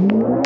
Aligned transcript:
de 0.00 0.39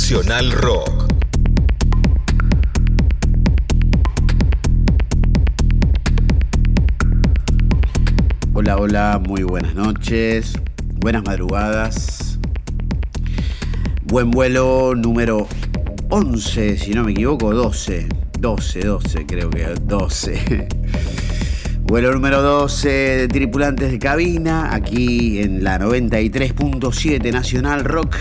Nacional 0.00 0.52
Rock. 0.52 1.12
Hola, 8.54 8.76
hola, 8.76 9.20
muy 9.22 9.42
buenas 9.42 9.74
noches, 9.74 10.52
buenas 11.00 11.24
madrugadas. 11.24 12.38
Buen 14.04 14.30
vuelo 14.30 14.94
número 14.94 15.48
11, 16.10 16.78
si 16.78 16.92
no 16.92 17.02
me 17.02 17.10
equivoco, 17.10 17.52
12. 17.52 18.08
12, 18.38 18.80
12, 18.80 19.26
creo 19.26 19.50
que 19.50 19.64
12. 19.82 20.68
Vuelo 21.82 22.12
número 22.12 22.40
12 22.40 22.88
de 22.88 23.28
tripulantes 23.28 23.90
de 23.90 23.98
cabina, 23.98 24.74
aquí 24.74 25.40
en 25.40 25.64
la 25.64 25.80
93.7 25.80 27.32
Nacional 27.32 27.84
Rock. 27.84 28.14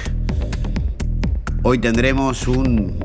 Hoy 1.69 1.79
tendremos 1.79 2.47
un 2.47 2.97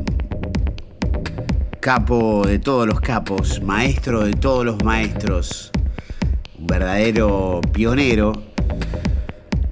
capo 1.81 2.47
de 2.47 2.61
todos 2.61 2.87
los 2.87 3.01
capos, 3.01 3.61
maestro 3.61 4.23
de 4.23 4.35
todos 4.35 4.65
los 4.65 4.85
maestros, 4.85 5.73
un 6.57 6.69
verdadero 6.69 7.61
pionero, 7.73 8.33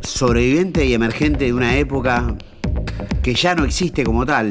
sobreviviente 0.01 0.85
y 0.87 0.95
emergente 0.95 1.45
de 1.45 1.53
una 1.53 1.77
época 1.77 2.37
que 3.23 3.33
ya 3.33 3.55
no 3.55 3.65
existe 3.65 4.03
como 4.03 4.27
tal, 4.27 4.51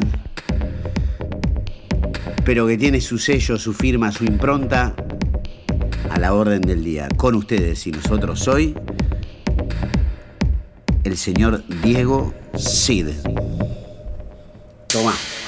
pero 2.46 2.66
que 2.66 2.78
tiene 2.78 3.02
su 3.02 3.18
sello, 3.18 3.60
su 3.60 3.74
firma, 3.74 4.10
su 4.14 4.24
impronta 4.24 4.96
la 6.18 6.34
orden 6.34 6.62
del 6.62 6.82
día. 6.86 7.10
Con 7.18 7.36
ustedes 7.36 7.86
y 7.88 7.92
nosotros 7.92 8.48
hoy, 8.48 8.74
el 11.04 11.18
señor 11.18 11.62
Diego 11.84 12.34
Cid. 12.58 13.10
Toma. 14.90 15.14
Camilo, 15.14 15.39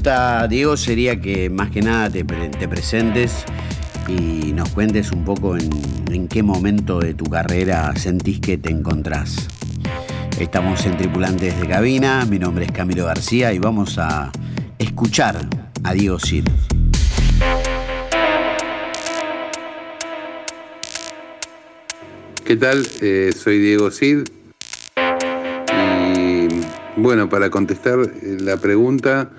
pregunta, 0.00 0.48
Diego, 0.48 0.76
sería 0.78 1.20
que 1.20 1.50
más 1.50 1.70
que 1.70 1.82
nada 1.82 2.08
te, 2.08 2.24
presentes 2.24 3.44
y 4.08 4.52
nos 4.52 4.70
cuentes 4.70 5.12
un 5.12 5.26
poco 5.26 5.56
en, 5.58 6.26
qué 6.28 6.42
momento 6.42 7.00
de 7.00 7.12
tu 7.12 7.24
carrera 7.24 7.94
sentís 7.96 8.40
que 8.40 8.56
te 8.56 8.70
encontrás. 8.70 9.48
Estamos 10.38 10.86
en 10.86 10.96
Tripulantes 10.96 11.60
de 11.60 11.68
Cabina, 11.68 12.24
mi 12.24 12.38
nombre 12.38 12.64
es 12.64 12.72
Camilo 12.72 13.04
García 13.04 13.52
y 13.52 13.58
vamos 13.58 13.98
a 13.98 14.32
escuchar 14.78 15.36
a 15.84 15.92
Diego 15.92 16.18
Cid. 16.18 16.46
¿Qué 22.44 22.56
tal? 22.56 22.86
Eh, 23.02 23.32
soy 23.36 23.58
Diego 23.58 23.90
Cid, 23.90 24.20
bueno, 26.96 27.28
para 27.28 27.50
contestar 27.50 27.98
eh, 28.00 28.36
la 28.40 28.56
pregunta, 28.56 29.30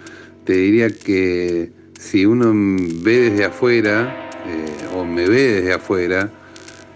te 0.51 0.57
diría 0.57 0.89
que 0.89 1.71
si 1.97 2.25
uno 2.25 2.51
ve 2.53 3.29
desde 3.29 3.45
afuera, 3.45 4.29
eh, 4.45 4.97
o 4.97 5.05
me 5.05 5.25
ve 5.29 5.61
desde 5.61 5.71
afuera, 5.71 6.29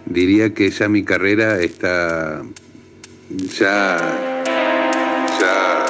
diría 0.04 0.52
que 0.52 0.68
ya 0.68 0.90
mi 0.90 1.02
carrera 1.04 1.58
está 1.58 2.42
ya, 3.58 3.96
ya, 5.40 5.86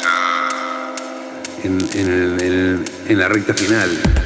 ya 0.00 0.38
en, 1.64 2.84
en 3.08 3.18
la 3.18 3.26
recta 3.26 3.52
final. 3.52 4.19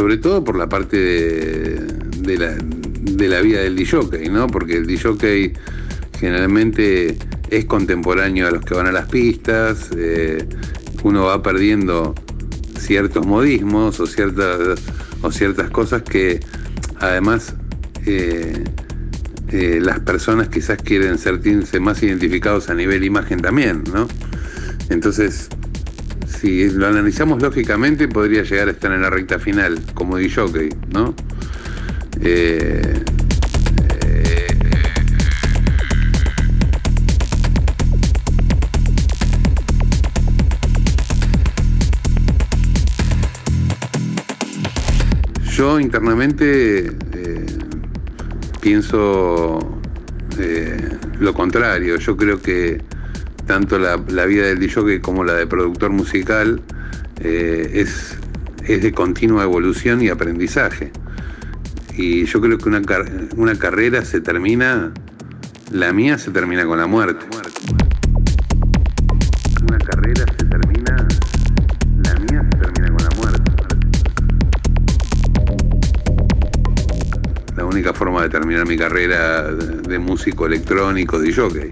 Sobre 0.00 0.16
todo 0.16 0.42
por 0.42 0.56
la 0.56 0.66
parte 0.66 0.96
de, 0.96 2.38
la, 2.38 3.40
vida 3.42 3.60
del 3.60 3.76
DJ, 3.76 4.30
¿no? 4.30 4.46
Porque 4.46 4.78
el 4.78 4.86
DJ 4.86 5.52
generalmente 6.18 7.18
es 7.50 7.66
contemporáneo 7.66 8.48
a 8.48 8.50
los 8.50 8.64
que 8.64 8.72
van 8.72 8.86
a 8.86 8.92
las 8.92 9.10
pistas, 9.10 9.90
eh, 9.94 10.48
uno 11.02 11.24
va 11.24 11.42
perdiendo 11.42 12.14
ciertos 12.78 13.26
modismos 13.26 14.00
o 14.00 14.06
ciertas, 14.06 14.80
o 15.20 15.30
ciertas 15.30 15.68
cosas 15.68 16.00
que 16.00 16.40
además 17.00 17.54
eh, 18.06 18.64
eh, 19.50 19.80
las 19.82 20.00
personas 20.00 20.48
quizás 20.48 20.80
quieren 20.80 21.18
sentirse 21.18 21.78
más 21.78 22.02
identificados 22.02 22.70
a 22.70 22.74
nivel 22.74 23.04
imagen 23.04 23.40
también, 23.40 23.84
¿no? 23.92 24.08
Entonces, 24.88 25.50
si 26.40 26.70
lo 26.70 26.86
analizamos 26.86 27.42
lógicamente, 27.42 28.08
podría 28.08 28.42
llegar 28.44 28.68
a 28.68 28.70
estar 28.70 28.90
en 28.92 29.02
la 29.02 29.10
recta 29.10 29.38
final, 29.38 29.78
como 29.92 30.16
DJ, 30.16 30.70
¿no? 30.90 31.14
Eh, 32.22 32.94
eh, 34.06 34.46
yo 45.52 45.78
internamente 45.78 46.86
eh, 46.86 47.46
pienso 48.62 49.58
lo 51.18 51.34
contrario. 51.34 51.98
Yo 51.98 52.16
creo 52.16 52.40
que 52.40 52.80
tanto 53.50 53.80
la, 53.80 53.96
vida 53.96 54.46
del 54.46 54.60
DJ 54.60 55.00
como 55.00 55.24
la 55.24 55.34
de 55.34 55.44
productor 55.44 55.90
musical 55.90 56.62
eh, 57.18 57.68
es, 57.74 58.16
es 58.64 58.80
de 58.80 58.92
continua 58.92 59.42
evolución 59.42 60.00
y 60.02 60.08
aprendizaje. 60.08 60.92
Y 61.96 62.26
yo 62.26 62.40
creo 62.40 62.58
que 62.58 62.68
una, 62.68 63.56
carrera 63.58 64.04
se 64.04 64.20
termina, 64.20 64.92
la 65.72 65.92
mía 65.92 66.16
se 66.16 66.30
termina 66.30 66.64
con 66.64 66.78
la 66.78 66.86
muerte. 66.86 67.26
Una 69.68 69.78
carrera 69.78 70.24
se 70.38 70.46
termina, 70.46 71.08
la 72.04 72.14
mía 72.20 72.48
se 72.52 72.56
termina 72.56 72.96
con 72.96 73.04
la 73.04 73.16
muerte. 73.16 73.52
La 77.56 77.64
única 77.64 77.92
forma 77.92 78.22
de 78.22 78.28
terminar 78.28 78.64
mi 78.68 78.76
carrera 78.76 79.52
de, 79.52 79.98
músico 79.98 80.46
electrónico, 80.46 81.18
de 81.18 81.34
jockey. 81.34 81.70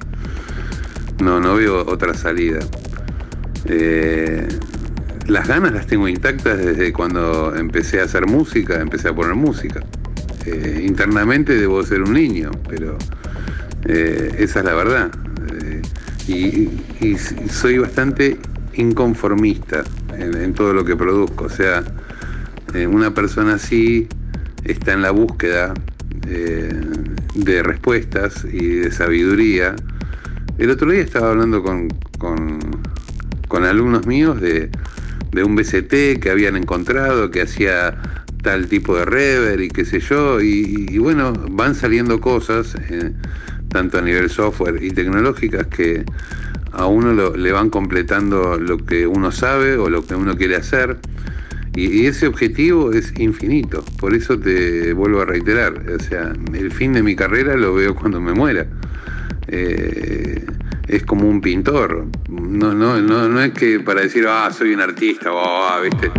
No, 1.20 1.41
no 1.41 1.56
veo 1.56 1.85
otra 1.87 2.15
salida. 2.15 2.61
Eh, 3.65 4.47
las 5.26 5.49
ganas 5.49 5.73
las 5.73 5.87
tengo 5.87 6.09
intactas 6.09 6.59
desde 6.59 6.93
cuando 6.93 7.55
empecé 7.55 8.00
a 8.00 8.05
hacer 8.05 8.26
música, 8.26 8.81
empecé 8.81 9.09
a 9.09 9.15
poner 9.15 9.35
música. 9.35 9.82
Eh, 10.47 10.85
internamente 10.87 11.55
debo 11.55 11.82
ser 11.82 12.03
un 12.03 12.15
niño, 12.15 12.53
pero 12.69 12.97
eh, 13.85 14.37
esa 14.38 14.61
es 14.61 14.65
la 14.65 14.75
verdad. 14.75 15.11
Y, 16.29 16.69
soy 17.50 17.79
bastante 17.79 18.37
inconformista 18.75 19.82
en, 20.17 20.53
todo 20.53 20.73
lo 20.73 20.85
que 20.85 20.94
produzco. 20.94 21.47
O 21.47 21.49
sea, 21.49 21.82
una 22.88 23.12
persona 23.12 23.55
así 23.55 24.06
está 24.64 24.93
en 24.93 25.03
la 25.03 25.11
búsqueda 25.11 25.75
de 26.26 27.62
respuestas 27.62 28.44
y 28.44 28.67
de 28.67 28.93
sabiduría. 28.93 29.75
El 30.59 30.71
otro 30.71 30.91
día 30.91 31.03
estaba 31.03 31.31
hablando 31.31 31.63
con, 31.63 31.89
con, 32.19 33.65
alumnos 33.65 34.07
míos 34.07 34.41
de, 34.41 34.71
de 35.31 35.45
un 35.45 35.55
BCT 35.55 36.21
que 36.21 36.31
habían 36.31 36.57
encontrado, 36.57 37.31
que 37.31 37.43
hacía 37.43 37.97
tal 38.43 38.67
tipo 38.67 38.97
de 38.97 39.05
rever 39.05 39.61
y 39.61 39.69
qué 39.69 39.85
sé 39.85 40.01
yo, 40.01 40.41
y, 40.41 40.99
bueno, 40.99 41.33
van 41.51 41.77
saliendo 41.77 42.21
cosas, 42.21 42.75
eh, 42.91 43.13
tanto 43.69 43.99
a 43.99 44.03
nivel 44.03 44.31
software 44.31 44.83
y 44.83 44.91
tecnológicas, 44.91 45.67
que 45.69 46.05
a 46.73 46.87
uno 46.87 47.37
le 47.37 47.53
van 47.53 47.71
completando 47.71 48.59
lo 48.59 48.79
que 48.79 49.07
uno 49.07 49.31
sabe 49.31 49.77
o 49.77 49.89
lo 49.89 50.05
que 50.05 50.17
uno 50.17 50.37
quiere 50.37 50.57
hacer. 50.57 50.99
Y, 51.77 52.07
ese 52.07 52.27
objetivo 52.27 52.93
es 52.93 53.13
infinito, 53.21 53.85
por 54.01 54.13
eso 54.13 54.37
te 54.37 54.93
vuelvo 54.93 55.21
a 55.21 55.25
reiterar, 55.25 55.81
o 55.89 56.03
sea, 56.03 56.33
el 56.53 56.73
fin 56.73 56.95
de 56.95 57.05
mi 57.05 57.15
carrera 57.15 57.57
lo 57.57 57.75
veo 57.75 57.95
cuando 57.95 58.21
me 58.21 58.33
muera. 58.35 58.67
Eh, 59.49 60.45
es 60.89 61.05
como 61.05 61.29
un 61.29 61.41
pintor, 61.41 62.06
no, 62.29 62.75
no, 62.75 63.00
no, 63.00 63.29
no 63.29 63.43
es 63.43 63.53
que 63.53 63.81
para 63.81 64.03
decir, 64.03 64.27
ah, 64.29 64.50
soy 64.50 64.73
un 64.75 64.81
artista, 64.81 65.31
¿viste? 65.83 66.11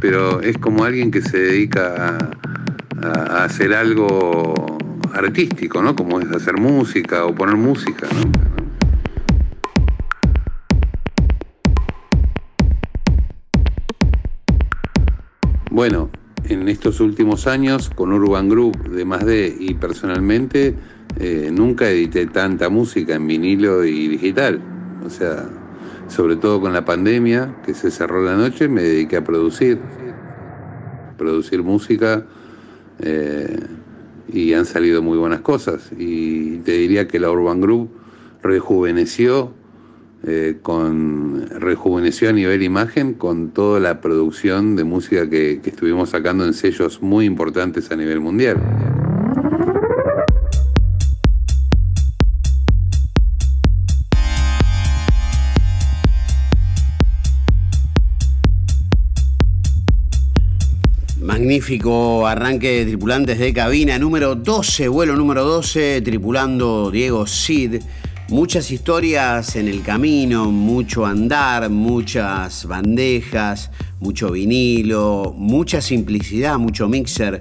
pero 0.00 0.40
es 0.40 0.56
como 0.56 0.84
alguien 0.84 1.10
que 1.10 1.20
se 1.20 1.38
dedica 1.38 2.16
a, 3.02 3.44
hacer 3.44 3.74
algo 3.74 4.78
artístico, 5.12 5.82
¿no? 5.82 5.94
Como 5.94 6.18
es 6.18 6.30
hacer 6.30 6.56
música 6.56 7.26
o 7.26 7.34
poner 7.34 7.56
música, 7.56 8.06
¿no? 8.14 8.47
Bueno, 15.78 16.10
en 16.48 16.68
estos 16.68 16.98
últimos 16.98 17.46
años 17.46 17.88
con 17.88 18.12
Urban 18.12 18.48
Group 18.48 18.90
de 18.90 19.04
más 19.04 19.24
de 19.24 19.56
y 19.60 19.74
personalmente 19.74 20.74
eh, 21.20 21.50
nunca 21.52 21.88
edité 21.88 22.26
tanta 22.26 22.68
música 22.68 23.14
en 23.14 23.28
vinilo 23.28 23.84
y 23.84 24.08
digital. 24.08 24.60
O 25.06 25.08
sea, 25.08 25.48
sobre 26.08 26.34
todo 26.34 26.60
con 26.60 26.72
la 26.72 26.84
pandemia 26.84 27.54
que 27.64 27.74
se 27.74 27.92
cerró 27.92 28.24
la 28.24 28.34
noche, 28.34 28.66
me 28.66 28.82
dediqué 28.82 29.18
a 29.18 29.22
producir, 29.22 29.78
producir 31.16 31.62
música 31.62 32.26
eh, 32.98 33.60
y 34.32 34.54
han 34.54 34.66
salido 34.66 35.00
muy 35.00 35.16
buenas 35.16 35.42
cosas. 35.42 35.92
Y 35.96 36.56
te 36.56 36.72
diría 36.72 37.06
que 37.06 37.20
la 37.20 37.30
Urban 37.30 37.60
Group 37.60 37.88
rejuveneció, 38.42 39.52
eh, 40.26 40.58
con, 40.62 41.48
rejuveneció 41.48 42.30
a 42.30 42.32
nivel 42.32 42.62
imagen 42.62 43.14
con 43.14 43.50
toda 43.50 43.80
la 43.80 44.00
producción 44.00 44.76
de 44.76 44.84
música 44.84 45.28
que 45.30 45.60
estuvimos 45.64 46.10
sacando 46.10 46.44
en 46.44 46.54
sellos 46.54 47.02
muy 47.02 47.24
importantes 47.24 47.90
a 47.90 47.96
nivel 47.96 48.20
mundial. 48.20 48.58
Magnífico 61.28 62.26
arranque 62.26 62.70
de 62.70 62.86
tripulantes 62.86 63.38
de 63.38 63.52
cabina 63.52 63.98
número 63.98 64.34
12, 64.34 64.88
vuelo 64.88 65.14
número 65.14 65.44
12, 65.44 66.00
tripulando 66.00 66.90
Diego 66.90 67.26
Cid. 67.26 67.82
Muchas 68.30 68.70
historias 68.70 69.56
en 69.56 69.68
el 69.68 69.82
camino, 69.82 70.50
mucho 70.50 71.06
andar, 71.06 71.70
muchas 71.70 72.66
bandejas, 72.66 73.70
mucho 74.00 74.32
vinilo, 74.32 75.34
mucha 75.36 75.80
simplicidad, 75.80 76.58
mucho 76.58 76.88
mixer 76.88 77.38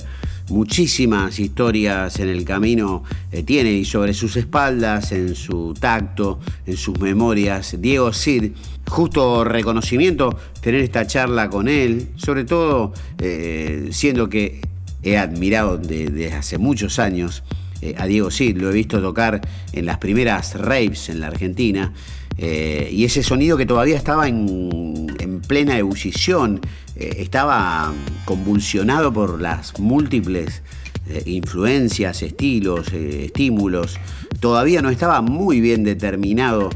muchísimas 0.50 1.40
historias 1.40 2.20
en 2.20 2.30
el 2.30 2.46
camino 2.46 3.04
eh, 3.32 3.44
tiene 3.44 3.72
y 3.72 3.86
sobre 3.86 4.14
sus 4.14 4.38
espaldas, 4.38 5.12
en 5.12 5.36
su 5.36 5.74
tacto, 5.74 6.40
en 6.66 6.78
sus 6.78 6.98
memorias. 7.00 7.76
Diego 7.80 8.14
Cid, 8.14 8.52
justo 8.88 9.44
reconocimiento 9.44 10.38
tener 10.62 10.82
esta 10.82 11.06
charla 11.06 11.50
con 11.50 11.68
él, 11.68 12.10
sobre 12.16 12.46
todo 12.46 12.94
eh, 13.20 13.90
siendo 13.92 14.30
que 14.30 14.62
he 15.04 15.18
admirado 15.18 15.78
desde 15.78 16.34
hace 16.34 16.58
muchos 16.58 17.00
años 17.00 17.44
eh, 17.82 17.96
a 17.98 18.06
Diego 18.06 18.32
Cid, 18.32 18.58
lo 18.58 18.70
he 18.70 18.74
visto 18.74 19.02
tocar 19.02 19.42
en 19.74 19.86
las 19.86 19.98
primeras 19.98 20.56
raves 20.60 21.10
en 21.10 21.20
la 21.20 21.28
Argentina. 21.28 21.94
y 22.38 23.04
ese 23.04 23.24
sonido 23.24 23.58
que 23.58 23.66
todavía 23.66 23.98
estaba 23.98 24.28
en, 24.28 25.08
en 25.20 25.42
plena 25.42 25.78
ebullición, 25.78 26.62
eh, 27.00 27.18
estaba 27.20 27.94
convulsionado 28.26 29.14
por 29.14 29.40
las 29.40 29.80
múltiples 29.80 30.64
eh, 31.08 31.22
influencias, 31.28 32.24
estilos, 32.24 32.92
eh, 32.92 33.26
estímulos. 33.26 33.98
Todavía 34.40 34.82
no 34.82 34.90
estaba 34.90 35.22
muy 35.22 35.62
bien 35.62 35.84
determinado 35.84 36.70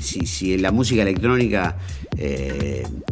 si, 0.00 0.26
si, 0.26 0.58
la 0.58 0.72
música 0.72 1.02
electrónica 1.02 1.76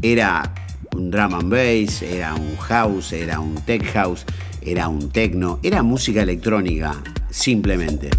era 0.03 0.53
un 0.97 1.09
drum 1.09 1.35
and 1.35 1.53
bass, 1.53 2.03
era 2.03 2.35
un 2.35 2.57
house, 2.57 3.13
era 3.13 3.39
un 3.39 3.55
tech 3.65 3.85
house, 3.93 4.25
era 4.63 4.89
un 4.89 5.11
techno, 5.11 5.59
era 5.63 5.83
música 5.83 6.23
electrónica, 6.23 6.95
simplemente. 7.31 8.11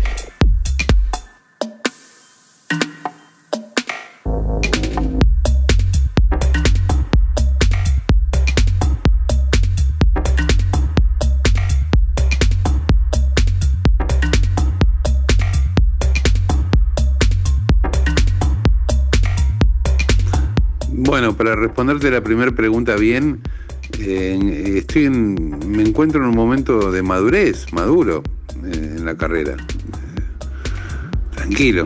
Bueno, 20.94 21.36
para 21.36 21.56
responderte 21.56 22.10
la 22.10 22.22
primera 22.22 22.52
pregunta 22.52 22.96
bien, 22.96 23.42
eh, 24.00 24.78
estoy 24.78 25.10
me 25.10 25.84
encuentro 25.84 26.22
en 26.22 26.30
un 26.30 26.36
momento 26.36 26.92
de 26.92 27.02
madurez, 27.02 27.72
maduro 27.74 28.24
eh, 28.64 28.96
en 28.98 29.06
la 29.06 29.16
carrera. 29.16 29.56
tranquilo. 31.36 31.84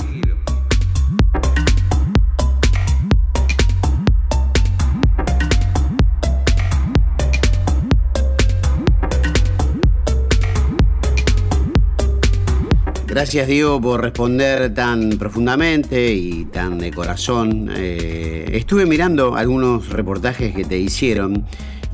Gracias 13.15 13.47
Diego 13.47 13.79
por 13.79 14.01
responder 14.01 14.73
tan 14.73 15.11
profundamente 15.11 16.13
y 16.13 16.43
tan 16.51 16.77
de 16.77 16.91
corazón. 16.91 17.69
Eh, 17.73 18.45
estuve 18.51 18.85
mirando 18.85 19.37
algunos 19.37 19.87
reportajes 19.87 20.53
que 20.53 20.65
te 20.65 20.77
hicieron 20.77 21.45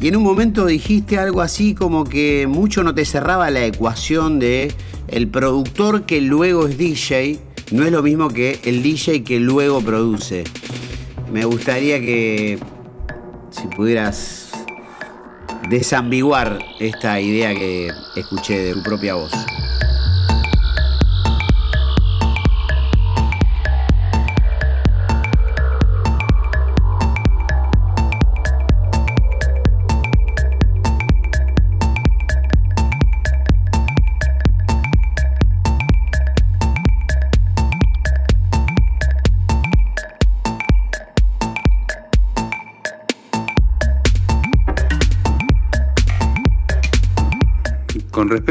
y 0.01 0.08
en 0.08 0.15
un 0.15 0.24
momento 0.24 0.65
dijiste 0.65 1.20
algo 1.20 1.41
así 1.41 1.75
como 1.75 2.05
que 2.05 2.48
mucho 2.48 2.84
no 2.84 2.96
te 2.96 3.05
cerraba 3.05 3.51
la 3.51 3.65
ecuación 3.65 4.39
de 4.39 4.74
el 5.08 5.27
productor 5.27 6.03
que 6.08 6.22
luego 6.22 6.67
es 6.67 6.77
DJ 6.77 7.39
no 7.72 7.86
es 7.86 7.91
lo 7.91 8.03
mismo 8.03 8.27
que 8.27 8.60
el 8.65 8.84
DJ 8.84 9.24
que 9.24 9.39
luego 9.39 9.79
produce. 9.79 10.43
Me 11.31 11.46
gustaría 11.46 12.00
que 12.01 12.60
si 13.51 13.67
pudieras 13.67 14.51
desambiguar 15.70 16.60
esta 16.79 17.22
idea 17.22 17.53
que 17.53 17.89
escuché 18.17 18.60
de 18.60 18.74
tu 18.74 18.84
propia 18.84 19.13
voz. 19.13 19.31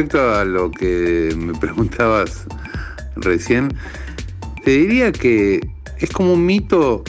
Respecto 0.00 0.34
a 0.34 0.46
lo 0.46 0.70
que 0.70 1.34
me 1.36 1.52
preguntabas 1.58 2.46
recién, 3.16 3.68
te 4.64 4.70
diría 4.70 5.12
que 5.12 5.60
es 5.98 6.08
como 6.08 6.32
un 6.32 6.46
mito 6.46 7.04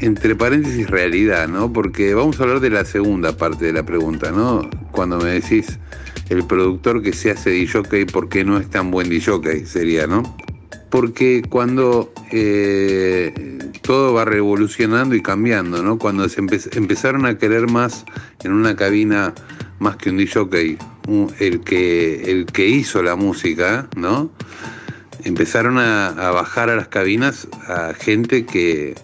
entre 0.00 0.36
paréntesis 0.36 0.88
realidad, 0.88 1.48
¿no? 1.48 1.72
Porque 1.72 2.14
vamos 2.14 2.38
a 2.38 2.44
hablar 2.44 2.60
de 2.60 2.70
la 2.70 2.84
segunda 2.84 3.36
parte 3.36 3.64
de 3.64 3.72
la 3.72 3.82
pregunta, 3.84 4.30
¿no? 4.30 4.70
Cuando 4.92 5.18
me 5.18 5.30
decís 5.30 5.80
el 6.28 6.44
productor 6.44 7.02
que 7.02 7.12
se 7.12 7.32
hace 7.32 7.50
DJ, 7.50 8.06
¿por 8.06 8.28
qué 8.28 8.44
no 8.44 8.56
es 8.56 8.70
tan 8.70 8.92
buen 8.92 9.08
DJ? 9.08 9.66
Sería, 9.66 10.06
¿no? 10.06 10.22
Porque 10.90 11.42
cuando 11.48 12.12
eh, 12.30 13.58
todo 13.82 14.14
va 14.14 14.24
revolucionando 14.24 15.16
y 15.16 15.22
cambiando, 15.22 15.82
¿no? 15.82 15.98
Cuando 15.98 16.28
se 16.28 16.38
empe 16.38 16.60
empezaron 16.70 17.26
a 17.26 17.36
querer 17.36 17.68
más 17.68 18.04
en 18.44 18.52
una 18.52 18.76
cabina 18.76 19.34
más 19.80 19.96
que 19.96 20.10
un 20.10 20.18
DJ, 20.18 20.78
el 21.38 21.60
que, 21.60 22.30
el 22.30 22.46
que 22.46 22.66
hizo 22.66 23.02
la 23.02 23.16
música, 23.16 23.88
¿no? 23.96 24.30
Empezaron 25.24 25.78
a, 25.78 26.12
bajar 26.30 26.70
a 26.70 26.76
las 26.76 26.88
cabinas 26.88 27.48
a 27.66 27.92
gente 27.94 28.46
que 28.46 28.94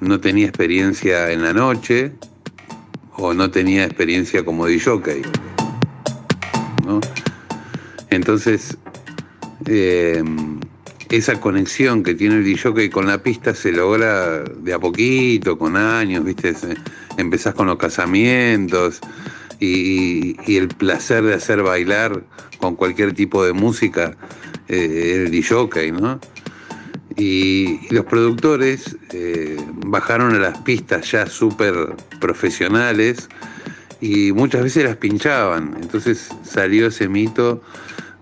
no 0.00 0.20
tenía 0.20 0.46
experiencia 0.46 1.30
en 1.32 1.42
la 1.42 1.52
noche 1.52 2.12
o 3.16 3.32
no 3.32 3.50
tenía 3.50 3.84
experiencia 3.84 4.44
como 4.44 4.66
DJ. 4.66 5.22
¿no? 6.84 7.00
Entonces, 8.10 8.76
eh, 9.66 10.22
esa 11.08 11.40
conexión 11.40 12.02
que 12.02 12.14
tiene 12.14 12.36
el 12.36 12.44
DJ 12.44 12.90
con 12.90 13.06
la 13.06 13.22
pista 13.22 13.54
se 13.54 13.72
logra 13.72 14.42
de 14.42 14.74
a 14.74 14.78
poquito, 14.78 15.56
con 15.58 15.76
años, 15.76 16.24
¿viste? 16.24 16.54
Empezás 17.16 17.54
con 17.54 17.68
los 17.68 17.78
casamientos 17.78 19.00
y, 19.60 20.56
el 20.56 20.68
placer 20.68 21.24
de 21.24 21.34
hacer 21.34 21.62
bailar 21.62 22.22
con 22.58 22.76
cualquier 22.76 23.12
tipo 23.12 23.44
de 23.44 23.52
música, 23.52 24.16
eh, 24.68 25.24
el 25.24 25.30
DJ, 25.30 25.92
¿no? 25.92 26.20
Y, 27.16 27.80
y 27.88 27.88
los 27.90 28.04
productores 28.04 28.96
eh, 29.12 29.56
bajaron 29.86 30.34
a 30.34 30.38
las 30.38 30.58
pistas 30.58 31.10
ya 31.10 31.26
súper 31.26 31.96
profesionales 32.20 33.28
y 34.00 34.32
muchas 34.32 34.62
veces 34.62 34.84
las 34.84 34.96
pinchaban. 34.96 35.76
Entonces 35.80 36.28
salió 36.44 36.88
ese 36.88 37.08
mito 37.08 37.62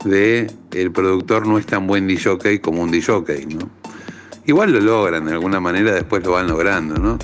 de 0.05 0.51
el 0.73 0.93
productor 0.93 1.47
no 1.47 1.59
es 1.59 1.67
tan 1.67 1.87
buen 1.87 2.07
DJ 2.07 2.61
como 2.61 2.83
un 2.83 2.91
DJ, 2.91 3.47
¿no? 3.47 3.71
Igual 4.47 4.73
lo 4.73 4.81
logran, 4.81 5.25
de 5.25 5.33
alguna 5.33 5.59
manera 5.59 5.93
después 5.93 6.23
lo 6.23 6.33
van 6.33 6.49
logrando, 6.49 6.97
¿no? 6.97 7.19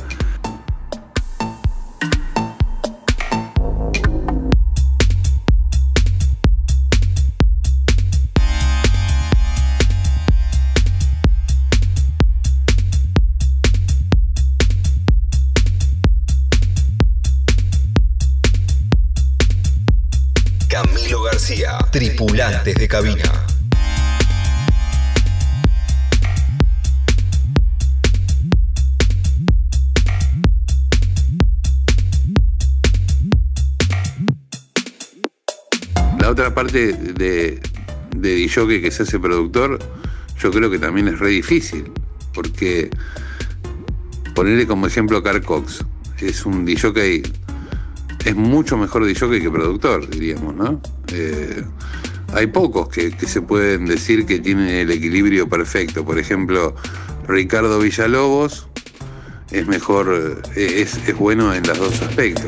De, 36.73 36.93
de 36.93 37.61
DJ 38.17 38.81
que 38.81 38.91
se 38.91 39.03
hace 39.03 39.19
productor, 39.19 39.79
yo 40.39 40.51
creo 40.51 40.71
que 40.71 40.79
también 40.79 41.09
es 41.09 41.19
re 41.19 41.31
difícil, 41.31 41.91
porque 42.33 42.91
ponerle 44.35 44.67
como 44.67 44.87
ejemplo 44.87 45.19
a 45.19 45.23
Carl 45.23 45.43
Cox, 45.43 45.85
es 46.21 46.47
un 46.47 46.65
DJ 46.65 47.23
es 48.25 48.37
mucho 48.37 48.77
mejor 48.77 49.05
DJ 49.05 49.41
que 49.41 49.51
productor, 49.51 50.09
diríamos, 50.11 50.55
¿no? 50.55 50.81
Eh, 51.13 51.65
hay 52.33 52.47
pocos 52.47 52.89
que, 52.89 53.11
que, 53.11 53.27
se 53.27 53.43
pueden 53.43 53.87
decir 53.87 54.27
que 54.27 54.39
tienen 54.39 54.69
el 54.69 54.91
equilibrio 54.91 55.49
perfecto. 55.49 56.05
Por 56.05 56.19
ejemplo, 56.19 56.75
Ricardo 57.27 57.81
Villalobos 57.81 58.69
es 59.51 59.67
mejor, 59.67 60.43
eh, 60.55 60.83
es, 60.83 60.97
es 61.09 61.17
bueno 61.17 61.53
en 61.55 61.67
los 61.67 61.79
dos 61.79 62.03
aspectos. 62.03 62.47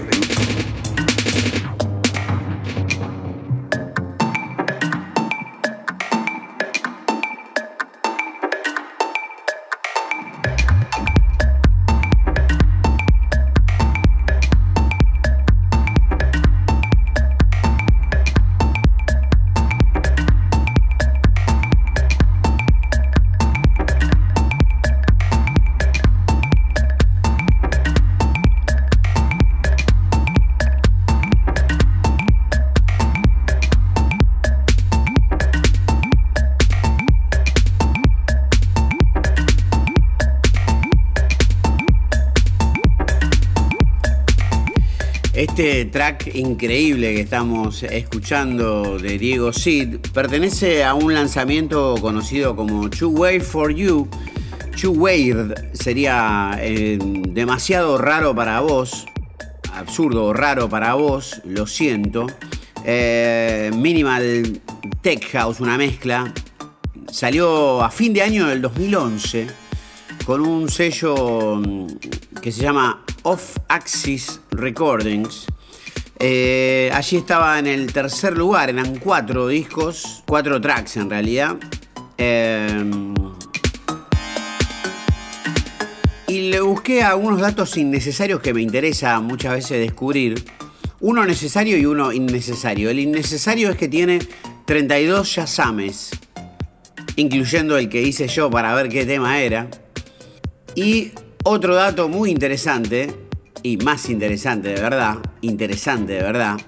Increíble 46.35 47.15
que 47.15 47.21
estamos 47.21 47.83
escuchando 47.83 48.99
de 48.99 49.19
Diego 49.19 49.53
Sid 49.53 49.99
pertenece 50.13 50.85
a 50.85 50.95
un 50.95 51.15
lanzamiento 51.15 51.97
conocido 52.01 52.57
como 52.57 52.89
Too 52.89 53.09
Weird 53.09 53.43
for 53.43 53.73
You. 53.75 54.09
Too 54.81 54.93
Weird 54.93 55.75
sería 55.75 56.59
eh, 56.61 56.99
demasiado 57.01 57.99
raro 57.99 58.35
para 58.35 58.61
vos, 58.61 59.07
absurdo 59.75 60.33
raro 60.33 60.69
para 60.69 60.95
vos, 60.95 61.41
lo 61.45 61.67
siento. 61.67 62.27
Eh, 62.85 63.71
minimal 63.75 64.61
Tech 65.03 65.25
House, 65.33 65.61
una 65.61 65.77
mezcla. 65.77 66.33
Salió 67.11 67.83
a 67.83 67.91
fin 67.91 68.13
de 68.13 68.23
año 68.23 68.47
del 68.49 68.63
2011 68.63 69.47
con 70.25 70.41
un 70.41 70.69
sello 70.69 71.61
que 72.41 72.51
se 72.51 72.63
llama 72.63 73.05
Off 73.23 73.57
Axis 73.69 74.41
Recordings. 74.51 75.47
Eh, 76.25 76.89
allí 76.95 77.17
estaba 77.17 77.59
en 77.59 77.67
el 77.67 77.93
tercer 77.93 78.39
lugar, 78.39 78.71
eran 78.71 78.97
cuatro 79.01 79.49
discos, 79.49 80.23
cuatro 80.25 80.61
tracks 80.61 80.97
en 80.97 81.11
realidad. 81.11 81.57
Eh, 82.17 82.85
y 86.29 86.51
le 86.51 86.61
busqué 86.61 87.03
algunos 87.03 87.41
datos 87.41 87.77
innecesarios 87.77 88.41
que 88.41 88.55
me 88.55 88.63
interesa 88.63 89.19
muchas 89.19 89.55
veces 89.55 89.81
descubrir. 89.81 90.45
Uno 91.01 91.25
necesario 91.25 91.77
y 91.77 91.87
uno 91.87 92.13
innecesario. 92.13 92.89
El 92.89 93.01
innecesario 93.01 93.71
es 93.71 93.77
que 93.77 93.89
tiene 93.89 94.21
32 94.65 95.35
yasames, 95.35 96.11
incluyendo 97.17 97.77
el 97.77 97.89
que 97.89 98.01
hice 98.01 98.29
yo 98.29 98.49
para 98.49 98.73
ver 98.77 98.89
qué 98.89 99.05
tema 99.05 99.41
era. 99.41 99.67
Y 100.77 101.11
otro 101.43 101.75
dato 101.75 102.09
muy 102.09 102.31
interesante, 102.31 103.13
y 103.63 103.77
más 103.79 104.09
interesante 104.09 104.69
de 104.69 104.81
verdad, 104.81 105.19
interesante 105.41 106.15
de 106.15 106.23
verdad, 106.23 106.61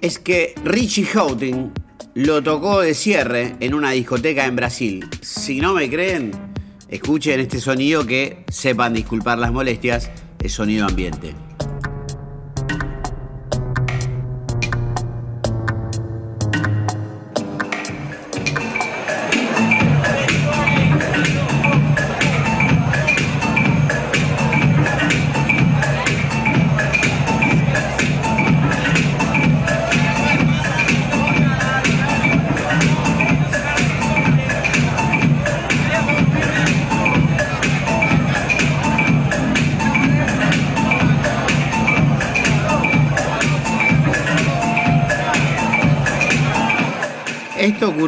es 0.00 0.18
que 0.18 0.54
Richie 0.64 1.04
Houghton 1.06 1.72
lo 2.14 2.42
tocó 2.42 2.80
de 2.80 2.94
cierre 2.94 3.56
en 3.60 3.74
una 3.74 3.90
discoteca 3.92 4.46
en 4.46 4.56
Brasil. 4.56 5.08
Si 5.20 5.60
no 5.60 5.74
me 5.74 5.88
creen, 5.88 6.32
escuchen 6.88 7.40
este 7.40 7.60
sonido 7.60 8.06
que 8.06 8.44
sepan 8.48 8.94
disculpar 8.94 9.38
las 9.38 9.52
molestias, 9.52 10.10
es 10.42 10.52
sonido 10.52 10.86
ambiente. 10.86 11.34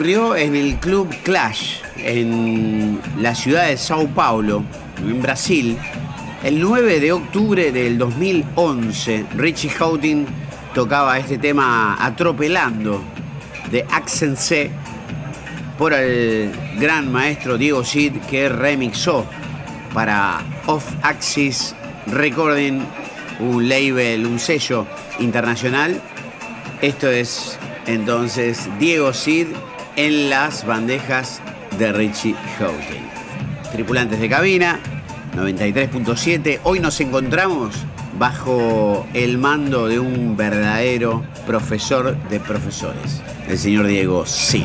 Ocurrió 0.03 0.35
en 0.35 0.57
el 0.57 0.75
Club 0.81 1.15
Clash, 1.23 1.77
en 1.97 3.01
la 3.21 3.37
ciudad 3.37 3.69
de 3.69 3.77
Sao 3.77 4.09
Paulo, 4.09 4.65
en 4.99 5.23
Brasil, 5.23 5.79
el 6.43 6.61
9 6.61 6.99
de 6.99 7.13
octubre 7.13 7.71
del 7.71 7.99
2011. 7.99 9.27
Richie 9.37 9.71
Houghton 9.71 10.27
tocaba 10.75 11.21
este 11.21 11.39
tema 11.39 11.97
Atropelando 12.05 13.01
de 13.71 13.87
Accent 13.93 14.37
C 14.39 14.73
por 15.79 15.93
el 15.93 16.51
gran 16.81 17.13
maestro 17.13 17.57
Diego 17.57 17.85
Sid 17.85 18.15
que 18.29 18.49
remixó 18.49 19.25
para 19.95 20.41
Off 20.67 20.85
Axis 21.03 21.77
Recording, 22.09 22.81
un 23.39 23.69
label, 23.69 24.27
un 24.27 24.41
sello 24.41 24.85
internacional. 25.21 26.03
Esto 26.81 27.09
es 27.09 27.57
entonces 27.87 28.69
Diego 28.81 29.13
Sid 29.13 29.47
en 29.97 30.31
las 30.31 30.67
bandejas 30.67 31.41
de 31.79 31.93
Richie 31.93 32.35
Houghton. 32.59 33.03
Tripulantes 33.73 34.21
de 34.21 34.29
cabina, 34.29 34.81
93.7. 35.37 36.61
Hoy 36.65 36.81
nos 36.81 37.01
encontramos 37.01 37.75
bajo 38.19 39.07
el 39.15 39.39
mando 39.39 39.89
de 39.89 39.99
un 39.99 40.37
verdadero 40.37 41.23
profesor 41.47 42.17
de 42.29 42.41
profesores, 42.41 43.23
el 43.49 43.59
señor 43.59 43.87
Diego 43.87 44.27
Sid. 44.27 44.65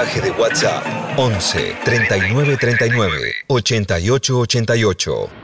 Mensaje 0.00 0.20
de 0.20 0.30
WhatsApp 0.30 0.86
11 1.16 1.76
39 1.84 2.56
39 2.56 3.34
88 3.48 4.32
88. 4.46 5.39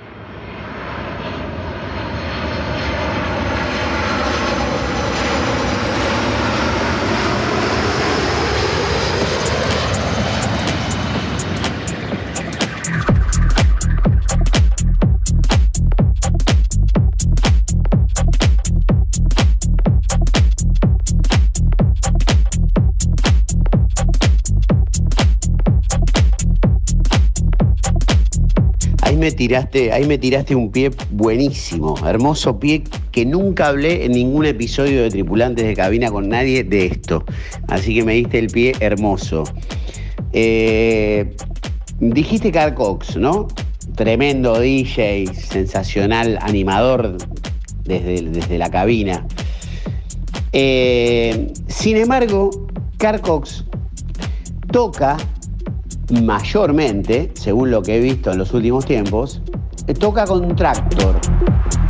Tiraste, 29.37 29.93
ahí 29.93 30.05
me 30.07 30.19
tiraste 30.19 30.57
un 30.57 30.73
pie 30.73 30.91
buenísimo, 31.11 31.95
hermoso 32.05 32.59
pie 32.59 32.83
que 33.13 33.25
nunca 33.25 33.69
hablé 33.69 34.05
en 34.05 34.13
ningún 34.13 34.45
episodio 34.47 35.03
de 35.03 35.11
Tripulantes 35.11 35.65
de 35.65 35.75
Cabina 35.75 36.11
con 36.11 36.29
nadie 36.29 36.65
de 36.65 36.87
esto. 36.87 37.25
Así 37.69 37.95
que 37.95 38.03
me 38.03 38.15
diste 38.15 38.41
el 38.41 38.49
pie 38.49 38.75
hermoso. 38.81 39.45
Eh, 40.33 41.37
dijiste 42.01 42.51
Carl 42.51 42.75
Cox, 42.75 43.17
¿no? 43.17 43.47
Tremendo 43.95 44.59
DJ, 44.59 45.27
sensacional, 45.33 46.39
animador 46.43 47.17
desde, 47.85 48.23
desde 48.23 48.59
la 48.59 48.71
cabina. 48.71 49.25
Eh, 50.53 51.53
sin 51.69 51.97
embargo, 51.97 52.51
Carl 52.99 53.21
Cox 53.21 53.65
toca 54.73 55.17
mayormente, 56.11 57.33
según 57.35 57.71
lo 57.71 57.83
que 57.83 57.97
he 57.97 58.01
visto 58.01 58.31
en 58.31 58.39
los 58.39 58.53
últimos 58.53 58.87
tiempos, 58.87 59.43
toca 59.95 60.25
con 60.25 60.55
Tractor. 60.57 61.17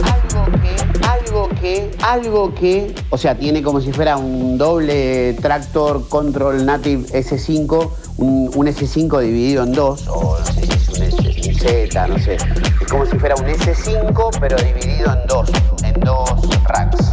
Algo 0.02 0.44
que, 0.62 1.06
algo 1.06 1.48
que, 1.60 1.90
algo 2.02 2.54
que, 2.54 2.94
o 3.10 3.18
sea, 3.18 3.36
tiene 3.36 3.62
como 3.62 3.80
si 3.80 3.92
fuera 3.92 4.16
un 4.16 4.58
doble 4.58 5.34
Tractor 5.34 6.08
Control 6.08 6.64
Native 6.64 7.06
S5, 7.08 7.90
un, 8.18 8.50
S5 8.52 9.20
dividido 9.20 9.64
en 9.64 9.72
dos, 9.72 10.06
o 10.08 10.38
no 10.38 10.44
sé 10.46 10.66
si 10.66 10.72
es 10.72 10.88
un, 10.88 11.02
S, 11.02 11.48
un 11.48 11.54
Z, 11.54 12.06
no 12.06 12.18
sé. 12.18 12.36
Es 12.80 12.88
como 12.90 13.06
si 13.06 13.18
fuera 13.18 13.34
un 13.36 13.44
S5, 13.44 14.38
pero 14.40 14.56
dividido 14.58 15.12
en 15.12 15.26
dos, 15.26 15.50
en 15.82 16.00
dos 16.00 16.30
racks. 16.64 17.12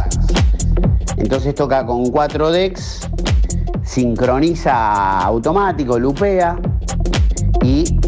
Entonces 1.16 1.54
toca 1.54 1.86
con 1.86 2.10
cuatro 2.10 2.50
decks, 2.50 3.08
sincroniza 3.82 5.20
automático, 5.20 5.98
lupea, 5.98 6.58
y 7.64 7.98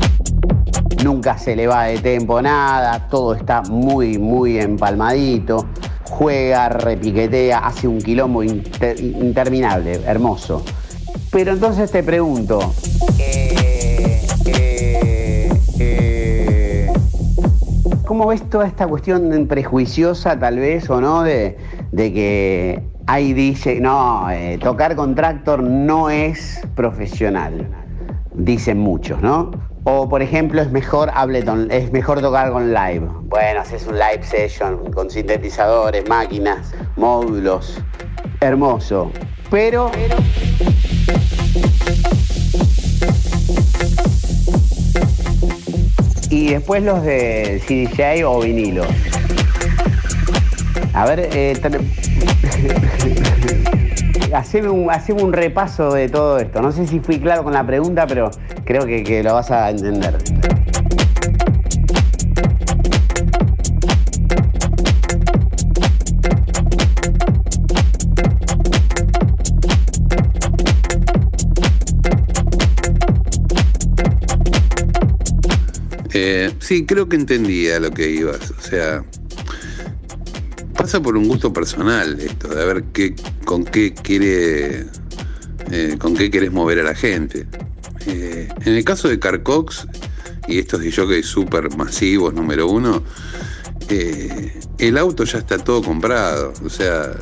nunca 1.03 1.39
se 1.39 1.57
le 1.57 1.67
va 1.67 1.85
de 1.85 1.99
tiempo 1.99 2.43
nada, 2.43 3.09
todo 3.09 3.35
está 3.35 3.63
muy, 3.63 4.19
muy 4.19 4.59
empalmadito, 4.59 5.67
juega, 6.05 6.69
repiquetea, 6.69 7.61
hace 7.61 7.89
un 7.89 7.99
quilombo 7.99 8.43
interminable, 8.43 10.03
hermoso. 10.07 10.63
Pero 11.33 11.53
entonces 11.53 11.91
te 11.91 12.03
pregunto, 12.03 12.59
eh, 13.19 14.21
eh, 14.47 15.51
eh, 15.79 16.93
¿cómo 18.05 18.27
ves 18.27 18.49
toda 18.51 18.67
esta 18.67 18.87
cuestión 18.87 19.47
prejuiciosa 19.49 20.39
tal 20.39 20.59
vez 20.59 20.91
o 20.91 21.01
no 21.01 21.23
de, 21.23 21.57
que 21.95 22.83
ahí 23.07 23.33
dice, 23.33 23.81
no, 23.81 24.27
tocar 24.61 24.97
con 24.97 25.15
tractor 25.15 25.63
no 25.63 26.11
es 26.11 26.61
profesional? 26.75 27.86
Dicen 28.37 28.79
muchos, 28.79 29.21
¿no? 29.23 29.51
O 29.85 30.09
por 30.09 30.21
ejemplo 30.21 30.61
es 30.61 30.71
mejor 30.71 31.11
Ableton, 31.15 31.71
es 31.71 31.93
mejor 31.93 32.21
tocar 32.21 32.51
con 32.51 32.73
live. 32.73 33.07
Bueno, 33.25 33.61
haces 33.61 33.87
un 33.87 33.95
live 33.95 34.23
session 34.23 34.93
con 34.93 35.11
sintetizadores, 35.11 36.09
máquinas, 36.09 36.75
módulos. 36.97 37.81
Hermoso. 38.41 39.11
Pero. 39.51 39.91
Y 46.29 46.51
después 46.51 46.83
los 46.83 47.03
de 47.03 47.63
CDJ 47.67 48.27
o 48.27 48.41
vinilo. 48.41 48.85
A 50.93 51.07
ver, 51.07 51.29
eh, 51.33 51.53
haceme 54.35 54.69
un, 54.69 54.89
un 55.21 55.33
repaso 55.33 55.93
de 55.93 56.09
todo 56.09 56.39
esto. 56.39 56.61
No 56.63 56.73
sé 56.73 56.87
si 56.87 57.01
fui 57.01 57.21
claro 57.21 57.45
con 57.45 57.53
la 57.53 57.67
pregunta, 57.67 58.07
pero 58.07 58.31
creo 58.65 58.87
que, 58.87 59.23
lo 59.23 59.35
vas 59.35 59.51
a 59.51 59.71
entender. 59.71 60.17
Eh, 76.15 76.55
sí, 76.61 76.87
creo 76.87 77.09
que 77.09 77.17
entendía 77.17 77.79
lo 77.79 77.91
que 77.91 78.11
ibas. 78.11 78.51
O 78.51 78.63
sea, 78.63 79.05
pasa 80.77 81.01
por 81.01 81.17
un 81.17 81.29
gusto 81.29 81.53
personal 81.53 82.19
esto, 82.21 82.49
de 82.49 82.65
ver 82.65 82.85
qué, 82.93 83.15
con 83.47 83.65
qué 83.65 83.95
quiere, 83.95 84.87
eh, 85.71 85.97
con 85.99 86.15
qué 86.15 86.31
quieres 86.31 86.53
mover 86.53 86.81
a 86.81 86.83
la 86.83 86.95
gente. 86.95 87.47
Eh, 88.07 88.49
en 88.67 88.75
el 88.75 88.85
caso 88.85 89.09
de 89.09 89.19
Carcox 89.19 89.87
y 90.49 90.59
estos 90.59 90.81
de 90.81 91.23
súper 91.23 91.75
masivos, 91.77 92.35
número 92.35 92.69
uno, 92.69 93.03
eh, 93.89 94.53
el 94.79 94.99
auto 94.99 95.25
ya 95.25 95.39
está 95.39 95.59
todo 95.59 95.81
comprado, 95.81 96.53
o 96.65 96.69
sea, 96.69 97.13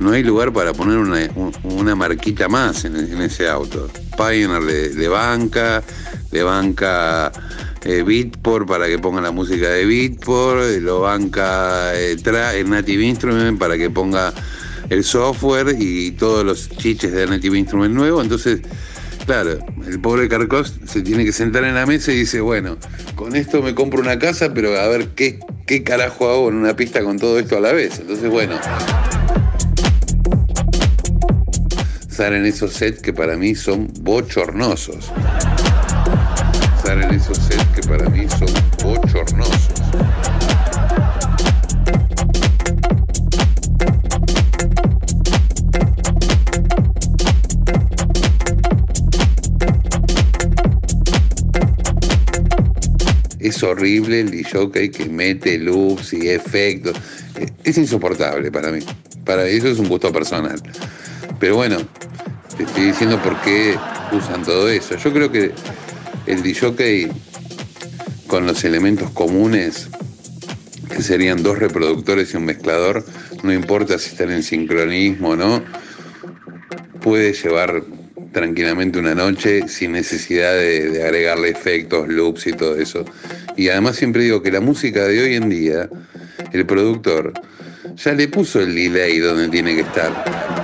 no 0.00 0.10
hay 0.10 0.24
lugar 0.24 0.52
para 0.52 0.72
poner 0.72 0.98
una, 0.98 1.94
marquita 1.94 2.48
más 2.48 2.84
en, 2.84 2.96
ese 3.22 3.48
auto. 3.48 3.88
Pioneer 4.16 4.92
de, 4.92 5.08
banca, 5.08 5.82
de 6.32 6.42
banca 6.42 7.30
eh, 7.84 8.02
Beatport 8.02 8.66
para 8.66 8.86
que 8.88 8.98
ponga 8.98 9.20
la 9.20 9.30
música 9.30 9.68
de 9.68 9.86
Beatport, 9.86 10.80
lo 10.80 11.02
banca 11.02 11.94
eh, 11.94 12.16
el 12.54 12.70
Native 12.70 13.04
Instrument 13.04 13.58
para 13.58 13.78
que 13.78 13.88
ponga 13.88 14.34
el 14.90 15.04
software 15.04 15.76
y 15.78 16.12
todos 16.12 16.44
los 16.44 16.68
chiches 16.68 17.12
de 17.12 17.26
Native 17.26 17.58
Instrument 17.58 17.94
nuevo. 17.94 18.22
Entonces, 18.22 18.60
claro, 19.26 19.58
el 19.86 20.00
pobre 20.00 20.28
Carcos 20.28 20.74
se 20.86 21.02
tiene 21.02 21.24
que 21.24 21.32
sentar 21.32 21.64
en 21.64 21.74
la 21.74 21.86
mesa 21.86 22.12
y 22.12 22.16
dice, 22.16 22.40
bueno, 22.40 22.76
con 23.14 23.36
esto 23.36 23.62
me 23.62 23.74
compro 23.74 24.00
una 24.00 24.18
casa, 24.18 24.52
pero 24.52 24.78
a 24.78 24.88
ver 24.88 25.08
qué, 25.08 25.38
qué 25.66 25.82
carajo 25.82 26.28
hago 26.28 26.48
en 26.48 26.56
una 26.56 26.76
pista 26.76 27.02
con 27.02 27.18
todo 27.18 27.38
esto 27.38 27.56
a 27.56 27.60
la 27.60 27.72
vez. 27.72 27.98
Entonces, 28.00 28.30
bueno. 28.30 28.58
Salen 32.08 32.46
esos 32.46 32.72
sets 32.72 33.00
que 33.00 33.12
para 33.12 33.36
mí 33.36 33.56
son 33.56 33.92
bochornosos. 34.02 35.10
Salen 36.84 37.12
esos 37.12 37.38
sets 37.38 37.64
que 37.74 37.82
para 37.88 38.08
mí 38.08 38.26
son 38.38 38.48
bochornosos. 38.84 39.73
Es 53.44 53.62
horrible 53.62 54.20
el 54.20 54.30
DJ 54.30 54.90
que 54.90 55.04
mete 55.06 55.58
loops 55.58 56.14
y 56.14 56.30
efectos. 56.30 56.96
Es 57.62 57.76
insoportable 57.76 58.50
para 58.50 58.70
mí. 58.70 58.80
Para 59.24 59.46
eso 59.46 59.68
es 59.68 59.78
un 59.78 59.88
gusto 59.88 60.10
personal. 60.12 60.60
Pero 61.38 61.56
bueno, 61.56 61.76
te 62.56 62.62
estoy 62.62 62.86
diciendo 62.86 63.20
por 63.22 63.38
qué 63.42 63.76
usan 64.12 64.42
todo 64.44 64.68
eso. 64.70 64.96
Yo 64.96 65.12
creo 65.12 65.30
que 65.30 65.52
el 66.26 66.42
DJ 66.42 67.10
con 68.26 68.46
los 68.46 68.64
elementos 68.64 69.10
comunes, 69.10 69.88
que 70.88 71.02
serían 71.02 71.42
dos 71.42 71.58
reproductores 71.58 72.32
y 72.32 72.38
un 72.38 72.46
mezclador, 72.46 73.04
no 73.42 73.52
importa 73.52 73.98
si 73.98 74.10
están 74.10 74.30
en 74.30 74.42
sincronismo 74.42 75.30
o 75.30 75.36
no, 75.36 75.62
puede 77.02 77.34
llevar 77.34 77.84
tranquilamente 78.34 78.98
una 78.98 79.14
noche 79.14 79.66
sin 79.68 79.92
necesidad 79.92 80.52
de, 80.54 81.02
agregarle 81.02 81.48
efectos, 81.48 82.08
loops 82.08 82.48
y 82.48 82.52
todo 82.52 82.76
eso. 82.76 83.06
Y 83.56 83.68
además 83.68 83.96
siempre 83.96 84.24
digo 84.24 84.42
que 84.42 84.50
la 84.50 84.60
música 84.60 85.06
de 85.06 85.22
hoy 85.22 85.36
en 85.36 85.48
día, 85.48 85.88
el 86.52 86.66
productor 86.66 87.32
ya 87.96 88.12
le 88.12 88.28
puso 88.28 88.60
el 88.60 88.74
delay 88.74 89.18
donde 89.18 89.48
tiene 89.48 89.76
que 89.76 89.82
estar. 89.82 90.63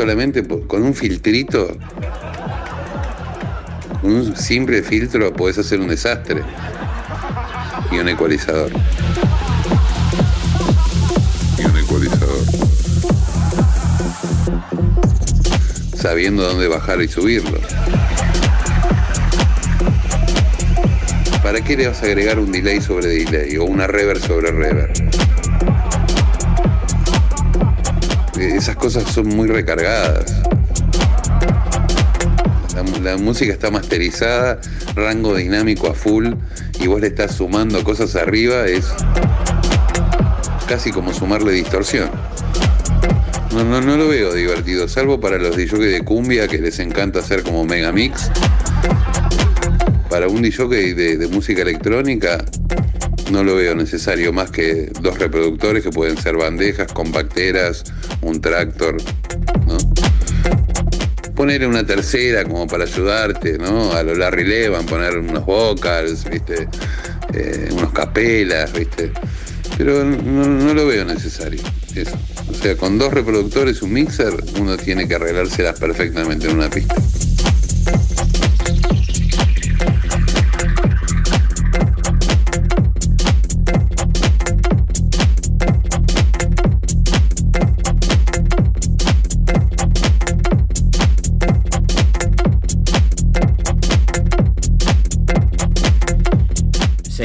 Solamente 0.00 0.42
con 0.66 0.82
un 0.82 0.94
filtrito, 0.94 1.76
un 4.02 4.34
simple 4.34 4.82
filtro, 4.82 5.30
podés 5.30 5.58
hacer 5.58 5.78
un 5.78 5.88
desastre. 5.88 6.42
Y 7.92 7.98
un 7.98 8.08
ecualizador. 8.08 8.70
Y 11.58 11.64
un 11.66 11.76
ecualizador. 11.76 12.40
Sabiendo 15.94 16.44
dónde 16.44 16.66
bajar 16.66 17.02
y 17.02 17.08
subirlo. 17.08 17.58
¿Para 21.42 21.60
qué 21.60 21.76
le 21.76 21.88
vas 21.88 22.02
a 22.02 22.06
agregar 22.06 22.38
un 22.38 22.50
delay 22.50 22.80
sobre 22.80 23.08
delay 23.08 23.58
o 23.58 23.64
una 23.64 23.86
reverb 23.86 24.22
sobre 24.26 24.50
reverb? 24.50 25.09
Esas 28.40 28.76
cosas 28.76 29.04
son 29.12 29.28
muy 29.28 29.48
recargadas. 29.48 30.34
La, 33.02 33.16
música 33.16 33.52
está 33.52 33.70
masterizada, 33.70 34.60
rango 34.94 35.34
dinámico 35.34 35.88
a 35.88 35.94
full, 35.94 36.34
y 36.78 36.86
vos 36.86 37.00
le 37.00 37.08
estás 37.08 37.34
sumando 37.34 37.82
cosas 37.82 38.14
arriba, 38.16 38.66
es 38.66 38.86
casi 40.68 40.90
como 40.90 41.12
sumarle 41.12 41.52
distorsión. 41.52 42.10
No, 43.52 43.64
no, 43.64 43.80
no 43.80 43.96
lo 43.96 44.08
veo 44.08 44.34
divertido, 44.34 44.86
salvo 44.86 45.18
para 45.18 45.38
los 45.38 45.56
DJs 45.56 45.80
de 45.80 46.02
cumbia 46.04 46.46
que 46.46 46.58
les 46.58 46.78
encanta 46.78 47.20
hacer 47.20 47.42
como 47.42 47.64
mega 47.64 47.90
mix. 47.90 48.30
Para 50.08 50.28
un 50.28 50.42
DJ 50.42 50.94
de, 50.94 51.16
de 51.16 51.28
música 51.28 51.62
electrónica, 51.62 52.44
no 53.30 53.44
lo 53.44 53.56
veo 53.56 53.74
necesario 53.74 54.32
más 54.32 54.50
que 54.50 54.90
dos 55.00 55.18
reproductores 55.18 55.82
que 55.82 55.90
pueden 55.90 56.16
ser 56.16 56.36
bandejas, 56.36 56.92
compacteras, 56.92 57.84
un 58.22 58.40
tractor, 58.40 58.96
¿no? 59.66 59.78
Poner 61.34 61.66
una 61.66 61.84
tercera 61.84 62.44
como 62.44 62.66
para 62.66 62.84
ayudarte, 62.84 63.58
¿no? 63.58 63.92
A 63.92 64.02
lo 64.02 64.14
Larry 64.14 64.44
Levan, 64.44 64.84
poner 64.86 65.18
unos 65.18 65.46
vocals, 65.46 66.28
¿viste? 66.28 66.68
Eh, 67.32 67.68
unos 67.72 67.92
capelas, 67.92 68.72
¿viste? 68.72 69.12
Pero 69.78 70.04
no, 70.04 70.74
lo 70.74 70.86
veo 70.86 71.04
necesario, 71.04 71.62
eso. 71.94 72.18
O 72.50 72.54
sea, 72.54 72.76
con 72.76 72.98
dos 72.98 73.14
reproductores 73.14 73.80
un 73.80 73.94
mixer, 73.94 74.34
uno 74.58 74.76
tiene 74.76 75.08
que 75.08 75.14
arreglárselas 75.14 75.78
perfectamente 75.78 76.48
en 76.48 76.56
una 76.56 76.68
pista. 76.68 76.96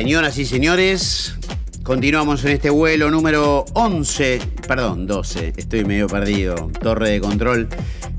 Señoras 0.06 0.38
y 0.38 0.46
señores, 0.46 1.34
continuamos 1.82 2.46
en 2.46 2.52
este 2.52 2.70
vuelo 2.70 3.10
número 3.10 3.66
11, 3.74 4.40
perdón, 4.68 5.08
12, 5.08 5.54
estoy 5.58 5.84
medio 5.84 6.06
perdido, 6.06 6.70
torre 6.80 7.10
de 7.10 7.20
control, 7.20 7.68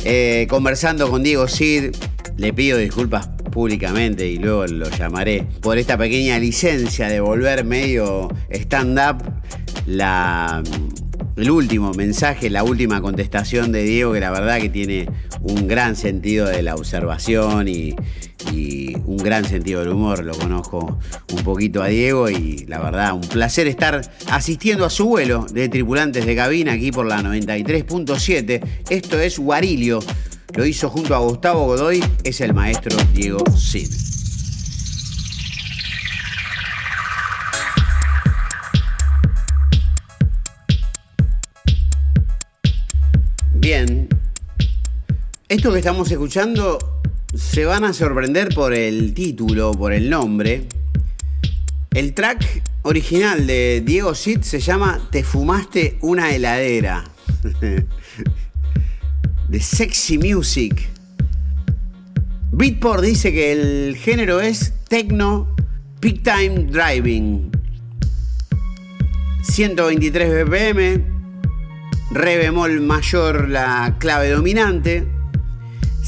eh, 0.03 0.49
conversando 0.51 1.09
con 1.09 1.23
Diego 1.23 1.47
Cid. 1.47 1.95
Le 2.39 2.53
pido 2.53 2.79
disculpas 2.79 3.29
públicamente 3.53 4.27
y 4.27 4.39
luego 4.39 4.67
lo 4.67 4.91
llamaré 4.91 5.47
por 5.61 5.79
esta 5.79 5.97
pequeña 5.97 6.41
licencia 6.41 7.07
de 7.07 7.21
volver 7.21 7.65
medio 7.65 8.31
stand-up. 8.51 9.23
La, 9.87 10.65
el 11.37 11.51
último 11.51 11.93
mensaje, 11.93 12.49
la 12.49 12.65
última 12.65 13.03
contestación 13.03 13.71
de 13.71 13.83
Diego, 13.83 14.15
que 14.15 14.21
la 14.21 14.31
verdad 14.31 14.59
que 14.59 14.71
tiene 14.71 15.09
un 15.43 15.69
gran 15.69 15.95
sentido 15.95 16.47
de 16.47 16.63
la 16.63 16.75
observación 16.75 17.69
y, 17.69 17.95
un 19.05 19.19
gran 19.19 19.45
sentido 19.45 19.81
del 19.81 19.91
humor. 19.91 20.25
Lo 20.25 20.35
conozco 20.35 20.99
un 21.33 21.43
poquito 21.43 21.83
a 21.83 21.89
Diego 21.89 22.31
y 22.31 22.65
la 22.67 22.79
verdad, 22.79 23.13
un 23.13 23.21
placer 23.21 23.67
estar 23.67 24.01
asistiendo 24.31 24.85
a 24.85 24.91
su 24.91 25.07
vuelo 25.07 25.47
de 25.53 25.69
tripulantes 25.69 26.25
de 26.27 26.37
cabina 26.37 26.73
aquí 26.73 26.91
por 26.93 27.07
la 27.07 27.21
93.7. 27.23 28.63
Esto 28.89 29.19
es 29.19 29.39
Guarilio. 29.39 30.01
Lo 30.55 30.65
hizo 30.65 30.89
junto 30.89 31.15
a 31.15 31.19
Gustavo 31.19 31.67
Godoy, 31.67 32.03
es 32.25 32.41
el 32.41 32.55
maestro 32.55 32.97
Diego 33.13 33.45
Cid. 33.57 34.16
Esto 45.49 45.73
que 45.73 45.79
estamos 45.79 46.11
escuchando 46.11 47.01
se 47.33 47.65
van 47.65 47.85
a 47.85 47.93
sorprender 47.93 48.53
por 48.53 48.75
el 48.75 49.15
título, 49.15 49.71
por 49.71 49.93
el 49.93 50.11
nombre. 50.11 50.67
El 51.95 52.15
track 52.15 52.65
original 52.83 53.47
de 53.47 53.81
Diego 53.87 54.17
Cid 54.17 54.41
se 54.41 54.59
llama 54.59 55.09
Te 55.13 55.23
fumaste 55.23 55.99
una 56.01 56.35
heladera. 56.35 57.05
de 59.49 59.61
Sexy 59.61 60.19
Music. 60.19 60.89
Beatport 62.51 63.05
dice 63.05 63.33
que 63.33 63.53
el 63.53 63.97
género 63.97 64.41
es 64.41 64.73
techno 64.89 65.55
peak 66.01 66.25
time 66.25 66.67
driving. 66.73 67.53
123 69.45 70.45
BPM, 70.45 71.05
re 72.11 72.37
bemol 72.37 72.81
mayor 72.81 73.49
la 73.49 73.95
clave 74.01 74.31
dominante, 74.31 75.15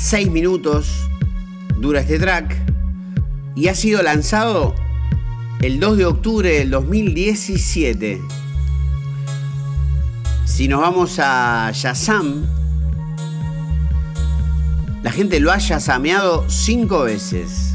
6 0.00 0.30
minutos 0.30 1.10
dura 1.80 2.00
este 2.00 2.20
track 2.20 2.56
y 3.56 3.66
ha 3.66 3.74
sido 3.74 4.00
lanzado 4.00 4.72
el 5.60 5.80
2 5.80 5.98
de 5.98 6.06
octubre 6.06 6.50
del 6.50 6.70
2017. 6.70 8.20
Si 10.44 10.68
nos 10.68 10.80
vamos 10.80 11.18
a 11.18 11.72
Shazam, 11.74 12.46
la 15.02 15.10
gente 15.10 15.40
lo 15.40 15.50
ha 15.50 15.58
yasameado 15.58 16.48
cinco 16.48 17.02
veces. 17.02 17.74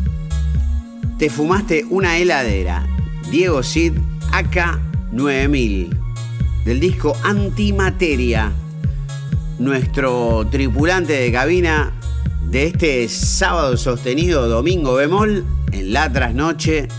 Te 1.19 1.29
fumaste 1.29 1.85
una 1.89 2.17
heladera. 2.17 2.87
Diego 3.31 3.61
Cid 3.63 3.93
AK 4.31 4.79
9000 5.11 5.89
del 6.63 6.79
disco 6.79 7.17
Antimateria. 7.23 8.53
Nuestro 9.63 10.45
tripulante 10.51 11.13
de 11.13 11.31
cabina 11.31 11.93
de 12.49 12.67
este 12.67 13.07
sábado 13.07 13.77
sostenido 13.77 14.49
domingo 14.49 14.95
bemol 14.95 15.45
en 15.71 15.93
la 15.93 16.11
trasnoche 16.11 16.89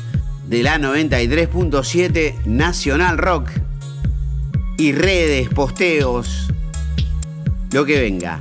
de 0.49 0.63
la 0.63 0.79
93.7 0.79 2.47
Nacional 2.47 3.19
Rock 3.19 3.51
y 4.79 4.93
redes, 4.93 5.51
posteos, 5.51 6.51
lo 7.71 7.85
que 7.85 8.01
venga. 8.01 8.41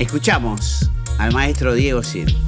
Escuchamos 0.00 0.90
al 1.18 1.32
maestro 1.32 1.74
Diego 1.74 2.02
Cid. 2.02 2.45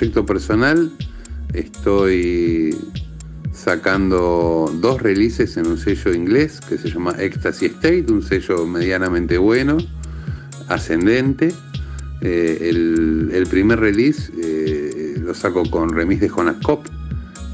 Proyecto 0.00 0.24
personal 0.24 0.90
estoy 1.52 2.74
sacando 3.52 4.74
dos 4.80 5.02
releases 5.02 5.58
en 5.58 5.66
un 5.66 5.76
sello 5.76 6.14
inglés 6.14 6.58
que 6.66 6.78
se 6.78 6.88
llama 6.88 7.14
Ecstasy 7.18 7.66
State, 7.66 8.06
un 8.08 8.22
sello 8.22 8.66
medianamente 8.66 9.36
bueno, 9.36 9.76
ascendente. 10.68 11.52
Eh, 12.22 12.70
el, 12.70 13.46
primer 13.50 13.80
release 13.80 14.32
eh, 14.42 15.16
lo 15.20 15.34
saco 15.34 15.70
con 15.70 15.90
remis 15.90 16.20
de 16.20 16.30
Jonas 16.30 16.56
Kopp, 16.62 16.86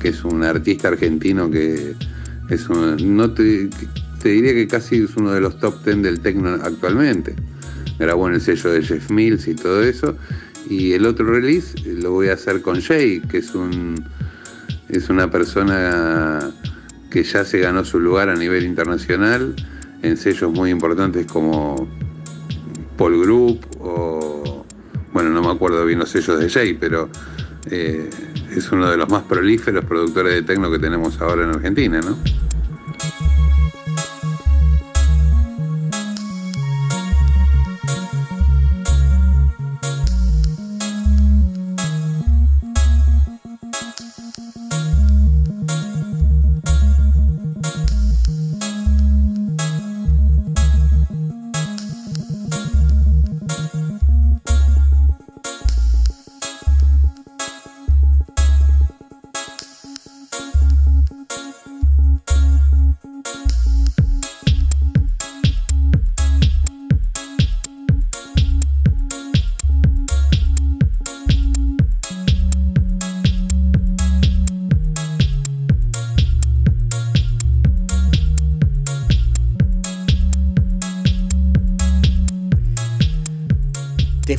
que 0.01 0.11
es 0.11 0.23
un 0.23 0.45
artista 0.45 0.87
argentino 0.87 1.51
que 1.51 1.97
es 2.49 2.71
no 2.71 3.33
te, 3.33 3.69
diría 4.23 4.55
que 4.55 4.69
casi 4.69 5.03
es 5.03 5.17
uno 5.17 5.33
de 5.33 5.41
los 5.41 5.59
top 5.59 5.83
ten 5.83 6.01
del 6.01 6.21
techno 6.21 6.51
actualmente. 6.63 7.35
Grabó 7.99 8.29
en 8.29 8.35
el 8.35 8.41
sello 8.41 8.71
de 8.71 8.83
Jeff 8.83 9.11
Mills 9.11 9.49
y 9.49 9.57
todo 9.57 9.83
eso. 9.83 10.17
Y 10.69 10.93
el 10.93 11.07
otro 11.07 11.27
release 11.27 11.75
lo 11.85 12.13
voy 12.13 12.29
a 12.29 12.35
hacer 12.35 12.61
con 12.63 12.81
Jay, 12.81 13.21
que 13.21 13.39
es 13.39 13.55
un 13.55 14.05
es 14.89 15.09
una 15.09 15.31
persona 15.31 16.53
que 17.11 17.25
ya 17.25 17.45
se 17.45 17.59
ganó 17.59 17.85
su 17.85 17.99
lugar 17.99 18.29
a 18.29 18.35
nivel 18.35 18.65
internacional 18.65 19.55
en 20.03 20.17
sellos 20.17 20.53
muy 20.53 20.71
importantes 20.71 21.27
como 21.27 21.89
Paul 22.97 23.21
Group 23.21 23.67
o, 23.81 24.65
bueno, 25.13 25.31
no 25.31 25.43
me 25.43 25.51
acuerdo 25.51 25.85
bien 25.85 25.99
los 25.99 26.11
sellos 26.11 26.39
de 26.39 26.49
Jay, 26.49 26.75
pero 26.75 27.09
eh, 27.71 28.09
es 28.55 28.71
uno 28.71 28.91
de 28.91 28.97
los 28.97 29.09
más 29.09 29.25
prolíferos 29.25 29.85
productores 29.85 30.35
de 30.35 30.43
tecno 30.43 30.71
que 30.71 30.79
tenemos 30.79 31.21
ahora 31.21 31.45
en 31.45 31.51
Argentina, 31.51 32.01
¿no? 32.01 32.17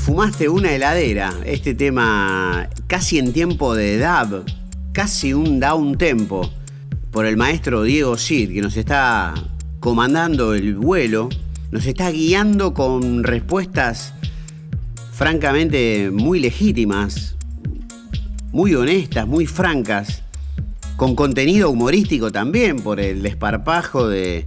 Fumaste 0.08 0.48
una 0.48 0.72
heladera, 0.72 1.34
este 1.43 1.76
tema 1.76 2.70
casi 2.88 3.20
en 3.20 3.34
tiempo 3.34 3.76
de 3.76 4.00
dub, 4.00 4.46
casi 4.93 5.34
un 5.34 5.60
down 5.60 5.98
tempo, 5.98 6.50
por 7.12 7.26
el 7.26 7.36
maestro 7.36 7.84
Diego 7.84 8.17
Cid, 8.17 8.54
que 8.54 8.62
nos 8.62 8.78
está 8.78 9.34
comandando 9.82 10.54
el 10.54 10.76
vuelo, 10.76 11.28
nos 11.72 11.86
está 11.86 12.10
guiando 12.10 12.74
con 12.74 13.26
respuestas 13.26 14.13
francamente 15.12 16.10
muy 16.10 16.39
legítimas, 16.39 17.36
muy 18.54 18.76
honestas, 18.76 19.28
muy 19.28 19.46
francas, 19.46 20.24
con 20.96 21.15
contenido 21.15 21.70
humorístico 21.70 22.32
también, 22.32 22.78
por 22.78 23.02
el 23.02 23.24
desparpajo 23.24 24.08
de 24.08 24.46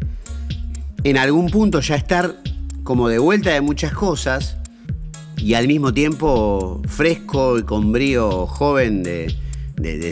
en 1.04 1.18
algún 1.18 1.50
punto 1.50 1.80
ya 1.80 1.96
estar 1.96 2.34
como 2.82 3.10
de 3.10 3.18
vuelta 3.18 3.50
de 3.50 3.60
muchas 3.60 3.92
cosas 3.92 4.56
y 5.42 5.54
al 5.54 5.66
mismo 5.66 5.92
tiempo 5.92 6.82
fresco 6.86 7.58
y 7.58 7.62
con 7.62 7.92
brío 7.92 8.46
joven 8.46 9.02
de, 9.02 9.34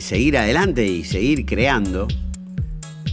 seguir 0.00 0.38
adelante 0.38 0.86
y 0.86 1.04
seguir 1.04 1.44
creando. 1.44 2.08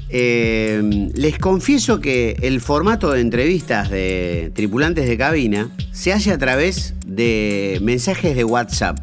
Eh, 0.09 1.09
les 1.13 1.37
confieso 1.37 1.99
que 1.99 2.37
el 2.41 2.61
formato 2.61 3.11
de 3.11 3.19
entrevistas 3.19 3.89
de 3.89 4.51
tripulantes 4.55 5.07
de 5.07 5.17
cabina 5.17 5.69
se 5.91 6.13
hace 6.13 6.31
a 6.31 6.37
través 6.37 6.93
de 7.05 7.79
mensajes 7.81 8.35
de 8.35 8.43
WhatsApp. 8.43 8.97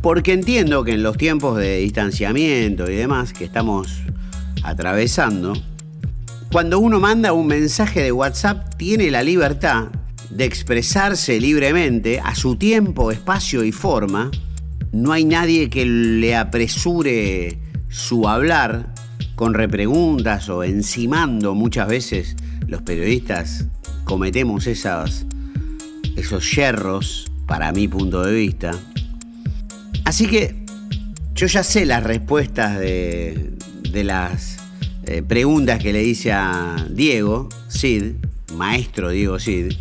Porque 0.00 0.32
entiendo 0.32 0.84
que 0.84 0.92
en 0.92 1.02
los 1.02 1.16
tiempos 1.16 1.58
de 1.58 1.78
distanciamiento 1.78 2.88
y 2.90 2.94
demás 2.94 3.32
que 3.32 3.44
estamos 3.44 4.02
atravesando, 4.62 5.54
cuando 6.52 6.78
uno 6.78 7.00
manda 7.00 7.32
un 7.32 7.48
mensaje 7.48 8.02
de 8.02 8.12
WhatsApp 8.12 8.76
tiene 8.76 9.10
la 9.10 9.24
libertad 9.24 9.88
de 10.34 10.44
expresarse 10.44 11.40
libremente 11.40 12.20
a 12.20 12.34
su 12.34 12.56
tiempo, 12.56 13.12
espacio 13.12 13.64
y 13.64 13.72
forma, 13.72 14.30
no 14.92 15.12
hay 15.12 15.24
nadie 15.24 15.70
que 15.70 15.86
le 15.86 16.36
apresure 16.36 17.58
su 17.88 18.28
hablar 18.28 18.92
con 19.36 19.54
repreguntas 19.54 20.48
o 20.48 20.64
encimando 20.64 21.54
muchas 21.54 21.88
veces 21.88 22.36
los 22.66 22.82
periodistas 22.82 23.66
cometemos 24.04 24.66
esas, 24.66 25.24
esos 26.16 26.54
yerros 26.54 27.30
para 27.46 27.72
mi 27.72 27.88
punto 27.88 28.22
de 28.22 28.34
vista. 28.34 28.72
Así 30.04 30.26
que 30.26 30.64
yo 31.34 31.46
ya 31.46 31.62
sé 31.62 31.86
las 31.86 32.02
respuestas 32.02 32.78
de, 32.78 33.52
las 33.92 34.58
eh, 35.06 35.22
preguntas 35.22 35.80
que 35.80 35.92
le 35.92 36.02
hice 36.02 36.32
a 36.32 36.76
Diego, 36.90 37.48
Sid, 37.68 38.14
maestro 38.56 39.10
Diego 39.10 39.38
Sid, 39.38 39.72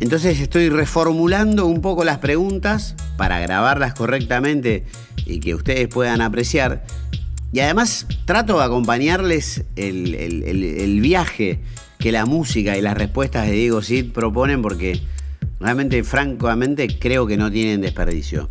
entonces 0.00 0.40
estoy 0.40 0.68
reformulando 0.68 1.66
un 1.66 1.80
poco 1.80 2.04
las 2.04 2.18
preguntas 2.18 2.94
para 3.16 3.40
grabarlas 3.40 3.94
correctamente 3.94 4.84
y 5.24 5.40
que 5.40 5.54
ustedes 5.54 5.88
puedan 5.88 6.20
apreciar. 6.20 6.84
Y 7.52 7.60
además 7.60 8.06
trato 8.26 8.58
de 8.58 8.64
acompañarles 8.64 9.64
el, 9.76 11.00
viaje 11.00 11.60
que 11.98 12.12
la 12.12 12.26
música 12.26 12.76
y 12.76 12.82
las 12.82 12.94
respuestas 12.96 13.46
de 13.46 13.52
Diego 13.52 13.80
Cid 13.80 14.12
proponen 14.12 14.60
porque 14.60 15.00
realmente, 15.58 16.04
francamente, 16.04 16.98
creo 16.98 17.26
que 17.26 17.38
no 17.38 17.50
tienen 17.50 17.80
desperdicio. 17.80 18.50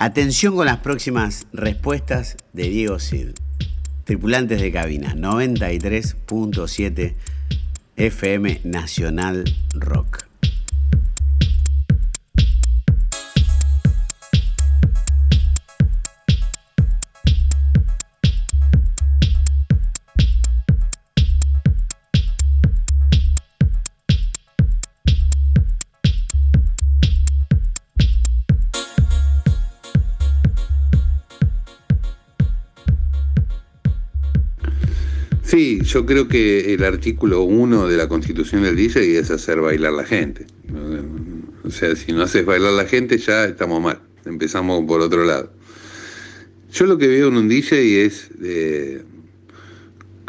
Atención 0.00 0.56
con 0.56 0.66
las 0.66 0.78
próximas 0.78 1.46
respuestas 1.52 2.36
de 2.52 2.68
Diego 2.68 2.98
Cid. 2.98 3.28
Tripulantes 4.04 4.60
de 4.60 4.72
cabina, 4.72 5.14
93.7 5.14 7.14
FM 7.94 8.62
Nacional 8.64 9.44
Rock. 9.74 10.31
Sí, 35.52 35.82
yo 35.82 36.06
creo 36.06 36.28
que 36.28 36.72
el 36.72 36.82
artículo 36.82 37.42
1 37.42 37.86
de 37.86 37.98
la 37.98 38.08
constitución 38.08 38.62
del 38.62 38.74
DJ 38.74 39.18
es 39.18 39.30
hacer 39.30 39.60
bailar 39.60 39.92
la 39.92 40.04
gente. 40.04 40.46
O 41.62 41.70
sea, 41.70 41.94
si 41.94 42.10
no 42.12 42.22
haces 42.22 42.46
bailar 42.46 42.72
la 42.72 42.86
gente 42.86 43.18
ya 43.18 43.44
estamos 43.44 43.82
mal. 43.82 44.00
Empezamos 44.24 44.82
por 44.86 45.02
otro 45.02 45.26
lado. 45.26 45.52
Yo 46.72 46.86
lo 46.86 46.96
que 46.96 47.06
veo 47.06 47.28
en 47.28 47.36
un 47.36 47.48
DJ 47.50 48.06
es 48.06 48.30
eh, 48.42 49.02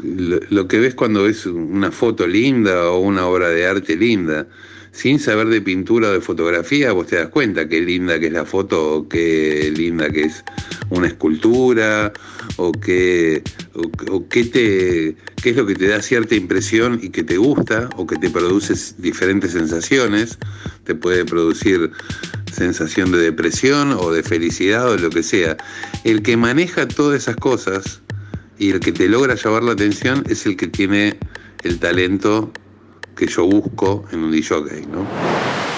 lo, 0.03 0.67
que 0.67 0.79
ves 0.79 0.93
cuando 0.93 1.23
ves 1.23 1.45
una 1.45 1.93
foto 1.93 2.27
linda 2.27 2.89
o 2.89 2.99
una 2.99 3.25
obra 3.25 3.47
de 3.47 3.65
arte 3.65 3.95
linda 3.95 4.49
sin 4.93 5.19
saber 5.19 5.47
de 5.47 5.59
pintura 5.59 6.09
o 6.09 6.13
de 6.13 6.21
fotografía, 6.21 6.91
vos 6.93 7.07
te 7.07 7.15
das 7.15 7.29
cuenta 7.29 7.67
qué 7.67 7.81
linda 7.81 8.19
que 8.19 8.27
es 8.27 8.33
la 8.33 8.45
foto, 8.45 8.97
o 8.97 9.09
qué 9.09 9.73
linda 9.75 10.09
que 10.11 10.25
es 10.25 10.45
una 10.91 11.07
escultura, 11.07 12.13
o 12.57 12.71
qué, 12.71 13.41
qué, 14.29 14.43
te, 14.45 15.15
qué 15.41 15.49
es 15.49 15.57
lo 15.57 15.65
que 15.65 15.73
te 15.73 15.87
da 15.87 15.99
cierta 15.99 16.35
impresión 16.35 16.99
y 17.01 17.09
que 17.09 17.23
te 17.23 17.37
gusta, 17.37 17.89
o 17.97 18.05
que 18.05 18.17
te 18.17 18.29
produce 18.29 18.75
diferentes 18.99 19.51
sensaciones. 19.51 20.37
Te 20.83 20.93
puede 20.93 21.25
producir 21.25 21.91
sensación 22.51 23.11
de 23.11 23.17
depresión 23.17 23.93
o 23.93 24.11
de 24.11 24.21
felicidad 24.21 24.91
o 24.91 24.97
lo 24.97 25.09
que 25.09 25.23
sea. 25.23 25.57
El 26.03 26.21
que 26.21 26.37
maneja 26.37 26.87
todas 26.87 27.23
esas 27.23 27.35
cosas 27.37 28.01
y 28.59 28.69
el 28.69 28.79
que 28.79 28.91
te 28.91 29.09
logra 29.09 29.33
llamar 29.33 29.63
la 29.63 29.71
atención 29.71 30.23
es 30.29 30.45
el 30.45 30.55
que 30.55 30.67
tiene 30.67 31.17
el 31.63 31.79
talento 31.79 32.51
que 33.15 33.27
yo 33.27 33.45
busco 33.45 34.05
en 34.11 34.23
un 34.23 34.31
DJ, 34.31 34.87
¿no? 34.87 35.72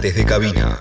Tripulantes 0.00 0.14
de 0.14 0.24
cabina. 0.24 0.80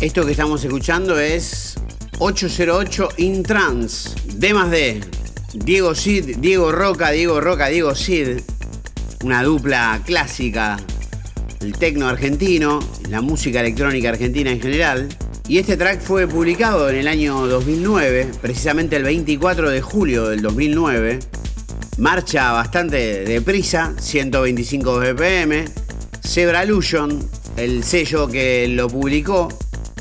Esto 0.00 0.24
que 0.26 0.32
estamos 0.32 0.62
escuchando 0.64 1.18
es 1.18 1.76
808 2.18 3.08
In 3.18 3.42
Trance, 3.42 4.10
D 4.26 4.54
más 4.54 4.70
D. 4.70 5.00
Diego 5.54 5.94
Sid, 5.94 6.38
Diego 6.38 6.72
Roca, 6.72 7.10
Diego 7.10 7.40
Roca, 7.40 7.68
Diego 7.68 7.94
Sid. 7.94 8.40
Una 9.22 9.42
dupla 9.42 10.02
clásica 10.04 10.76
del 11.64 11.72
tecno 11.72 12.08
argentino, 12.08 12.78
la 13.08 13.22
música 13.22 13.60
electrónica 13.60 14.10
argentina 14.10 14.50
en 14.50 14.60
general. 14.60 15.08
Y 15.48 15.56
este 15.56 15.78
track 15.78 16.00
fue 16.02 16.28
publicado 16.28 16.90
en 16.90 16.96
el 16.96 17.08
año 17.08 17.46
2009, 17.46 18.32
precisamente 18.42 18.96
el 18.96 19.04
24 19.04 19.70
de 19.70 19.80
julio 19.80 20.28
del 20.28 20.42
2009. 20.42 21.20
Marcha 21.96 22.52
bastante 22.52 23.24
deprisa, 23.24 23.94
125 23.98 25.00
BPM. 25.00 25.64
Zebra 26.22 26.64
Illusion, 26.64 27.26
el 27.56 27.82
sello 27.82 28.28
que 28.28 28.68
lo 28.68 28.88
publicó, 28.88 29.48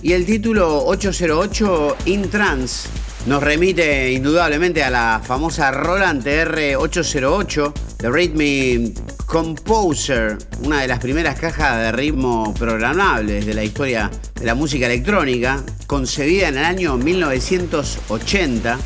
y 0.01 0.11
el 0.11 0.25
título 0.25 0.85
808 0.85 1.97
In 2.07 2.29
Trans 2.29 2.89
nos 3.25 3.41
remite 3.41 4.11
indudablemente 4.11 4.83
a 4.83 4.89
la 4.89 5.21
famosa 5.23 5.71
Roland 5.71 6.25
TR-808 6.25 7.73
de 7.99 8.09
Rhythm 8.09 9.02
Composer, 9.33 10.37
una 10.63 10.81
de 10.81 10.87
las 10.87 10.99
primeras 10.99 11.39
cajas 11.39 11.79
de 11.79 11.91
ritmo 11.91 12.53
programables 12.53 13.47
de 13.47 13.55
la 13.55 13.63
historia 13.63 14.11
de 14.35 14.45
la 14.45 14.53
música 14.53 14.85
electrónica, 14.85 15.63
concebida 15.87 16.49
en 16.49 16.57
el 16.59 16.63
año 16.63 16.97
1980. 16.97 18.77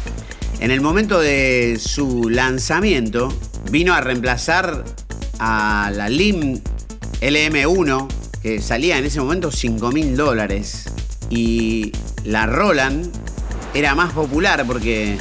En 0.62 0.72
el 0.72 0.80
momento 0.80 1.20
de 1.20 1.78
su 1.78 2.30
lanzamiento, 2.30 3.28
vino 3.72 3.94
a 3.94 4.00
reemplazar 4.00 4.86
a 5.38 5.92
la 5.94 6.08
LIM 6.08 6.62
LM1, 7.20 8.08
que 8.42 8.62
salía 8.62 8.98
en 8.98 9.04
ese 9.04 9.20
momento 9.20 9.52
5 9.52 9.92
mil 9.92 10.16
dólares 10.16 10.86
y 11.30 11.92
la 12.24 12.46
Roland 12.46 13.12
era 13.74 13.96
más 13.96 14.14
popular 14.14 14.64
porque 14.66 15.18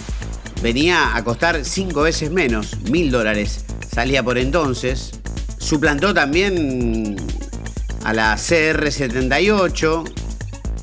venía 0.62 1.17
a 1.17 1.25
costar 1.25 1.65
cinco 1.65 2.03
veces 2.03 2.31
menos, 2.31 2.79
mil 2.89 3.11
dólares 3.11 3.65
salía 3.97 4.23
por 4.23 4.37
entonces. 4.37 5.12
Suplantó 5.67 6.15
también 6.15 7.17
a 8.05 8.13
la 8.13 8.37
CR78 8.37 10.09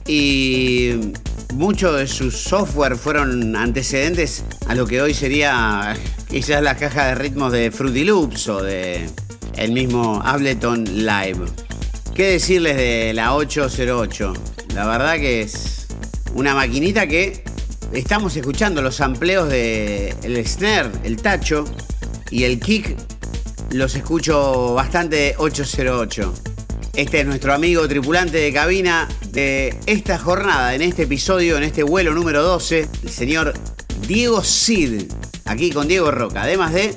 y 0.08 0.92
muchos 1.54 1.98
de 1.98 2.06
sus 2.06 2.36
software 2.36 2.98
fueron 2.98 3.56
antecedentes 3.56 4.44
a 4.68 4.76
lo 4.76 4.86
que 4.86 5.02
hoy 5.02 5.14
sería 5.14 5.96
quizás 6.30 6.62
la 6.62 6.76
caja 6.76 7.06
de 7.06 7.16
ritmos 7.16 7.54
de 7.54 7.72
Fruity 7.72 8.04
Loops 8.04 8.50
o 8.50 8.62
de 8.62 9.10
el 9.56 9.72
mismo 9.72 10.22
Ableton 10.22 10.84
Live. 10.84 11.46
¿Qué 12.14 12.32
decirles 12.32 12.76
de 12.76 13.14
la 13.14 13.36
808? 13.36 14.34
La 14.76 14.86
verdad 14.86 15.14
que 15.14 15.44
es 15.44 15.88
una 16.36 16.56
maquinita 16.56 17.08
que 17.08 17.42
estamos 17.94 18.36
escuchando 18.36 18.82
los 18.82 19.00
amplios 19.00 19.48
de 19.48 20.14
el 20.24 20.46
snare, 20.46 20.90
el 21.06 21.22
tacho 21.22 21.64
y 22.32 22.44
el 22.44 22.60
kick 22.60 22.98
los 23.74 23.96
escucho 23.96 24.74
bastante 24.76 25.36
808. 25.38 26.34
Este 26.94 27.22
es 27.22 27.26
nuestro 27.26 27.54
amigo 27.54 27.88
tripulante 27.88 28.38
de 28.38 28.54
cabina 28.54 29.08
de 29.32 29.76
esta 29.88 30.20
jornada, 30.20 30.76
en 30.76 30.84
este 30.84 31.04
episodio, 31.04 31.58
en 31.58 31.64
este 31.64 31.82
vuelo 31.82 32.14
número 32.14 32.44
12, 32.44 32.88
el 33.04 33.10
señor 33.10 33.54
Diego 34.08 34.44
Cid, 34.44 35.12
aquí 35.46 35.72
con 35.72 35.88
Diego 35.88 36.12
Roca, 36.12 36.44
además 36.44 36.74
de 36.74 36.96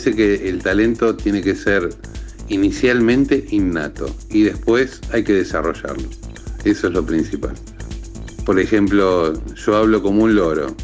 parece 0.00 0.16
que 0.16 0.48
el 0.48 0.62
talento 0.62 1.14
tiene 1.14 1.42
que 1.42 1.54
ser 1.54 1.90
inicialmente 2.48 3.44
innato 3.50 4.06
y 4.30 4.44
después 4.44 4.98
hay 5.12 5.22
que 5.24 5.34
desarrollarlo. 5.34 6.08
Eso 6.64 6.86
es 6.86 6.94
lo 6.94 7.04
principal. 7.04 7.52
Por 8.46 8.58
ejemplo, 8.58 9.34
yo 9.54 9.76
hablo 9.76 10.02
como 10.02 10.22
un 10.24 10.34
loro 10.34 10.74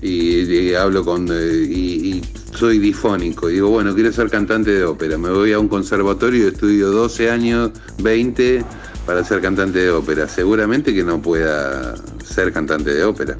y, 0.00 0.72
hablo 0.72 1.04
con 1.04 1.28
y, 1.28 2.22
soy 2.54 2.78
difónico. 2.78 3.48
Digo, 3.48 3.68
bueno, 3.68 3.94
quiero 3.94 4.10
ser 4.10 4.30
cantante 4.30 4.70
de 4.70 4.84
ópera. 4.84 5.18
Me 5.18 5.28
voy 5.28 5.52
a 5.52 5.58
un 5.58 5.68
conservatorio 5.68 6.44
y 6.44 6.48
estudio 6.48 6.90
12 6.90 7.30
años, 7.30 7.72
20 8.02 8.64
para 9.04 9.22
ser 9.22 9.42
cantante 9.42 9.80
de 9.80 9.90
ópera. 9.90 10.26
Seguramente 10.28 10.94
que 10.94 11.04
no 11.04 11.20
pueda 11.20 11.94
ser 12.24 12.54
cantante 12.54 12.94
de 12.94 13.04
ópera. 13.04 13.36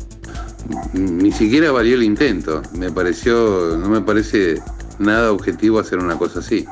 Ni 0.93 1.33
siquiera 1.33 1.73
valió 1.73 1.95
el 1.95 2.03
intento. 2.03 2.61
Me 2.77 2.91
pareció, 2.91 3.79
no 3.81 3.89
me 3.89 4.03
parece 4.03 4.61
nada 4.99 5.33
objetivo 5.33 5.79
hacer 5.79 5.99
una 5.99 6.17
cosa 6.17 6.41
así. 6.41 6.67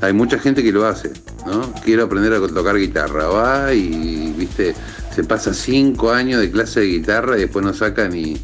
Hay 0.00 0.12
mucha 0.12 0.38
gente 0.38 0.62
que 0.62 0.72
lo 0.72 0.86
hace, 0.86 1.12
¿no? 1.46 1.72
Quiero 1.84 2.04
aprender 2.04 2.32
a 2.32 2.40
tocar 2.40 2.76
guitarra, 2.76 3.26
va 3.26 3.74
y, 3.74 4.34
viste, 4.36 4.74
se 5.14 5.24
pasa 5.24 5.52
cinco 5.52 6.10
años 6.10 6.40
de 6.40 6.50
clase 6.50 6.80
de 6.80 6.86
guitarra 6.86 7.36
y 7.36 7.40
después 7.42 7.64
no 7.64 7.74
saca 7.74 8.08
ni, 8.08 8.40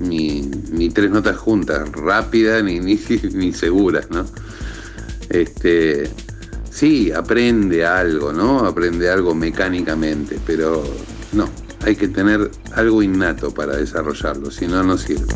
ni, 0.00 0.90
tres 0.90 1.10
notas 1.10 1.36
juntas, 1.36 1.88
rápidas 1.92 2.64
ni, 2.64 2.80
ni, 2.80 2.98
ni 3.32 3.52
seguras, 3.52 4.10
¿no? 4.10 4.26
Este, 5.28 6.10
sí, 6.70 7.12
aprende 7.12 7.84
algo, 7.86 8.32
¿no? 8.32 8.60
Aprende 8.60 9.10
algo 9.10 9.34
mecánicamente, 9.34 10.38
pero 10.46 10.82
no, 11.32 11.48
hay 11.84 11.96
que 11.96 12.08
tener 12.08 12.50
algo 12.72 13.02
innato 13.02 13.52
para 13.52 13.76
desarrollarlo, 13.76 14.50
si 14.50 14.66
no, 14.66 14.82
no 14.82 14.96
sirve. 14.98 15.26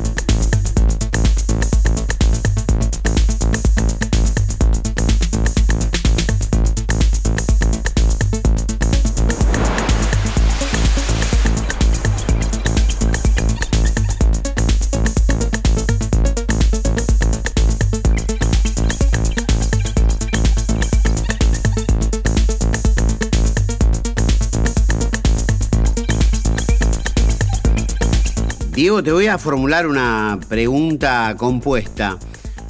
Te 29.03 29.11
voy 29.11 29.27
a 29.27 29.37
formular 29.37 29.89
una 29.89 30.39
pregunta 30.49 31.35
compuesta. 31.37 32.19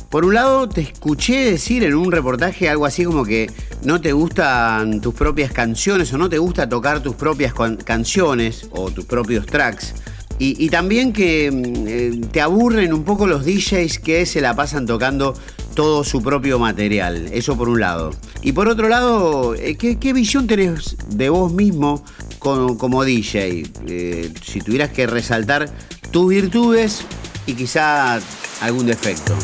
Por 0.09 0.25
un 0.25 0.33
lado, 0.33 0.67
te 0.67 0.81
escuché 0.81 1.51
decir 1.51 1.85
en 1.85 1.95
un 1.95 2.11
reportaje 2.11 2.71
algo 2.71 2.87
así 2.87 3.05
como 3.05 3.23
que 3.25 3.51
no 3.85 4.01
te 4.01 4.15
gustan 4.15 5.03
tus 5.03 5.13
propias 5.13 5.53
canciones 5.53 6.11
o 6.15 6.19
no 6.19 6.31
te 6.31 6.39
gusta 6.39 6.67
tocar 6.69 7.03
tus 7.03 7.17
propias 7.17 7.53
canciones 7.85 8.67
o 8.71 8.91
tus 8.91 9.05
propios 9.05 9.45
tracks. 9.45 9.95
Y, 10.39 10.71
también 10.71 11.13
que 11.13 11.51
mm, 11.53 11.87
eh, 11.87 12.21
te 12.33 12.41
aburren 12.41 12.93
un 12.93 13.05
poco 13.05 13.29
los 13.29 13.45
DJs 13.45 14.01
que 14.01 14.27
se 14.27 14.41
la 14.41 14.57
pasan 14.57 14.87
tocando 14.87 15.35
todo 15.75 16.03
su 16.03 16.23
propio 16.23 16.59
material. 16.59 17.29
Eso 17.33 17.57
por 17.57 17.69
un 17.69 17.79
lado. 17.79 18.11
Y 18.43 18.53
por 18.53 18.69
otro 18.69 18.89
lado, 18.89 19.55
eh, 19.55 19.77
¿qué, 19.77 20.13
visión 20.13 20.47
tenés 20.47 20.97
de 21.09 21.29
vos 21.29 21.53
mismo 21.53 22.03
como, 22.39 23.05
DJ? 23.05 23.71
Eh, 23.87 24.33
si 24.45 24.61
tuvieras 24.61 24.91
que 24.91 25.07
resaltar 25.07 25.71
tus 26.13 26.29
virtudes 26.29 27.07
y 27.47 27.55
quizá 27.55 28.21
algún 28.61 28.87
defecto. 28.87 29.35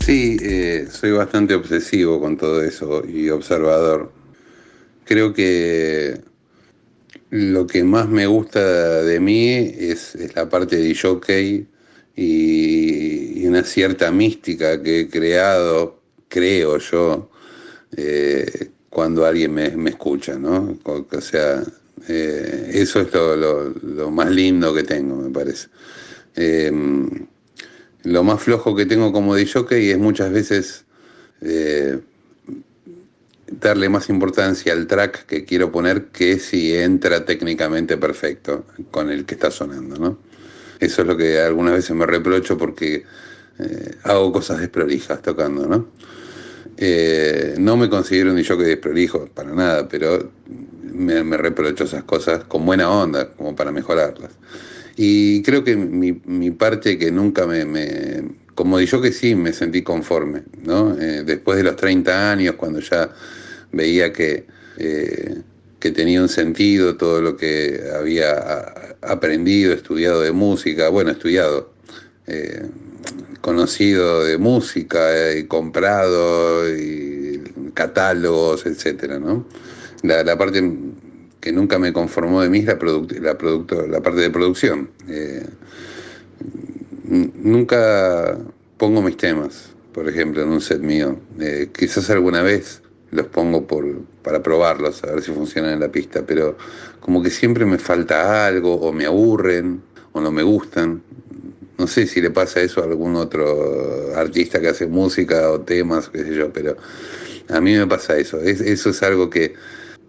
Sí, 0.00 0.36
eh, 0.40 0.86
soy 0.90 1.10
bastante 1.10 1.54
obsesivo 1.54 2.20
con 2.20 2.36
todo 2.36 2.62
eso 2.62 3.02
y 3.06 3.30
observador. 3.30 4.12
Creo 5.04 5.32
que 5.34 6.20
lo 7.30 7.66
que 7.66 7.82
más 7.82 8.08
me 8.08 8.26
gusta 8.26 9.02
de 9.02 9.18
mí 9.18 9.48
es, 9.50 10.14
es 10.14 10.36
la 10.36 10.48
parte 10.48 10.76
de 10.76 10.94
jockey 10.94 11.66
y 12.14 13.21
una 13.52 13.64
cierta 13.64 14.10
mística 14.10 14.82
que 14.82 15.00
he 15.00 15.08
creado, 15.08 16.00
creo 16.28 16.78
yo, 16.78 17.30
eh, 17.94 18.70
cuando 18.88 19.26
alguien 19.26 19.52
me, 19.52 19.90
escucha, 19.90 20.38
¿no? 20.38 20.78
O 20.84 21.20
sea, 21.20 21.62
eh, 22.08 22.70
eso 22.72 23.02
es 23.02 23.12
lo, 23.12 24.10
más 24.10 24.30
lindo 24.30 24.72
que 24.72 24.84
tengo, 24.84 25.16
me 25.16 25.30
parece. 25.30 25.68
Em, 26.34 27.26
lo 28.04 28.24
más 28.24 28.42
flojo 28.42 28.74
que 28.74 28.86
tengo 28.86 29.12
como 29.12 29.34
de 29.34 29.46
jockey 29.46 29.90
es 29.90 29.98
muchas 29.98 30.32
veces 30.32 30.86
eh, 31.42 31.98
darle 33.60 33.90
más 33.90 34.08
importancia 34.08 34.72
al 34.72 34.86
track 34.86 35.26
que 35.26 35.44
quiero 35.44 35.70
poner 35.70 36.06
que 36.06 36.38
si 36.38 36.74
entra 36.74 37.26
técnicamente 37.26 37.98
perfecto 37.98 38.64
con 38.90 39.10
el 39.10 39.26
que 39.26 39.34
está 39.34 39.50
sonando, 39.50 39.96
¿no? 39.96 40.18
Eso 40.80 41.02
es 41.02 41.08
lo 41.08 41.16
que 41.18 41.38
algunas 41.38 41.74
veces 41.74 41.94
me 41.94 42.06
reprocho 42.06 42.58
porque 42.58 43.04
eh, 43.58 43.96
hago 44.04 44.32
cosas 44.32 44.60
desprolijas 44.60 45.20
tocando, 45.22 45.66
¿no? 45.66 45.88
Eh, 46.76 47.54
no 47.58 47.76
me 47.76 47.88
considero 47.88 48.32
un 48.32 48.42
jockey 48.42 48.66
desprolijo, 48.66 49.26
para 49.26 49.52
nada, 49.52 49.88
pero 49.88 50.30
me, 50.82 51.22
reprocho 51.36 51.84
esas 51.84 52.04
cosas 52.04 52.44
con 52.44 52.64
buena 52.64 52.90
onda, 52.90 53.28
como 53.30 53.54
para 53.54 53.70
mejorarlas. 53.72 54.32
Y 54.96 55.42
creo 55.42 55.64
que 55.64 55.76
mi, 55.76 56.50
parte 56.50 56.98
que 56.98 57.10
nunca 57.10 57.46
me, 57.46 57.64
me, 57.64 58.24
como 58.54 58.80
yo 58.80 59.00
que 59.00 59.12
sí, 59.12 59.34
me 59.34 59.52
sentí 59.52 59.82
conforme, 59.82 60.42
¿no? 60.64 60.98
Eh, 60.98 61.22
después 61.24 61.56
de 61.58 61.64
los 61.64 61.76
30 61.76 62.30
años, 62.32 62.54
cuando 62.56 62.80
ya 62.80 63.10
veía 63.70 64.12
que, 64.12 64.46
que 64.76 65.90
tenía 65.90 66.20
un 66.20 66.28
sentido 66.28 66.96
todo 66.96 67.20
lo 67.20 67.36
que 67.36 67.80
había 67.94 68.96
aprendido, 69.02 69.72
estudiado 69.72 70.20
de 70.20 70.32
música, 70.32 70.88
bueno, 70.88 71.10
estudiado, 71.10 71.72
conocido 73.42 74.24
de 74.24 74.38
música, 74.38 75.34
y 75.34 75.44
comprado, 75.44 76.66
y 76.74 77.42
catálogos, 77.74 78.64
etcétera, 78.64 79.18
¿no? 79.18 79.44
La, 80.02 80.38
parte 80.38 80.72
que 81.40 81.52
nunca 81.52 81.78
me 81.78 81.92
conformó 81.92 82.40
de 82.40 82.48
mí 82.48 82.60
es 82.60 82.66
la, 82.66 82.78
la, 83.20 83.86
la 83.88 84.00
parte 84.00 84.20
de 84.20 84.30
producción. 84.30 84.90
Eh, 85.08 85.44
nunca 87.04 88.38
pongo 88.78 89.02
mis 89.02 89.16
temas, 89.16 89.70
por 89.92 90.08
ejemplo, 90.08 90.42
en 90.42 90.48
un 90.48 90.60
set 90.60 90.80
mío. 90.80 91.18
Eh, 91.38 91.70
quizás 91.76 92.08
alguna 92.10 92.42
vez 92.42 92.82
los 93.10 93.26
pongo 93.26 93.66
por, 93.66 93.84
para 94.22 94.42
probarlos, 94.42 95.04
a 95.04 95.12
ver 95.12 95.22
si 95.22 95.32
funcionan 95.32 95.74
en 95.74 95.80
la 95.80 95.92
pista, 95.92 96.24
pero 96.26 96.56
como 97.00 97.22
que 97.22 97.30
siempre 97.30 97.66
me 97.66 97.78
falta 97.78 98.46
algo, 98.46 98.74
o 98.74 98.92
me 98.92 99.04
aburren, 99.04 99.82
o 100.12 100.20
no 100.20 100.30
me 100.30 100.42
gustan. 100.42 101.02
No 101.78 101.86
sé 101.86 102.06
si 102.06 102.20
le 102.20 102.30
pasa 102.30 102.60
eso 102.60 102.80
a 102.80 102.84
algún 102.84 103.16
otro 103.16 104.14
artista 104.14 104.60
que 104.60 104.68
hace 104.68 104.86
música 104.86 105.50
o 105.50 105.60
temas, 105.60 106.08
qué 106.08 106.24
sé 106.24 106.34
yo, 106.34 106.52
pero 106.52 106.76
a 107.48 107.60
mí 107.60 107.74
me 107.76 107.86
pasa 107.86 108.16
eso. 108.18 108.40
eso 108.40 108.90
es 108.90 109.02
algo 109.02 109.30
que 109.30 109.54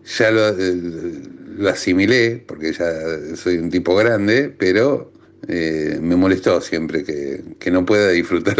ya 0.05 0.31
lo, 0.31 1.69
asimilé, 1.69 2.43
porque 2.45 2.73
ya 2.73 3.35
soy 3.35 3.57
un 3.57 3.69
tipo 3.69 3.95
grande, 3.95 4.53
pero 4.57 5.11
eh, 5.47 5.97
me 6.01 6.15
molestó 6.15 6.61
siempre 6.61 7.03
que, 7.03 7.71
no 7.71 7.85
pueda 7.85 8.09
disfrutar 8.09 8.55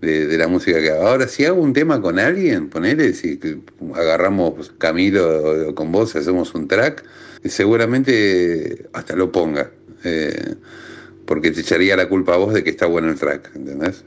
de, 0.00 0.38
la 0.38 0.48
música 0.48 0.80
que 0.80 0.90
hago. 0.90 1.06
Ahora, 1.06 1.28
si 1.28 1.44
hago 1.44 1.60
un 1.60 1.72
tema 1.72 2.00
con 2.00 2.18
alguien, 2.18 2.68
ponele, 2.68 3.12
si 3.12 3.38
agarramos 3.94 4.72
Camilo 4.78 5.74
con 5.74 5.92
vos, 5.92 6.16
hacemos 6.16 6.54
un 6.54 6.68
track, 6.68 7.04
seguramente 7.44 8.88
hasta 8.92 9.14
lo 9.14 9.30
ponga, 9.30 9.70
eh, 10.04 10.54
porque 11.26 11.50
te 11.50 11.60
echaría 11.60 11.96
la 11.96 12.08
culpa 12.08 12.34
a 12.34 12.38
vos 12.38 12.54
de 12.54 12.64
que 12.64 12.70
está 12.70 12.86
bueno 12.86 13.08
el 13.08 13.18
track, 13.18 13.50
¿entendés? 13.54 14.04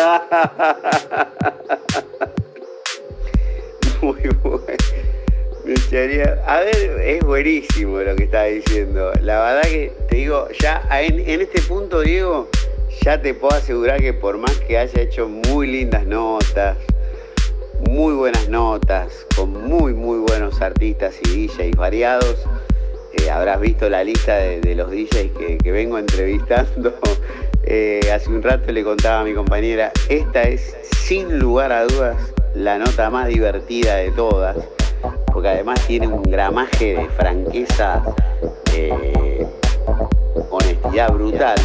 Muy 4.02 4.20
bueno. 4.42 4.66
A 6.46 6.60
ver, 6.60 7.00
es 7.04 7.24
buenísimo 7.24 7.98
lo 7.98 8.16
que 8.16 8.24
está 8.24 8.44
diciendo. 8.44 9.12
La 9.22 9.42
verdad 9.42 9.62
que 9.62 9.92
te 10.08 10.16
digo, 10.16 10.48
ya 10.60 10.82
en, 11.00 11.40
este 11.40 11.60
punto, 11.62 12.00
Diego, 12.00 12.48
ya 13.02 13.20
te 13.20 13.34
puedo 13.34 13.56
asegurar 13.56 14.00
que 14.00 14.12
por 14.12 14.38
más 14.38 14.56
que 14.60 14.78
haya 14.78 15.00
hecho 15.00 15.28
muy 15.28 15.66
lindas 15.66 16.06
notas, 16.06 16.76
muy 17.88 18.14
buenas 18.14 18.48
notas, 18.48 19.26
con 19.34 19.52
muy, 19.52 19.94
muy 19.94 20.18
buenos 20.18 20.60
artistas 20.60 21.16
y 21.24 21.46
DJs 21.46 21.76
variados, 21.76 22.36
habrás 23.28 23.60
visto 23.60 23.88
la 23.88 24.04
lista 24.04 24.36
de, 24.36 24.74
los 24.74 24.90
DJs 24.90 25.30
que, 25.62 25.72
vengo 25.72 25.98
entrevistando. 25.98 26.94
Eh, 27.62 28.00
hace 28.12 28.30
un 28.30 28.42
rato 28.42 28.72
le 28.72 28.82
contaba 28.82 29.20
a 29.20 29.24
mi 29.24 29.34
compañera, 29.34 29.92
esta 30.08 30.42
es 30.42 30.74
sin 31.06 31.38
lugar 31.38 31.70
a 31.70 31.84
dudas 31.84 32.16
la 32.54 32.78
nota 32.78 33.10
más 33.10 33.28
divertida 33.28 33.96
de 33.96 34.10
todas, 34.12 34.56
porque 35.26 35.48
además 35.48 35.78
tiene 35.86 36.08
un 36.08 36.22
gramaje 36.22 36.96
de 36.96 37.08
franqueza, 37.10 38.02
eh, 38.74 39.46
honestidad 40.50 41.12
brutal. 41.12 41.58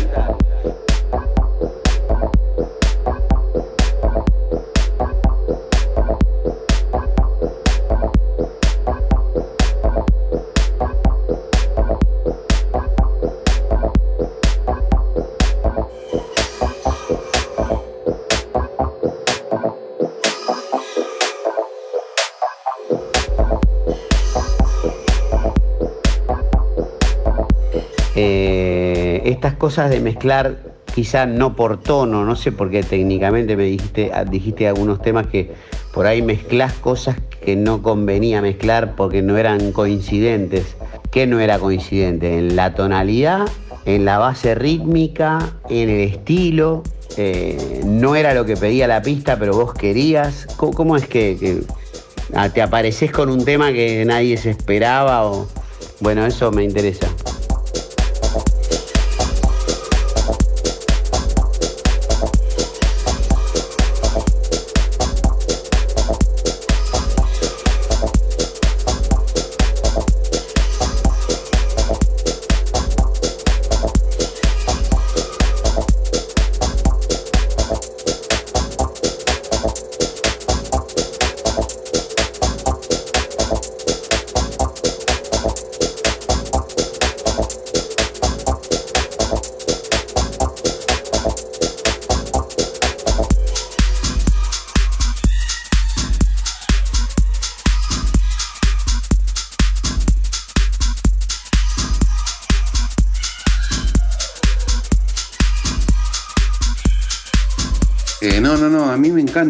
Estas 29.46 29.60
cosas 29.60 29.92
de 29.92 30.00
mezclar, 30.00 30.58
quizá 30.96 31.28
no 31.28 31.56
por 31.56 31.80
tono, 31.80 32.26
no 32.26 32.36
sé 32.36 32.52
por 32.52 32.72
qué 32.72 32.82
técnicamente 32.82 33.56
me 33.56 33.66
dijiste, 33.66 34.10
ah, 34.12 34.26
dijiste 34.26 34.68
algunos 34.68 35.04
temas 35.04 35.28
que 35.28 35.52
por 35.94 36.08
ahí 36.08 36.24
mezclas 36.24 36.74
cosas 36.74 37.18
que 37.44 37.56
no 37.56 37.84
convenía 37.84 38.42
mezclar 38.42 38.96
porque 38.96 39.22
no 39.22 39.38
eran 39.38 39.72
coincidentes. 39.72 40.76
¿Qué 41.12 41.28
no 41.28 41.40
era 41.40 41.60
coincidente? 41.60 42.40
En 42.40 42.56
la 42.56 42.74
tonalidad, 42.74 43.46
en 43.86 44.04
la 44.04 44.18
base 44.18 44.56
rítmica, 44.56 45.38
en 45.70 45.90
el 45.92 46.02
estilo. 46.02 46.82
Eh, 47.16 47.82
no 47.86 48.16
era 48.16 48.34
lo 48.34 48.46
que 48.46 48.58
pedía 48.58 48.88
la 48.88 49.04
pista, 49.04 49.38
pero 49.38 49.54
vos 49.54 49.76
querías. 49.76 50.48
¿Cómo, 50.58 50.98
es 50.98 51.06
que, 51.06 51.62
ah, 52.34 52.50
te 52.50 52.64
apareces 52.64 53.12
con 53.12 53.30
un 53.30 53.46
tema 53.46 53.72
que 53.72 54.06
nadie 54.06 54.38
se 54.38 54.50
esperaba? 54.50 55.24
O... 55.28 55.48
Bueno, 56.00 56.26
eso 56.26 56.52
me 56.52 56.64
interesa. 56.64 57.08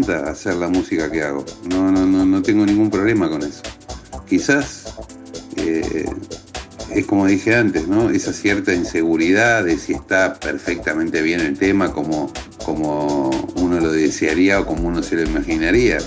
Hacer 0.04 0.56
la 0.56 0.68
música 0.68 1.12
que 1.12 1.24
hago. 1.24 1.46
No, 1.70 1.92
no, 1.92 2.06
no, 2.06 2.26
no 2.26 2.42
tengo 2.42 2.66
ningún 2.66 2.90
problema 2.90 3.30
con 3.30 3.44
eso. 3.44 3.62
Quizás 4.28 4.96
eh, 5.58 6.06
es 6.92 7.06
como 7.06 7.28
dije 7.28 7.56
antes, 7.56 7.88
¿no? 7.88 8.10
Esa 8.10 8.34
cierta 8.34 8.74
inseguridad 8.74 9.64
de 9.64 9.78
si 9.78 9.94
está 9.94 10.36
perfectamente 10.36 11.22
bien 11.22 11.42
el 11.42 11.58
tema 11.58 11.92
como, 11.92 12.32
como 12.64 13.30
uno 13.56 13.80
lo 13.80 13.92
desearía 13.92 14.60
o 14.60 14.66
como 14.66 14.88
uno 14.88 15.04
se 15.04 15.16
lo 15.16 15.24
imaginaría. 15.24 15.98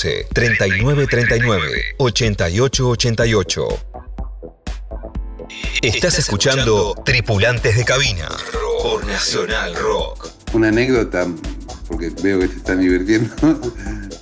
11 0.00 0.26
39 0.32 1.06
39 1.06 1.82
88 1.98 2.88
88. 2.88 3.68
Estás 5.82 6.18
escuchando 6.18 6.94
Tripulantes 7.04 7.76
de 7.76 7.84
Cabina 7.84 8.28
por 8.82 9.04
Nacional 9.06 9.74
Rock. 9.74 10.30
Una 10.54 10.68
anécdota, 10.68 11.26
porque 11.86 12.10
veo 12.22 12.40
que 12.40 12.48
se 12.48 12.56
están 12.56 12.80
divirtiendo, 12.80 13.34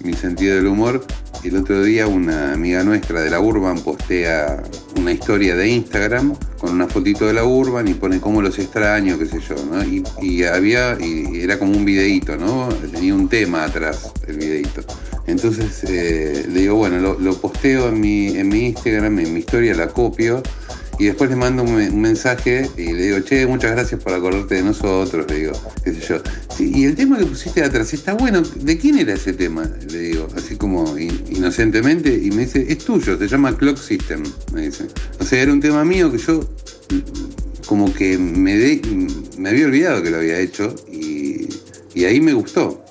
mi 0.00 0.14
sentido 0.14 0.56
del 0.56 0.66
humor. 0.66 1.06
El 1.44 1.56
otro 1.56 1.80
día 1.84 2.08
una 2.08 2.52
amiga 2.54 2.82
nuestra 2.82 3.20
de 3.20 3.30
la 3.30 3.38
Urban 3.38 3.80
postea 3.80 4.60
una 4.96 5.12
historia 5.12 5.54
de 5.54 5.68
Instagram 5.68 6.34
con 6.58 6.70
una 6.70 6.88
fotito 6.88 7.26
de 7.26 7.34
la 7.34 7.44
Urban 7.44 7.86
y 7.86 7.94
pone 7.94 8.20
cómo 8.20 8.42
los 8.42 8.58
extraño, 8.58 9.16
qué 9.16 9.26
sé 9.26 9.38
yo, 9.48 9.54
¿no? 9.70 9.84
Y, 9.84 10.42
había, 10.42 10.98
y 10.98 11.40
era 11.40 11.56
como 11.56 11.70
un 11.70 11.84
videíto, 11.84 12.36
¿no? 12.36 12.68
Tenía 12.90 13.14
un 13.14 13.28
tema 13.28 13.62
atrás 13.62 14.12
el 14.26 14.38
videíto. 14.38 14.82
Entonces 15.28 15.84
eh, 15.84 16.46
le 16.48 16.60
digo, 16.60 16.76
bueno, 16.76 17.16
lo, 17.18 17.34
posteo 17.36 17.88
en 17.90 18.00
mi, 18.00 18.28
en 18.28 18.48
mi 18.48 18.66
Instagram, 18.66 19.18
en 19.18 19.34
mi 19.34 19.40
historia, 19.40 19.74
la 19.74 19.88
copio 19.88 20.42
y 20.98 21.04
después 21.04 21.30
le 21.30 21.36
mando 21.36 21.62
un, 21.62 22.00
mensaje 22.00 22.68
y 22.76 22.92
le 22.92 23.02
digo, 23.02 23.20
che, 23.20 23.46
muchas 23.46 23.70
gracias 23.72 24.02
por 24.02 24.12
acordarte 24.12 24.56
de 24.56 24.62
nosotros, 24.62 25.26
le 25.28 25.40
digo, 25.40 25.52
qué 25.84 25.94
sé 25.94 26.00
yo. 26.00 26.22
y 26.58 26.84
el 26.84 26.96
tema 26.96 27.18
que 27.18 27.26
pusiste 27.26 27.62
atrás 27.62 27.92
está 27.94 28.14
bueno, 28.14 28.42
¿de 28.42 28.78
quién 28.78 28.98
era 28.98 29.14
ese 29.14 29.32
tema? 29.32 29.70
Le 29.90 29.98
digo, 29.98 30.26
así 30.36 30.56
como 30.56 30.98
inocentemente, 30.98 32.12
y 32.12 32.30
me 32.32 32.46
dice, 32.46 32.66
es 32.68 32.78
tuyo, 32.78 33.16
se 33.16 33.28
llama 33.28 33.56
Clock 33.56 33.78
System, 33.78 34.24
me 34.52 34.62
dice. 34.62 34.86
O 35.20 35.24
sea, 35.24 35.40
era 35.40 35.52
un 35.52 35.60
tema 35.60 35.84
mío 35.84 36.10
que 36.10 36.18
yo 36.18 36.40
como 37.66 37.92
que 37.92 38.18
me, 38.18 38.80
me 39.36 39.48
había 39.50 39.66
olvidado 39.66 40.02
que 40.02 40.10
lo 40.10 40.16
había 40.16 40.40
hecho 40.40 40.74
y 40.90 42.04
ahí 42.04 42.20
me 42.20 42.32
gustó. 42.32 42.84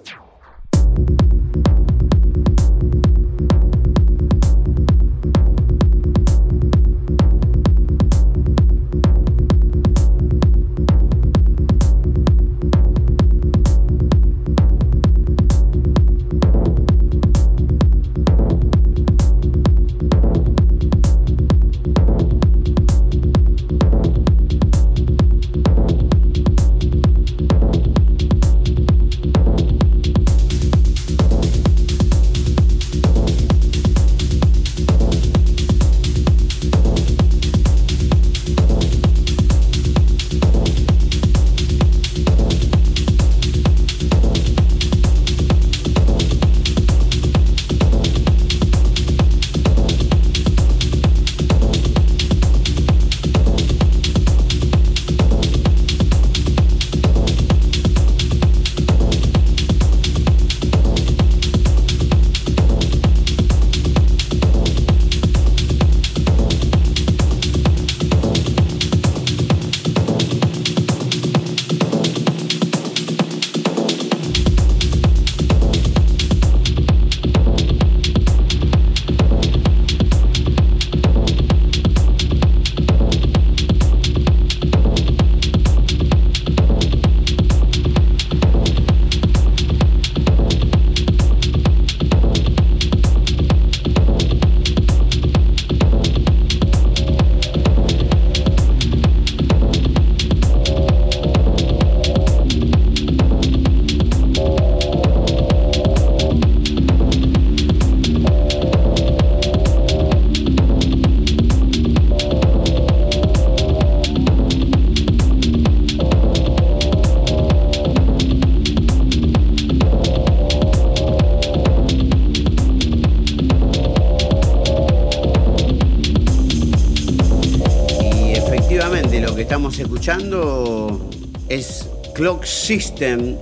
System. 132.67 133.37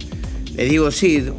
Le 0.54 0.66
digo 0.66 0.92
Sid, 0.92 1.30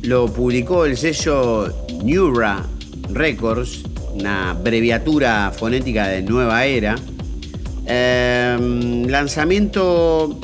lo 0.00 0.32
publicó 0.32 0.86
el 0.86 0.96
sello 0.96 1.70
Neura 2.02 2.64
Records, 3.10 3.82
una 4.14 4.52
abreviatura 4.52 5.52
fonética 5.54 6.08
de 6.08 6.22
nueva 6.22 6.64
era. 6.64 6.96
Em, 7.84 9.04
lanzamiento 9.08 10.40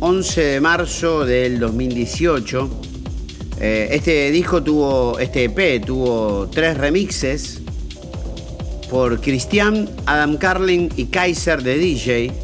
11 0.00 0.40
de 0.40 0.60
marzo 0.62 1.26
del 1.26 1.60
2018. 1.60 2.70
Eh, 3.60 3.88
este 3.90 4.30
disco 4.30 4.62
tuvo, 4.62 5.18
este 5.18 5.44
EP 5.44 5.84
tuvo 5.84 6.48
tres 6.48 6.78
remixes 6.78 7.60
por 8.88 9.20
Christian, 9.20 9.90
Adam 10.06 10.38
Carlin 10.38 10.88
y 10.96 11.04
Kaiser 11.04 11.62
de 11.62 11.76
DJ. 11.76 12.41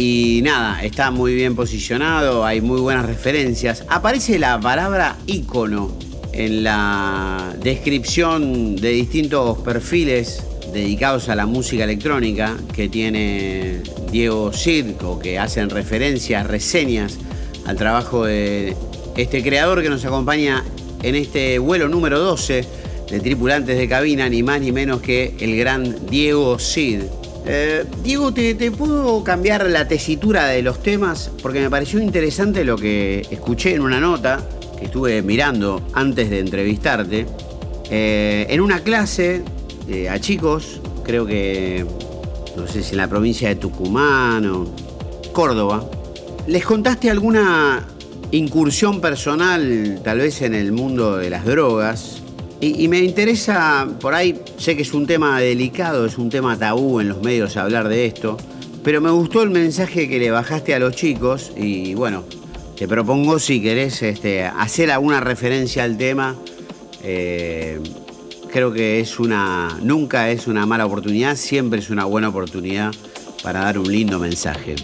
Y 0.00 0.42
nada, 0.44 0.84
está 0.84 1.10
muy 1.10 1.34
bien 1.34 1.56
posicionado, 1.56 2.46
hay 2.46 2.60
muy 2.60 2.80
buenas 2.80 3.04
referencias. 3.04 3.82
Aparece 3.88 4.38
la 4.38 4.60
palabra 4.60 5.18
icono 5.26 5.98
en 6.32 6.62
la 6.62 7.52
descripción 7.60 8.76
de 8.76 8.90
distintos 8.90 9.58
perfiles 9.58 10.44
dedicados 10.72 11.28
a 11.28 11.34
la 11.34 11.46
música 11.46 11.82
electrónica 11.82 12.56
que 12.72 12.88
tiene 12.88 13.82
Diego 14.12 14.52
Circo, 14.52 15.18
que 15.18 15.36
hacen 15.36 15.68
referencias, 15.68 16.46
reseñas 16.46 17.18
al 17.66 17.76
trabajo 17.76 18.24
de 18.24 18.76
este 19.16 19.42
creador 19.42 19.82
que 19.82 19.90
nos 19.90 20.04
acompaña 20.04 20.62
en 21.02 21.16
este 21.16 21.58
vuelo 21.58 21.88
número 21.88 22.20
12 22.20 22.64
de 23.10 23.18
tripulantes 23.18 23.76
de 23.76 23.88
cabina, 23.88 24.28
ni 24.28 24.44
más 24.44 24.60
ni 24.60 24.70
menos 24.70 25.00
que 25.00 25.34
el 25.40 25.56
gran 25.56 26.06
Diego 26.06 26.56
Cid. 26.60 27.00
Eh, 27.50 27.86
Diego, 28.04 28.34
¿te, 28.34 28.54
¿te, 28.54 28.70
puedo 28.70 29.24
cambiar 29.24 29.70
la 29.70 29.88
tesitura 29.88 30.48
de 30.48 30.60
los 30.60 30.82
temas? 30.82 31.30
Porque 31.40 31.60
me 31.60 31.70
pareció 31.70 31.98
interesante 31.98 32.62
lo 32.62 32.76
que 32.76 33.26
escuché 33.30 33.74
en 33.74 33.80
una 33.80 33.98
nota 34.00 34.46
que 34.78 34.84
estuve 34.84 35.22
mirando 35.22 35.82
antes 35.94 36.28
de 36.28 36.40
entrevistarte. 36.40 37.24
Eh, 37.90 38.46
en 38.50 38.60
una 38.60 38.80
clase 38.80 39.42
eh, 39.88 40.10
a 40.10 40.20
chicos, 40.20 40.82
creo 41.04 41.24
que, 41.24 41.86
no 42.54 42.66
sé 42.66 42.82
si 42.82 42.90
en 42.90 42.98
la 42.98 43.08
provincia 43.08 43.48
de 43.48 43.56
Tucumán 43.56 44.44
o 44.44 44.66
Córdoba, 45.32 45.88
¿les 46.46 46.66
contaste 46.66 47.10
alguna 47.10 47.86
incursión 48.30 49.00
personal, 49.00 50.00
tal 50.04 50.18
vez 50.18 50.42
en 50.42 50.54
el 50.54 50.72
mundo 50.72 51.16
de 51.16 51.30
las 51.30 51.46
drogas? 51.46 52.17
Y, 52.60 52.88
me 52.88 52.98
interesa, 52.98 53.86
por 54.00 54.14
ahí 54.14 54.40
sé 54.56 54.74
que 54.74 54.82
es 54.82 54.92
un 54.92 55.06
tema 55.06 55.40
delicado, 55.40 56.06
es 56.06 56.18
un 56.18 56.28
tema 56.28 56.58
tabú 56.58 56.98
en 56.98 57.08
los 57.08 57.22
medios 57.22 57.56
hablar 57.56 57.88
de 57.88 58.06
esto, 58.06 58.36
pero 58.82 59.00
me 59.00 59.10
gustó 59.10 59.44
el 59.44 59.50
mensaje 59.50 60.08
que 60.08 60.18
le 60.18 60.32
bajaste 60.32 60.74
a 60.74 60.80
los 60.80 60.96
chicos 60.96 61.52
y 61.56 61.94
bueno, 61.94 62.24
te 62.76 62.88
propongo 62.88 63.38
si 63.38 63.62
querés 63.62 64.02
este, 64.02 64.44
hacer 64.44 64.90
alguna 64.90 65.20
referencia 65.20 65.84
al 65.84 65.96
tema. 65.96 66.34
Eh, 67.04 67.80
creo 68.50 68.72
que 68.72 68.98
es 68.98 69.20
una, 69.20 69.78
nunca 69.80 70.30
es 70.30 70.48
una 70.48 70.66
mala 70.66 70.86
oportunidad, 70.86 71.36
siempre 71.36 71.78
es 71.78 71.90
una 71.90 72.06
buena 72.06 72.28
oportunidad 72.28 72.92
para 73.42 73.60
dar 73.60 73.78
un 73.78 73.90
lindo 73.90 74.18
mensaje. 74.18 74.74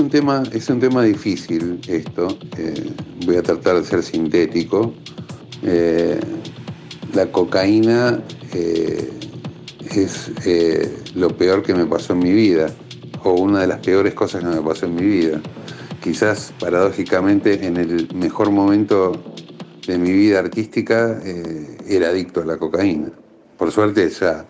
Un 0.00 0.10
tema, 0.10 0.42
es 0.52 0.68
un 0.68 0.80
tema 0.80 1.02
difícil 1.02 1.80
esto. 1.86 2.38
Eh, 2.56 2.90
voy 3.26 3.36
a 3.36 3.42
tratar 3.42 3.76
de 3.76 3.84
ser 3.84 4.02
sintético. 4.02 4.92
Eh, 5.62 6.18
la 7.12 7.30
cocaína 7.30 8.22
eh, 8.54 9.10
es 9.94 10.30
lo 11.14 11.28
peor 11.36 11.62
que 11.62 11.74
me 11.74 11.86
pasó 11.86 12.14
en 12.14 12.20
mi 12.20 12.32
vida, 12.32 12.72
o 13.22 13.32
una 13.32 13.60
de 13.60 13.66
las 13.66 13.80
peores 13.80 14.14
cosas 14.14 14.42
que 14.42 14.48
me 14.48 14.62
pasó 14.62 14.86
en 14.86 14.94
mi 14.94 15.02
vida. 15.02 15.40
Quizás 16.02 16.54
paradójicamente 16.58 17.66
en 17.66 17.76
el 17.76 18.08
mejor 18.14 18.50
momento 18.50 19.12
de 19.86 19.98
mi 19.98 20.12
vida 20.12 20.38
artística 20.38 21.20
era 21.86 22.08
adicto 22.08 22.40
a 22.40 22.46
la 22.46 22.56
cocaína. 22.56 23.10
Por 23.58 23.70
suerte 23.70 24.08
ya, 24.08 24.46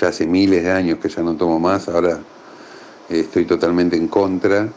ya 0.00 0.08
hace 0.08 0.26
miles 0.26 0.62
de 0.62 0.70
años 0.70 0.98
que 1.00 1.08
ya 1.08 1.22
no 1.22 1.34
tomo 1.34 1.58
más, 1.58 1.88
ahora 1.88 2.20
estoy 3.08 3.46
totalmente 3.46 3.96
en 3.96 4.06
contra 4.06 4.68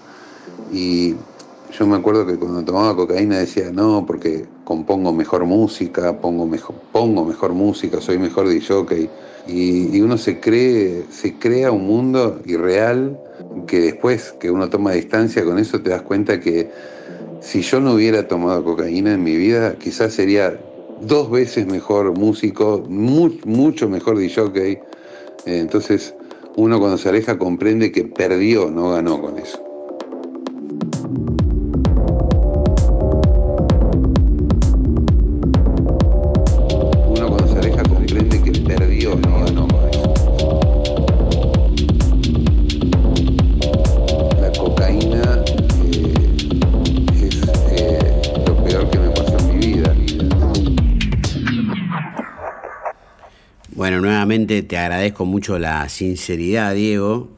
y 0.71 1.15
yo 1.77 1.87
me 1.87 1.97
acuerdo 1.97 2.25
que 2.25 2.37
cuando 2.37 2.63
tomaba 2.63 2.95
cocaína 2.95 3.39
decía, 3.39 3.71
no, 3.71 4.05
porque 4.05 4.45
compongo 4.63 5.11
mejor 5.11 5.45
música, 5.45 6.19
pongo 6.19 6.45
mejor, 6.45 6.75
pongo 6.91 7.25
mejor 7.25 7.53
música, 7.53 7.99
soy 7.99 8.17
mejor 8.17 8.47
DJ. 8.47 9.09
Y, 9.47 9.95
y 9.95 10.01
uno 10.01 10.17
se 10.17 10.39
cree, 10.39 11.05
se 11.09 11.35
crea 11.35 11.71
un 11.71 11.85
mundo 11.85 12.41
irreal 12.45 13.19
que 13.67 13.79
después 13.79 14.33
que 14.39 14.49
uno 14.51 14.69
toma 14.69 14.91
distancia 14.91 15.43
con 15.43 15.59
eso 15.59 15.81
te 15.81 15.89
das 15.89 16.01
cuenta 16.01 16.39
que 16.39 16.71
si 17.41 17.61
yo 17.61 17.79
no 17.79 17.93
hubiera 17.93 18.27
tomado 18.27 18.63
cocaína 18.63 19.13
en 19.13 19.23
mi 19.23 19.35
vida, 19.35 19.75
quizás 19.75 20.13
sería 20.13 20.59
dos 21.01 21.29
veces 21.29 21.67
mejor 21.67 22.17
músico, 22.17 22.83
mucho 22.87 23.89
mejor 23.89 24.17
DJ. 24.17 24.81
Entonces 25.45 26.15
uno 26.55 26.79
cuando 26.79 26.97
se 26.97 27.09
aleja 27.09 27.37
comprende 27.37 27.91
que 27.91 28.05
perdió, 28.05 28.71
no 28.71 28.91
ganó 28.91 29.21
con 29.21 29.37
eso. 29.37 29.64
Te 54.75 54.79
agradezco 54.79 55.23
mucho 55.23 55.57
la 55.57 55.87
sinceridad, 55.87 56.75
Diego. 56.75 57.29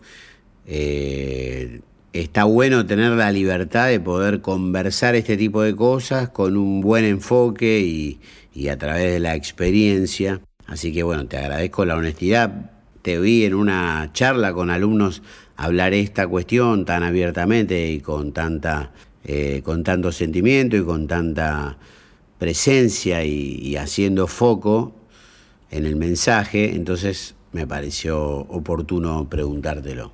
Eh, 0.65 1.81
está 2.11 2.45
bueno 2.45 2.87
tener 2.87 3.11
la 3.11 3.31
libertad 3.31 3.89
de 3.89 3.99
poder 3.99 4.41
conversar 4.41 5.13
este 5.13 5.37
tipo 5.37 5.61
de 5.61 5.75
cosas 5.75 6.29
con 6.29 6.57
un 6.57 6.81
buen 6.81 7.05
enfoque 7.05 7.79
y, 7.79 8.67
a 8.69 8.79
través 8.79 9.13
de 9.13 9.19
la 9.19 9.35
experiencia. 9.35 10.41
Así 10.65 10.91
que 10.91 11.03
bueno, 11.03 11.27
te 11.27 11.37
agradezco 11.37 11.85
la 11.85 11.95
honestidad. 11.95 12.71
Te 13.03 13.19
vi 13.19 13.45
en 13.45 13.53
una 13.53 14.09
charla 14.13 14.51
con 14.51 14.71
alumnos 14.71 15.21
hablar 15.57 15.93
esta 15.93 16.27
cuestión 16.27 16.85
tan 16.85 17.03
abiertamente 17.03 17.91
y 17.91 17.99
con 17.99 18.31
tanta 18.31 18.93
eh, 19.25 19.61
con 19.63 19.83
tanto 19.83 20.11
sentimiento 20.11 20.75
y 20.75 20.83
con 20.83 21.05
tanta 21.05 21.77
presencia 22.39 23.23
y 23.23 23.75
haciendo 23.75 24.25
foco 24.25 24.95
en 25.71 25.85
el 25.85 25.95
mensaje, 25.95 26.75
entonces 26.75 27.35
me 27.51 27.67
pareció 27.67 28.19
oportuno 28.19 29.29
preguntártelo. 29.29 30.11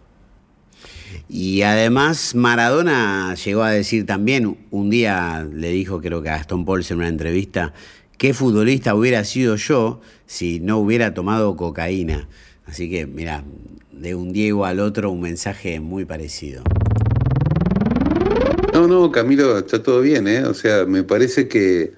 Y 1.29 1.61
además 1.61 2.35
Maradona 2.35 3.35
llegó 3.35 3.63
a 3.63 3.71
decir 3.71 4.05
también, 4.05 4.57
un 4.71 4.89
día 4.89 5.47
le 5.51 5.69
dijo 5.69 6.01
creo 6.01 6.21
que 6.21 6.29
a 6.29 6.37
Gastón 6.37 6.65
Pauls 6.65 6.89
en 6.91 6.97
una 6.97 7.07
entrevista, 7.07 7.73
qué 8.17 8.33
futbolista 8.33 8.95
hubiera 8.95 9.23
sido 9.23 9.55
yo 9.55 10.01
si 10.25 10.59
no 10.59 10.77
hubiera 10.77 11.13
tomado 11.13 11.55
cocaína. 11.55 12.27
Así 12.65 12.89
que, 12.89 13.05
mira, 13.05 13.43
de 13.91 14.15
un 14.15 14.33
Diego 14.33 14.65
al 14.65 14.79
otro 14.79 15.11
un 15.11 15.21
mensaje 15.21 15.79
muy 15.79 16.05
parecido. 16.05 16.63
No, 18.73 18.87
no, 18.87 19.11
Camilo, 19.11 19.57
está 19.57 19.83
todo 19.83 20.01
bien, 20.01 20.27
¿eh? 20.27 20.43
O 20.45 20.53
sea, 20.53 20.85
me 20.85 21.03
parece 21.03 21.47
que 21.47 21.93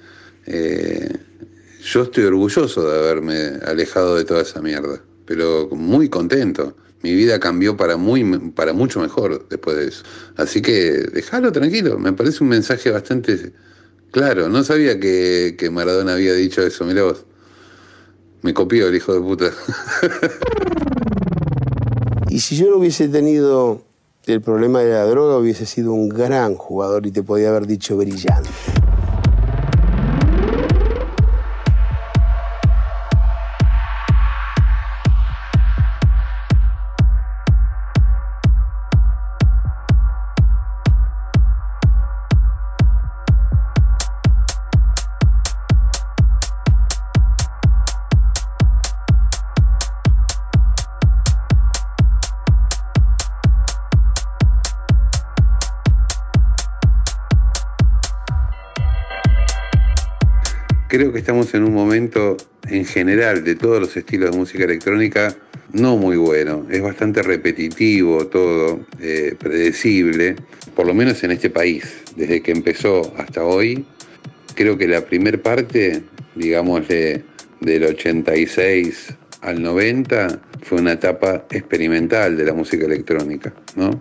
eh, 0.45 1.09
yo 1.86 2.01
estoy 2.01 2.23
orgulloso 2.23 2.89
de 2.89 2.97
haberme 2.97 3.59
alejado 3.63 4.15
de 4.15 4.25
toda 4.25 4.41
esa 4.41 4.59
mierda, 4.59 5.01
pero 5.25 5.69
muy 5.69 6.09
contento. 6.09 6.75
Mi 7.03 7.13
vida 7.13 7.39
cambió 7.39 7.77
para, 7.77 7.95
muy, 7.95 8.23
para 8.55 8.73
mucho 8.73 8.99
mejor 8.99 9.47
después 9.49 9.77
de 9.77 9.88
eso. 9.89 10.03
Así 10.36 10.63
que 10.63 10.73
déjalo 11.13 11.51
tranquilo, 11.51 11.99
me 11.99 12.11
parece 12.11 12.43
un 12.43 12.49
mensaje 12.49 12.89
bastante 12.89 13.53
claro. 14.09 14.49
No 14.49 14.63
sabía 14.63 14.99
que, 14.99 15.55
que 15.59 15.69
Maradona 15.69 16.13
había 16.13 16.33
dicho 16.33 16.63
eso, 16.63 16.86
mirá 16.86 17.03
vos. 17.03 17.23
Me 18.41 18.53
copió 18.55 18.88
el 18.88 18.95
hijo 18.95 19.13
de 19.13 19.21
puta. 19.21 19.51
y 22.29 22.39
si 22.39 22.57
yo 22.57 22.71
no 22.71 22.77
hubiese 22.77 23.07
tenido 23.09 23.83
el 24.25 24.41
problema 24.41 24.81
de 24.81 24.91
la 24.91 25.05
droga, 25.05 25.38
hubiese 25.38 25.67
sido 25.67 25.93
un 25.93 26.09
gran 26.09 26.55
jugador 26.55 27.05
y 27.05 27.11
te 27.11 27.21
podía 27.21 27.49
haber 27.49 27.67
dicho 27.67 27.95
brillante. 27.95 28.49
Creo 61.05 61.13
que 61.13 61.19
estamos 61.19 61.53
en 61.53 61.63
un 61.63 61.71
momento 61.71 62.35
en 62.67 62.83
general 62.83 63.43
de 63.43 63.53
todos 63.53 63.79
los 63.79 63.95
estilos 63.95 64.31
de 64.31 64.37
música 64.37 64.63
electrónica 64.63 65.35
no 65.71 65.97
muy 65.97 66.17
bueno. 66.17 66.65
Es 66.71 66.81
bastante 66.81 67.21
repetitivo 67.21 68.25
todo, 68.25 68.79
eh, 68.99 69.35
predecible, 69.37 70.35
por 70.75 70.87
lo 70.87 70.95
menos 70.95 71.23
en 71.23 71.29
este 71.29 71.51
país. 71.51 72.01
Desde 72.15 72.41
que 72.41 72.51
empezó 72.51 73.13
hasta 73.17 73.43
hoy, 73.43 73.85
creo 74.55 74.79
que 74.79 74.87
la 74.87 75.05
primer 75.05 75.43
parte, 75.43 76.01
digamos, 76.33 76.87
del 76.87 77.83
86 77.83 79.13
al 79.45 79.61
90 79.61 80.39
fue 80.63 80.79
una 80.81 80.93
etapa 80.93 81.45
experimental 81.51 82.35
de 82.35 82.45
la 82.45 82.53
música 82.53 82.85
electrónica, 82.85 83.53
¿no? 83.75 83.91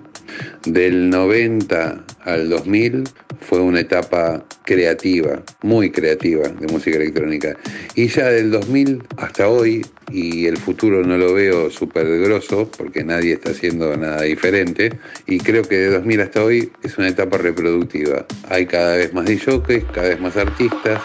Del 0.65 1.11
90 1.11 2.05
al 2.25 2.49
2000 2.49 3.05
fue 3.41 3.61
una 3.61 3.81
etapa 3.81 4.43
creativa, 4.65 5.43
muy 5.63 5.91
creativa 5.91 6.49
de 6.49 6.67
música 6.69 6.97
electrónica. 6.97 7.57
Y 7.95 8.09
ya 8.09 8.31
del 8.31 8.51
2000 8.53 9.03
hasta 9.19 9.49
hoy, 9.49 9.85
y 10.11 10.47
el 10.47 10.57
futuro 10.57 11.05
no 11.05 11.19
lo 11.19 11.35
veo 11.35 11.71
súper 11.71 12.07
grosso, 12.21 12.71
porque 12.79 13.05
nadie 13.05 13.35
está 13.35 13.51
haciendo 13.51 13.95
nada 13.99 14.23
diferente, 14.23 14.93
y 15.27 15.39
creo 15.39 15.63
que 15.63 15.77
de 15.77 15.91
2000 15.91 16.21
hasta 16.23 16.43
hoy 16.43 16.73
es 16.83 16.97
una 16.97 17.09
etapa 17.09 17.37
reproductiva. 17.37 18.25
Hay 18.49 18.65
cada 18.65 18.97
vez 18.97 19.13
más 19.13 19.27
DJs, 19.27 19.85
cada 19.93 20.09
vez 20.09 20.21
más 20.21 20.39
artistas, 20.39 21.03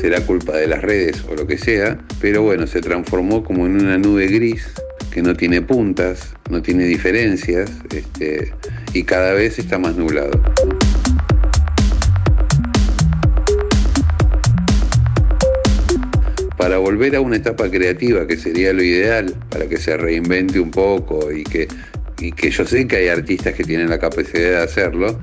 será 0.00 0.20
culpa 0.22 0.56
de 0.56 0.66
las 0.66 0.80
redes 0.80 1.22
o 1.28 1.34
lo 1.34 1.46
que 1.46 1.58
sea, 1.58 1.98
pero 2.20 2.42
bueno, 2.42 2.66
se 2.66 2.80
transformó 2.80 3.44
como 3.44 3.66
en 3.66 3.80
una 3.80 3.98
nube 3.98 4.28
gris 4.28 4.66
que 5.10 5.20
no 5.20 5.34
tiene 5.34 5.60
puntas, 5.60 6.34
no 6.48 6.62
tiene 6.62 6.84
diferencias 6.84 7.70
este, 7.94 8.54
y 8.94 9.02
cada 9.02 9.34
vez 9.34 9.58
está 9.58 9.78
más 9.78 9.96
nublado. 9.96 10.40
Para 16.56 16.78
volver 16.78 17.16
a 17.16 17.20
una 17.20 17.36
etapa 17.36 17.70
creativa, 17.70 18.26
que 18.26 18.38
sería 18.38 18.72
lo 18.72 18.82
ideal, 18.82 19.34
para 19.50 19.68
que 19.68 19.76
se 19.76 19.96
reinvente 19.98 20.60
un 20.60 20.70
poco 20.70 21.30
y 21.30 21.42
que, 21.44 21.68
y 22.18 22.32
que 22.32 22.50
yo 22.50 22.64
sé 22.64 22.86
que 22.86 22.96
hay 22.96 23.08
artistas 23.08 23.52
que 23.54 23.64
tienen 23.64 23.90
la 23.90 23.98
capacidad 23.98 24.50
de 24.50 24.58
hacerlo, 24.58 25.18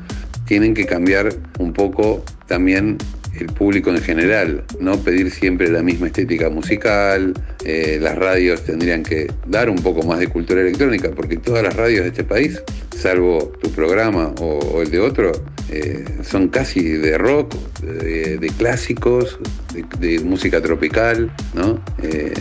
tienen 0.46 0.76
que 0.76 0.86
cambiar 0.86 1.34
un 1.58 1.74
poco 1.74 2.24
también 2.48 2.98
el 3.40 3.48
público 3.48 3.90
en 3.90 4.02
general, 4.02 4.64
no 4.80 4.98
pedir 4.98 5.32
siempre 5.32 5.70
la 5.70 5.82
misma 5.82 6.08
estética 6.08 6.50
musical, 6.50 7.34
eh, 7.64 8.00
las 8.02 8.18
radios 8.18 8.64
tendrían 8.64 9.04
que 9.04 9.32
dar 9.46 9.70
un 9.70 9.78
poco 9.78 10.06
más 10.06 10.20
de 10.20 10.28
cultura 10.28 10.62
electrónica, 10.62 11.12
porque 11.12 11.38
todas 11.38 11.64
las 11.64 11.76
radios 11.76 12.04
de 12.04 12.10
este 12.10 12.24
país, 12.24 12.62
salvo 12.96 13.52
tu 13.62 13.72
programa 13.72 14.34
o, 14.40 14.82
el 14.82 14.92
de 14.92 15.00
otro, 15.00 15.32
eh, 15.70 16.06
son 16.24 16.48
casi 16.48 16.82
de 16.82 17.18
rock, 17.18 17.54
de, 17.82 18.52
clásicos, 18.58 19.40
de, 20.00 20.20
música 20.20 20.62
tropical, 20.62 21.32
¿no? 21.54 21.80
Eh, 22.02 22.34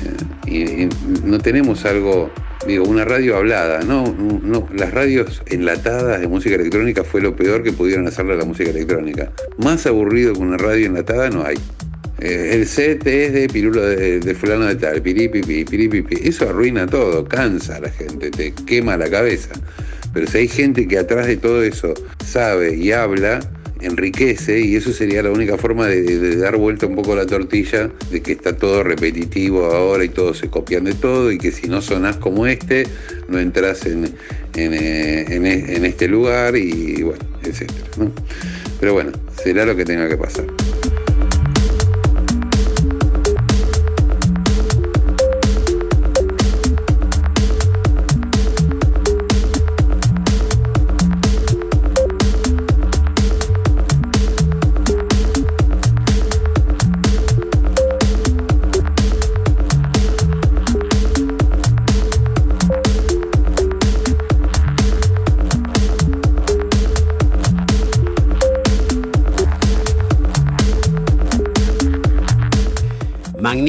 y 0.46 0.88
no 1.24 1.38
tenemos 1.38 1.84
algo 1.84 2.30
digo, 2.66 2.84
una 2.84 3.04
radio 3.04 3.36
hablada, 3.36 3.82
no, 3.82 4.12
no, 4.12 4.68
las 4.74 4.92
radios 4.92 5.42
enlatadas 5.46 6.20
de 6.20 6.28
música 6.28 6.54
electrónica 6.54 7.04
fue 7.04 7.20
lo 7.20 7.36
peor 7.36 7.62
que 7.62 7.72
pudieron 7.72 8.06
hacerle 8.06 8.34
a 8.34 8.36
la 8.36 8.44
música 8.44 8.70
electrónica. 8.70 9.32
Más 9.58 9.86
aburrido 9.86 10.32
que 10.32 10.40
una 10.40 10.56
radio 10.56 10.86
enlatada 10.86 11.30
no 11.30 11.44
hay. 11.44 11.56
Eh, 12.18 12.50
el 12.54 12.66
set 12.66 13.06
es 13.06 13.32
de 13.32 13.48
pirulo 13.48 13.82
de, 13.82 14.34
fulano 14.34 14.64
de 14.66 14.76
tal, 14.76 15.02
piripipi, 15.02 15.64
piripipi. 15.64 16.28
Eso 16.28 16.48
arruina 16.48 16.86
todo, 16.86 17.24
cansa 17.24 17.76
a 17.76 17.80
la 17.80 17.90
gente, 17.90 18.30
te 18.30 18.52
quema 18.52 18.96
la 18.96 19.10
cabeza. 19.10 19.50
Pero 20.14 20.26
si 20.26 20.38
hay 20.38 20.48
gente 20.48 20.88
que 20.88 20.98
atrás 20.98 21.26
de 21.26 21.36
todo 21.36 21.62
eso 21.62 21.92
sabe 22.24 22.74
y 22.74 22.90
habla, 22.92 23.40
enriquece 23.86 24.60
y 24.60 24.76
eso 24.76 24.92
sería 24.92 25.22
la 25.22 25.30
única 25.30 25.56
forma 25.56 25.86
de, 25.86 26.36
dar 26.36 26.56
vuelta 26.56 26.86
un 26.86 26.96
poco 26.96 27.14
la 27.14 27.26
tortilla 27.26 27.90
de 28.10 28.22
que 28.22 28.32
está 28.32 28.56
todo 28.56 28.82
repetitivo 28.82 29.66
ahora 29.66 30.04
y 30.04 30.08
todos 30.08 30.38
se 30.38 30.50
copian 30.50 30.84
de 30.84 30.94
todo 30.94 31.32
y 31.32 31.38
que 31.38 31.52
si 31.52 31.68
no 31.68 31.80
sonás 31.80 32.16
como 32.16 32.46
este 32.46 32.86
no 33.28 33.38
entras 33.38 33.86
en, 33.86 34.04
en, 34.54 34.74
eh, 34.74 35.24
en, 35.28 35.84
este 35.84 36.08
lugar 36.08 36.56
y 36.56 37.02
bueno, 37.02 37.24
etcétera. 37.42 38.10
Pero 38.80 38.92
bueno, 38.92 39.12
será 39.42 39.64
lo 39.64 39.76
que 39.76 39.84
tenga 39.84 40.08
que 40.08 40.16
pasar. 40.16 40.44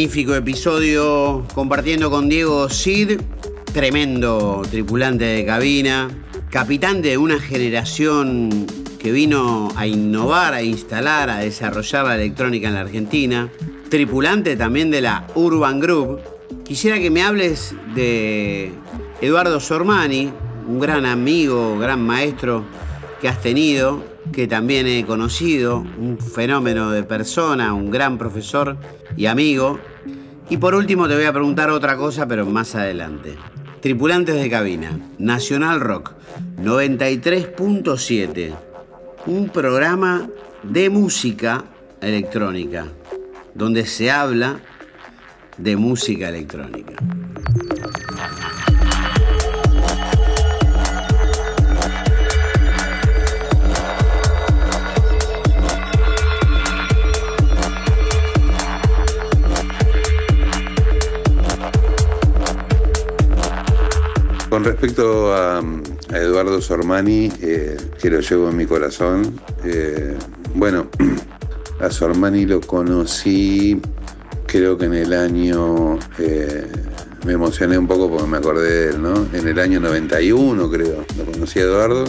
Magnífico 0.07 0.35
episodio 0.35 1.45
compartiendo 1.53 2.09
con 2.09 2.29
Diego 2.29 2.69
Cid, 2.69 3.19
tremendo 3.73 4.61
tripulante 4.71 5.25
de 5.25 5.45
cabina, 5.45 6.07
capitán 6.49 7.01
de 7.01 7.17
una 7.17 7.41
generación 7.41 8.65
que 8.97 9.11
vino 9.11 9.67
a 9.75 9.85
innovar, 9.85 10.53
a 10.53 10.63
instalar, 10.63 11.29
a 11.29 11.39
desarrollar 11.39 12.05
la 12.05 12.15
electrónica 12.15 12.69
en 12.69 12.75
la 12.75 12.79
Argentina, 12.79 13.49
tripulante 13.89 14.55
también 14.55 14.91
de 14.91 15.01
la 15.01 15.27
Urban 15.35 15.81
Group. 15.81 16.21
Quisiera 16.63 16.99
que 16.99 17.09
me 17.09 17.21
hables 17.21 17.75
de 17.93 18.71
Eduardo 19.19 19.59
Sormani, 19.59 20.31
un 20.69 20.79
gran 20.79 21.05
amigo, 21.05 21.77
gran 21.77 22.01
maestro 22.01 22.63
que 23.19 23.27
has 23.27 23.41
tenido, 23.41 24.05
que 24.31 24.47
también 24.47 24.87
he 24.87 25.05
conocido, 25.05 25.85
un 25.97 26.17
fenómeno 26.17 26.91
de 26.91 27.03
persona, 27.03 27.73
un 27.73 27.91
gran 27.91 28.17
profesor 28.17 28.77
y 29.15 29.25
amigo. 29.25 29.79
Y 30.49 30.57
por 30.57 30.75
último 30.75 31.07
te 31.07 31.15
voy 31.15 31.25
a 31.25 31.33
preguntar 31.33 31.69
otra 31.69 31.97
cosa, 31.97 32.27
pero 32.27 32.45
más 32.45 32.75
adelante. 32.75 33.35
Tripulantes 33.81 34.35
de 34.35 34.49
cabina, 34.49 34.99
Nacional 35.17 35.79
Rock 35.79 36.13
93.7, 36.61 38.53
un 39.27 39.49
programa 39.49 40.29
de 40.63 40.89
música 40.89 41.63
electrónica, 42.01 42.87
donde 43.53 43.85
se 43.85 44.09
habla 44.11 44.59
de 45.57 45.75
música 45.75 46.29
electrónica. 46.29 46.95
Con 64.57 64.63
respecto 64.63 65.35
a, 65.35 65.61
Eduardo 66.09 66.59
Sormani, 66.59 67.31
eh, 67.43 67.77
que 68.01 68.09
lo 68.09 68.21
llevo 68.21 68.49
en 68.49 68.57
mi 68.57 68.65
corazón, 68.65 69.39
eh, 69.63 70.17
bueno, 70.55 70.89
a 71.79 71.91
Sormani 71.91 72.47
lo 72.47 72.59
conocí 72.61 73.79
creo 74.47 74.75
que 74.75 74.85
en 74.85 74.95
el 74.95 75.13
año, 75.13 75.99
eh, 76.17 76.65
me 77.23 77.33
emocioné 77.33 77.77
un 77.77 77.85
poco 77.85 78.09
porque 78.09 78.25
me 78.25 78.37
acordé 78.37 78.67
de 78.67 78.89
él, 78.95 79.01
¿no? 79.03 79.27
En 79.31 79.47
el 79.47 79.59
año 79.59 79.79
91 79.79 80.71
creo, 80.71 81.05
lo 81.15 81.31
conocí 81.31 81.59
a 81.59 81.61
Eduardo. 81.61 82.05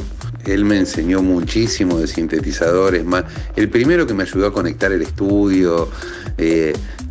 Él 0.47 0.65
me 0.65 0.79
enseñó 0.79 1.21
muchísimo 1.21 1.99
de 1.99 2.07
sintetizadores, 2.07 3.05
más, 3.05 3.25
el 3.57 3.69
primero 3.69 4.07
que 4.07 4.15
me 4.15 4.23
ayudó 4.23 4.47
a 4.47 4.55
conectar 4.55 4.91
el 4.91 5.03
estudio, 5.03 5.91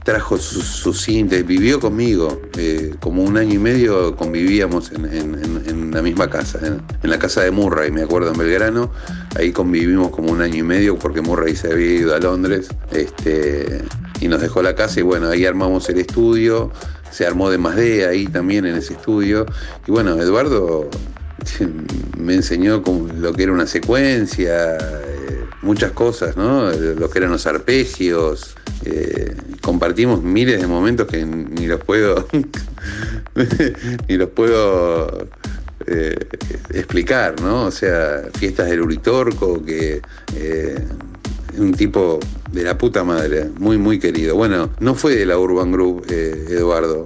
trajo 0.07 0.37
sus 0.37 0.63
su 0.63 0.93
síntesis, 0.93 1.45
vivió 1.45 1.81
conmigo, 1.81 2.41
eh, 2.57 2.95
como 3.01 3.23
un 3.23 3.35
año 3.35 3.55
y 3.55 3.57
medio 3.57 4.15
convivíamos 4.15 4.89
en, 4.93 5.91
la 5.91 6.01
misma 6.01 6.29
casa, 6.29 6.61
en, 6.63 7.09
la 7.09 7.19
casa 7.19 7.41
de 7.41 7.51
Murray, 7.51 7.91
me 7.91 8.03
acuerdo, 8.03 8.31
en 8.31 8.37
Belgrano, 8.37 8.89
ahí 9.35 9.51
convivimos 9.51 10.11
como 10.11 10.31
un 10.31 10.41
año 10.41 10.55
y 10.55 10.63
medio 10.63 10.97
porque 10.97 11.19
Murray 11.19 11.57
se 11.57 11.73
había 11.73 11.91
ido 11.91 12.15
a 12.15 12.19
Londres 12.19 12.69
este, 12.93 13.83
y 14.21 14.29
nos 14.29 14.39
dejó 14.39 14.61
la 14.61 14.75
casa 14.75 15.01
y 15.01 15.03
bueno, 15.03 15.27
ahí 15.27 15.45
armamos 15.45 15.89
el 15.89 15.97
estudio, 15.97 16.71
se 17.11 17.27
armó 17.27 17.49
de 17.49 17.57
más 17.57 17.75
de 17.75 18.07
ahí 18.07 18.27
también 18.27 18.65
en 18.65 18.77
ese 18.77 18.93
estudio. 18.93 19.45
Y 19.87 19.91
bueno, 19.91 20.15
Eduardo 20.21 20.89
me 22.17 22.35
enseñó 22.35 22.83
lo 23.19 23.33
que 23.33 23.43
era 23.43 23.51
una 23.51 23.67
secuencia, 23.67 24.77
eh, 24.77 25.45
muchas 25.61 25.91
cosas, 25.91 26.37
¿no? 26.37 26.71
Lo 26.71 27.09
que 27.09 27.19
eran 27.19 27.31
los 27.31 27.45
arpegios, 27.47 28.55
eh, 28.85 29.35
compartimos 29.61 30.21
miles 30.23 30.61
de 30.61 30.67
momentos 30.67 31.07
que 31.07 31.25
ni 31.25 31.65
los 31.65 31.83
puedo 31.83 32.27
ni 34.07 34.17
los 34.17 34.29
puedo 34.29 35.27
eh, 35.87 36.27
explicar, 36.73 37.41
¿no? 37.41 37.65
O 37.65 37.71
sea, 37.71 38.23
fiestas 38.37 38.69
del 38.69 38.81
Uritorco, 38.81 39.63
que 39.63 40.01
un 41.57 41.73
tipo 41.73 42.19
de 42.51 42.63
la 42.63 42.77
puta 42.77 43.03
madre, 43.03 43.49
muy, 43.57 43.77
muy 43.77 43.99
querido. 43.99 44.35
Bueno, 44.35 44.69
no 44.79 44.95
fue 44.95 45.15
de 45.15 45.25
la 45.25 45.37
Urban 45.37 45.71
Group, 45.71 46.05
Eduardo, 46.09 47.03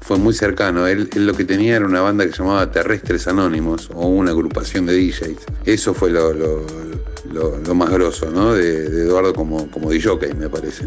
fue 0.00 0.18
muy 0.18 0.34
cercano. 0.34 0.86
Él, 0.86 1.08
lo 1.14 1.34
que 1.34 1.44
tenía 1.44 1.76
era 1.76 1.86
una 1.86 2.00
banda 2.00 2.24
que 2.26 2.32
se 2.32 2.38
llamaba 2.38 2.70
Terrestres 2.70 3.26
Anónimos, 3.26 3.90
o 3.94 4.08
una 4.08 4.32
agrupación 4.32 4.86
de 4.86 4.94
DJs. 4.94 5.46
Eso 5.64 5.94
fue 5.94 6.10
lo, 6.10 6.64
más 7.74 7.90
grosso, 7.90 8.30
¿no? 8.30 8.54
De, 8.54 8.86
Eduardo 8.86 9.32
como, 9.34 9.70
como 9.70 9.90
DJ, 9.90 10.34
me 10.36 10.48
parece, 10.48 10.84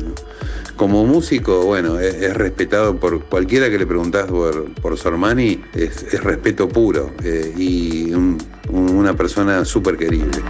como 0.76 1.06
músico, 1.06 1.66
bueno, 1.66 2.00
es, 2.00 2.34
respetado 2.34 2.98
por 2.98 3.24
cualquiera 3.26 3.70
que 3.70 3.78
le 3.78 3.86
preguntás 3.86 4.28
por, 4.28 4.72
por 4.76 4.98
Sormani, 4.98 5.64
es, 5.74 6.22
respeto 6.24 6.68
puro 6.68 7.12
eh, 7.24 7.54
y 7.58 8.12
una 8.70 9.16
persona 9.16 9.66
súper 9.66 9.98
querible. 9.98 10.42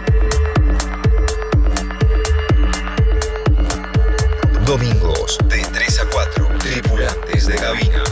Domingos 4.65 5.37
de 5.49 5.61
3 5.73 5.99
a 5.99 6.09
4, 6.09 6.47
tripulantes 6.57 7.47
de 7.47 7.55
cabina. 7.55 8.03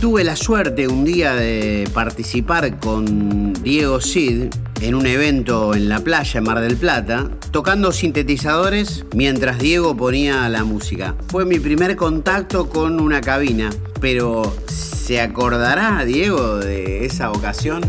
Tuve 0.00 0.22
la 0.22 0.36
suerte 0.36 0.86
un 0.86 1.04
día 1.04 1.34
de 1.34 1.88
participar 1.92 2.78
con 2.78 3.52
Diego 3.54 4.00
Cid 4.00 4.54
en 4.80 4.94
un 4.94 5.06
evento 5.06 5.74
en 5.74 5.88
la 5.88 5.98
playa 5.98 6.38
en 6.38 6.44
Mar 6.44 6.60
del 6.60 6.76
Plata, 6.76 7.28
tocando 7.50 7.90
sintetizadores 7.90 9.04
mientras 9.14 9.58
Diego 9.58 9.96
ponía 9.96 10.48
la 10.48 10.62
música. 10.62 11.16
Fue 11.26 11.44
mi 11.44 11.58
primer 11.58 11.96
contacto 11.96 12.68
con 12.68 13.00
una 13.00 13.20
cabina, 13.20 13.68
pero 14.00 14.54
¿se 14.68 15.20
acordará 15.20 16.04
Diego 16.04 16.56
de 16.58 17.04
esa 17.04 17.32
ocasión? 17.32 17.82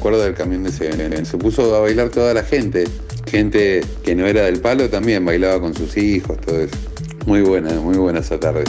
Acuerdo 0.00 0.22
del 0.22 0.34
camión 0.34 0.62
de 0.62 0.72
CNN. 0.72 1.26
Se 1.26 1.36
puso 1.36 1.74
a 1.76 1.80
bailar 1.80 2.08
toda 2.08 2.32
la 2.32 2.42
gente. 2.42 2.88
Gente 3.30 3.84
que 4.02 4.14
no 4.14 4.26
era 4.26 4.44
del 4.44 4.58
palo 4.58 4.88
también 4.88 5.26
bailaba 5.26 5.60
con 5.60 5.74
sus 5.74 5.94
hijos, 5.98 6.40
todo 6.40 6.58
eso. 6.58 6.74
Muy 7.26 7.42
buena, 7.42 7.70
muy 7.74 7.98
buena 7.98 8.20
esa 8.20 8.40
tarde. 8.40 8.64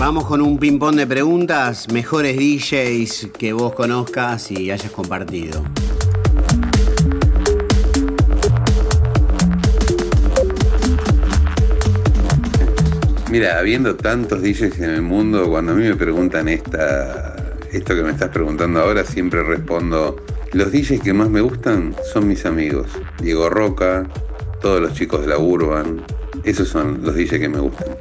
Vamos 0.00 0.24
con 0.24 0.40
un 0.40 0.58
ping-pong 0.58 0.96
de 0.96 1.06
preguntas, 1.06 1.86
mejores 1.92 2.36
DJs 2.36 3.28
que 3.38 3.52
vos 3.52 3.72
conozcas 3.74 4.50
y 4.50 4.72
hayas 4.72 4.90
compartido. 4.90 5.62
Mira, 13.32 13.58
habiendo 13.58 13.96
tantos 13.96 14.42
DJs 14.42 14.78
en 14.80 14.90
el 14.90 15.00
mundo, 15.00 15.48
cuando 15.48 15.72
a 15.72 15.74
mí 15.74 15.84
me 15.84 15.96
preguntan 15.96 16.48
esta, 16.50 17.34
esto 17.72 17.94
que 17.94 18.02
me 18.02 18.10
estás 18.10 18.28
preguntando 18.28 18.80
ahora, 18.80 19.06
siempre 19.06 19.42
respondo, 19.42 20.22
los 20.52 20.70
DJs 20.70 21.00
que 21.00 21.14
más 21.14 21.30
me 21.30 21.40
gustan 21.40 21.96
son 22.12 22.28
mis 22.28 22.44
amigos. 22.44 22.88
Diego 23.22 23.48
Roca, 23.48 24.06
todos 24.60 24.82
los 24.82 24.92
chicos 24.92 25.22
de 25.22 25.28
la 25.28 25.38
Urban, 25.38 26.04
esos 26.44 26.68
son 26.68 27.00
los 27.02 27.14
DJs 27.14 27.38
que 27.38 27.48
me 27.48 27.60
gustan. 27.60 27.96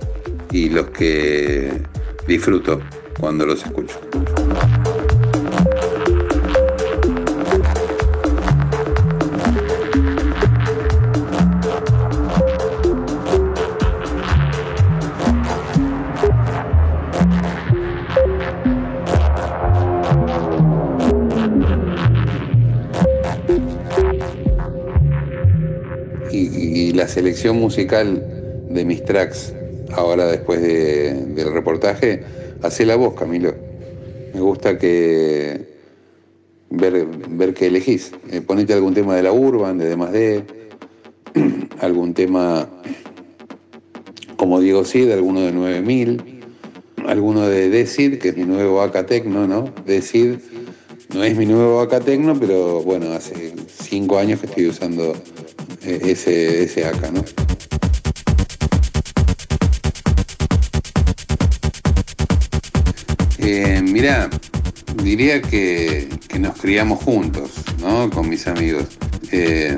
Y 0.52 0.68
los 0.68 0.90
que 0.90 1.82
disfruto 2.28 2.82
cuando 3.18 3.46
los 3.46 3.64
escucho. 3.64 4.02
Selección 27.12 27.58
musical 27.58 28.24
de 28.70 28.86
mis 28.86 29.04
tracks, 29.04 29.54
ahora 29.92 30.28
después 30.28 30.62
del 30.62 31.54
reportaje, 31.54 32.24
hace 32.64 32.86
la 32.86 32.96
voz, 32.96 33.16
Camilo. 33.16 33.54
Me 34.34 34.40
gusta 34.40 34.78
que 34.78 35.68
ver, 36.70 37.06
ver 37.30 37.54
qué 37.54 37.68
elegís. 37.68 38.14
Eh, 38.32 38.40
ponete 38.40 38.74
algún 38.74 38.94
tema 38.94 39.16
de 39.16 39.24
la 39.24 39.34
Urban, 39.34 39.78
de 39.78 39.96
D 39.96 40.44
algún 41.82 42.14
tema 42.14 42.68
como 44.38 44.62
Diego 44.62 44.86
Cid, 44.86 45.12
alguno 45.12 45.42
de 45.42 45.52
9000, 45.52 46.24
alguno 47.06 47.48
de 47.48 47.70
Decid, 47.70 48.20
que 48.20 48.30
es 48.30 48.38
mi 48.38 48.44
nuevo 48.44 48.82
AK 48.82 49.06
Tecno, 49.06 49.48
¿no? 49.48 49.74
Decid 49.86 50.40
no 51.14 51.24
es 51.26 51.36
mi 51.36 51.46
nuevo 51.46 51.82
AK 51.82 52.06
Tecno, 52.06 52.40
pero 52.40 52.82
bueno, 52.82 53.12
hace 53.12 53.54
cinco 53.68 54.18
años 54.18 54.40
que 54.40 54.46
estoy 54.46 54.68
usando 54.68 55.14
ese, 55.84 56.64
ese 56.64 56.86
acá, 56.86 57.12
¿no? 57.12 57.24
Eh, 63.40 63.82
mirá, 63.82 64.30
diría 65.04 65.42
que, 65.42 66.08
nos 66.40 66.58
criamos 66.58 67.04
juntos, 67.04 67.52
¿no? 67.80 68.10
Con 68.10 68.30
mis 68.30 68.48
amigos. 68.48 68.86
Eh, 69.32 69.78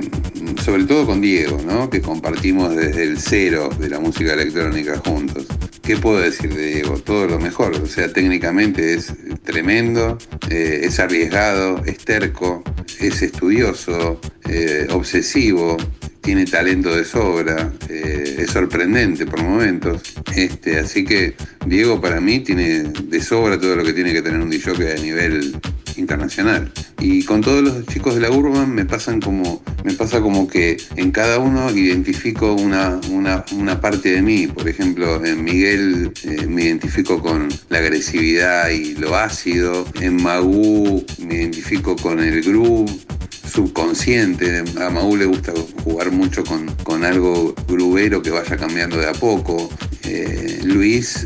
sobre 0.63 0.85
todo 0.85 1.05
con 1.05 1.21
Diego, 1.21 1.59
¿no? 1.65 1.89
Que 1.89 2.01
compartimos 2.01 2.75
desde 2.75 3.03
el 3.03 3.19
cero 3.19 3.69
de 3.79 3.89
la 3.89 3.99
música 3.99 4.33
electrónica 4.33 5.01
juntos. 5.05 5.45
¿Qué 5.81 5.97
puedo 5.97 6.19
decir 6.19 6.53
de 6.53 6.67
Diego? 6.67 6.97
Todo 6.97 7.27
lo 7.27 7.39
mejor. 7.39 7.75
O 7.75 7.85
sea, 7.85 8.11
técnicamente 8.11 8.93
es 8.93 9.13
tremendo, 9.43 10.17
es 10.49 10.99
arriesgado, 10.99 11.83
es 11.85 11.97
terco, 11.97 12.63
es 12.99 13.21
estudioso, 13.21 14.19
eh, 14.49 14.87
obsesivo, 14.91 15.77
tiene 16.21 16.45
talento 16.45 16.95
de 16.95 17.03
sobra, 17.03 17.73
eh, 17.89 18.37
es 18.39 18.51
sorprendente 18.51 19.25
por 19.25 19.43
momentos. 19.43 20.01
Este, 20.33 20.79
así 20.79 21.03
que 21.03 21.35
Diego 21.65 21.99
para 21.99 22.21
mí 22.21 22.39
tiene 22.39 22.83
de 22.83 23.21
sobra 23.21 23.59
todo 23.59 23.75
lo 23.75 23.83
que 23.83 23.91
tiene 23.91 24.13
que 24.13 24.21
tener 24.21 24.39
un 24.39 24.49
DJ 24.49 24.93
a 24.93 25.01
nivel 25.01 25.59
internacional. 25.97 26.71
Y 26.99 27.23
con 27.23 27.41
todos 27.41 27.63
los 27.63 27.85
chicos 27.87 28.15
de 28.15 28.21
la 28.21 28.31
Urban 28.31 28.73
me 28.73 28.85
pasan 28.85 29.19
como, 29.19 29.63
me 29.83 29.93
pasa 29.93 30.21
como 30.21 30.47
que 30.47 30.77
en 30.95 31.11
cada 31.11 31.39
uno 31.39 31.69
identifico 31.71 32.53
una, 32.53 32.99
una, 33.11 33.81
parte 33.81 34.13
de 34.13 34.21
mí. 34.21 34.47
Por 34.47 34.67
ejemplo, 34.69 35.23
en 35.25 35.43
Miguel 35.43 36.13
eh, 36.23 36.47
me 36.47 36.63
identifico 36.63 37.21
con 37.21 37.49
la 37.69 37.79
agresividad 37.79 38.69
y 38.69 38.95
lo 38.95 39.15
ácido. 39.15 39.85
En 39.99 40.21
Magú 40.21 41.05
me 41.19 41.35
identifico 41.35 41.95
con 41.95 42.19
el 42.19 42.41
groove 42.41 42.91
subconsciente. 43.53 44.63
A 44.81 44.89
Magú 44.89 45.15
le 45.15 45.25
gusta 45.25 45.53
jugar 45.83 46.11
mucho 46.11 46.43
con, 46.43 46.67
con 46.83 47.03
algo 47.03 47.53
grubero 47.67 48.21
que 48.21 48.31
vaya 48.31 48.57
cambiando 48.57 48.97
de 48.97 49.07
a 49.07 49.13
poco. 49.13 49.69
Eh, 50.05 50.59
Luis 50.63 51.25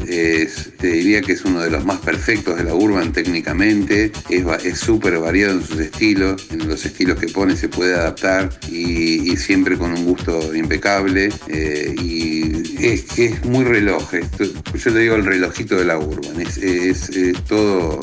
te 0.78 0.88
diría 0.88 1.22
que 1.22 1.34
es 1.34 1.44
uno 1.46 1.62
de 1.62 1.70
los 1.70 1.84
más 1.84 2.00
perfectos 2.00 2.58
de 2.58 2.64
la 2.64 2.76
urban 2.76 3.12
técnicamente, 3.12 4.12
es 4.30 4.78
súper 4.78 5.18
variado 5.20 5.54
en 5.54 5.64
sus 5.64 5.80
estilos, 5.80 6.48
en 6.52 6.68
los 6.68 6.86
estilos 6.86 7.20
que 7.20 7.28
pone 7.28 7.56
se 7.56 7.70
puede 7.70 7.96
adaptar 7.96 8.50
y, 8.70 9.36
siempre 9.38 9.78
con 9.78 9.94
un 9.94 10.06
gusto 10.06 10.56
impecable 10.56 11.30
eh, 11.48 11.96
y 12.02 12.86
es, 12.86 13.18
es 13.18 13.46
muy 13.46 13.64
reloj, 13.64 14.04
yo 14.74 14.92
le 14.92 15.00
digo 15.00 15.16
el 15.16 15.26
relojito 15.26 15.76
de 15.76 15.86
la 15.86 15.98
urban, 15.98 16.42
es, 16.42 17.10
todo 17.48 18.00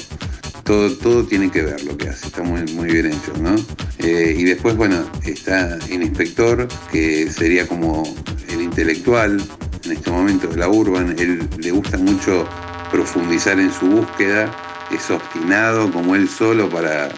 todo, 0.64 0.90
todo 0.96 1.24
tiene 1.24 1.50
que 1.50 1.62
ver 1.62 1.82
lo 1.84 1.96
que 1.96 2.08
hace, 2.08 2.26
está 2.26 2.42
muy, 2.42 2.62
muy 2.72 2.90
bien 2.90 3.06
hecho, 3.06 3.32
¿no? 3.40 3.54
Eh, 3.98 4.34
y 4.36 4.44
después, 4.44 4.76
bueno, 4.76 5.04
está 5.24 5.78
el 5.88 6.02
inspector, 6.02 6.66
que 6.90 7.30
sería 7.30 7.66
como 7.66 8.02
el 8.48 8.62
intelectual 8.62 9.40
en 9.84 9.92
este 9.92 10.10
momento 10.10 10.48
de 10.48 10.56
la 10.56 10.68
urban, 10.68 11.14
él 11.18 11.48
le 11.58 11.70
gusta 11.70 11.98
mucho 11.98 12.48
profundizar 12.90 13.60
en 13.60 13.72
su 13.72 13.86
búsqueda, 13.86 14.50
es 14.90 15.10
obstinado 15.10 15.90
como 15.92 16.14
él 16.14 16.28
solo 16.28 16.68
para, 16.68 17.10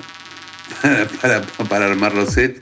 para, 1.23 1.43
para, 1.69 1.87
armar 1.87 2.15
los 2.15 2.33
sets, 2.33 2.61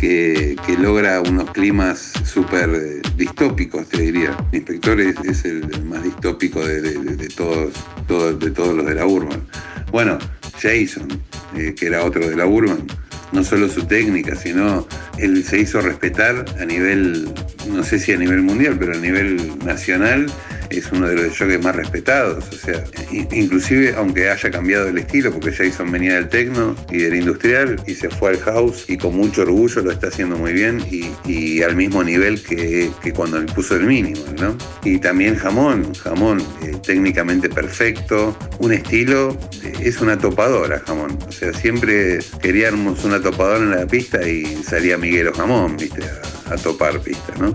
que, 0.00 0.56
logra 0.78 1.20
unos 1.20 1.50
climas 1.50 2.12
súper 2.24 3.02
distópicos, 3.16 3.86
te 3.88 4.02
diría. 4.02 4.36
El 4.52 4.58
inspector 4.58 5.00
es, 5.00 5.44
el 5.44 5.84
más 5.84 6.02
distópico 6.02 6.64
de, 6.64 7.28
todos, 7.36 7.74
todos, 8.08 8.38
de 8.38 8.50
todos 8.50 8.74
los 8.74 8.86
de 8.86 8.94
la 8.94 9.06
urban. 9.06 9.46
Bueno, 9.92 10.18
Jason, 10.60 11.08
eh, 11.56 11.74
que 11.76 11.86
era 11.86 12.04
otro 12.04 12.28
de 12.28 12.36
la 12.36 12.46
Urban, 12.46 12.86
no 13.32 13.44
solo 13.44 13.68
su 13.68 13.84
técnica, 13.84 14.34
sino 14.34 14.86
él 15.18 15.44
se 15.44 15.58
hizo 15.60 15.80
respetar 15.80 16.44
a 16.60 16.64
nivel 16.64 17.32
no 17.68 17.84
sé 17.84 17.98
si 17.98 18.12
a 18.12 18.16
nivel 18.16 18.42
mundial, 18.42 18.76
pero 18.78 18.94
a 18.94 18.98
nivel 18.98 19.58
nacional, 19.64 20.26
es 20.70 20.90
uno 20.92 21.08
de 21.08 21.16
los 21.16 21.38
jockeys 21.38 21.62
más 21.62 21.74
respetados. 21.76 22.44
O 22.52 22.56
sea, 22.56 22.84
inclusive 23.32 23.94
aunque 23.96 24.30
haya 24.30 24.50
cambiado 24.50 24.88
el 24.88 24.98
estilo, 24.98 25.32
porque 25.32 25.52
Jason 25.52 25.90
venía 25.90 26.14
del 26.14 26.28
techno 26.28 26.76
y 26.90 26.98
del 26.98 27.16
industrial 27.16 27.80
y 27.86 27.94
se 27.94 28.08
fue 28.08 28.30
al 28.30 28.38
house 28.38 28.84
y 28.88 28.96
con 28.96 29.16
mucho 29.16 29.42
orgullo 29.42 29.82
lo 29.82 29.90
está 29.90 30.08
haciendo 30.08 30.36
muy 30.36 30.52
bien 30.52 30.80
y, 30.90 31.10
al 31.62 31.76
mismo 31.76 32.02
nivel 32.02 32.42
que, 32.42 32.90
cuando 33.14 33.38
le 33.38 33.52
puso 33.52 33.76
el 33.76 33.84
mínimo, 33.84 34.24
¿no? 34.40 34.56
Y 34.84 34.98
también 34.98 35.36
Jamón, 35.36 35.92
Jamón 35.94 36.40
eh, 36.62 36.72
técnicamente 36.84 37.48
perfecto, 37.48 38.36
un 38.58 38.72
estilo, 38.72 39.36
es 39.80 40.00
una 40.00 40.16
topadora 40.16 40.80
Jamón. 40.86 41.18
O 41.28 41.32
sea, 41.32 41.52
siempre 41.52 42.20
queríamos 42.40 43.04
una 43.04 43.19
topadora 43.20 43.58
en 43.58 43.70
la 43.70 43.86
pista 43.86 44.26
y 44.26 44.62
salía 44.62 44.96
Miguel 44.96 45.32
Jamón, 45.32 45.76
viste, 45.76 46.02
a, 46.50 46.56
topar 46.56 47.00
pista, 47.00 47.34
¿no? 47.38 47.54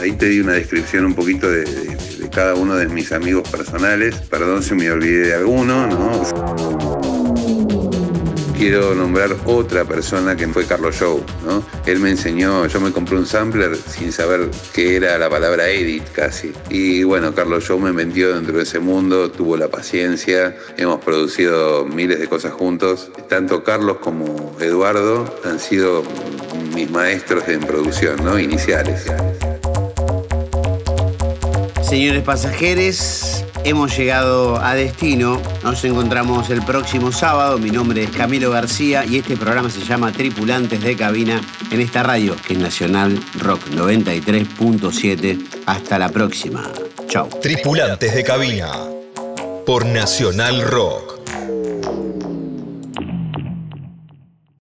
Ahí 0.00 0.12
te 0.12 0.26
di 0.26 0.40
una 0.40 0.52
descripción 0.52 1.04
un 1.04 1.14
poquito 1.14 1.50
de 1.50 1.64
cada 2.34 2.54
uno 2.54 2.74
de 2.76 2.88
mis 2.88 3.12
amigos 3.12 3.48
personales. 3.48 4.16
Perdón 4.28 4.62
si 4.62 4.74
me 4.74 4.90
olvidé 4.90 5.28
de 5.28 5.34
alguno, 5.34 5.86
¿no? 5.86 7.23
Quiero 8.56 8.94
nombrar 8.94 9.36
otra 9.44 9.84
persona 9.84 10.36
que 10.36 10.46
fue 10.48 10.66
Carlos 10.66 10.96
Show, 10.96 11.24
¿no? 11.44 11.64
Él 11.86 12.00
me 12.00 12.10
enseñó, 12.10 12.66
yo 12.66 12.80
me 12.80 12.92
compré 12.92 13.16
un 13.16 13.26
sampler 13.26 13.76
sin 13.76 14.12
saber 14.12 14.50
qué 14.72 14.96
era 14.96 15.18
la 15.18 15.28
palabra 15.28 15.68
edit 15.68 16.04
casi. 16.12 16.52
Y 16.70 17.02
bueno, 17.02 17.34
Carlos 17.34 17.64
Show 17.64 17.78
me 17.78 17.92
metió 17.92 18.34
dentro 18.34 18.56
de 18.56 18.62
ese 18.62 18.78
mundo, 18.78 19.30
tuvo 19.30 19.56
la 19.56 19.68
paciencia, 19.68 20.56
hemos 20.76 21.00
producido 21.04 21.84
miles 21.84 22.18
de 22.20 22.28
cosas 22.28 22.52
juntos. 22.52 23.10
Tanto 23.28 23.64
Carlos 23.64 23.98
como 23.98 24.56
Eduardo 24.60 25.34
han 25.44 25.58
sido 25.58 26.02
mis 26.74 26.90
maestros 26.90 27.48
en 27.48 27.60
producción, 27.60 28.24
¿no? 28.24 28.38
Iniciales. 28.38 29.04
Señores 31.82 32.22
pasajeros, 32.22 33.44
hemos 33.64 33.96
llegado 33.96 34.62
a 34.62 34.74
destino. 34.74 35.40
Nos 35.62 35.84
encontramos 35.84 36.50
el 36.50 36.62
próximo 36.62 37.10
sábado. 37.10 37.58
Mi 37.58 37.70
nombre 37.70 38.04
es 38.04 38.10
Camilo 38.10 38.50
García 38.50 39.04
y 39.04 39.18
este 39.18 39.36
programa 39.36 39.70
se 39.70 39.80
llama 39.80 40.12
Tripulantes 40.12 40.82
de 40.82 40.96
Cabina 40.96 41.40
en 41.70 41.80
esta 41.80 42.02
radio 42.02 42.36
que 42.46 42.52
es 42.52 42.58
Nacional 42.58 43.18
Rock 43.40 43.66
93.7. 43.70 45.64
Hasta 45.66 45.98
la 45.98 46.10
próxima. 46.10 46.70
Chao. 47.08 47.28
Tripulantes 47.40 48.14
de 48.14 48.22
Cabina 48.22 48.70
por 49.66 49.86
Nacional 49.86 50.62
Rock. 50.62 51.13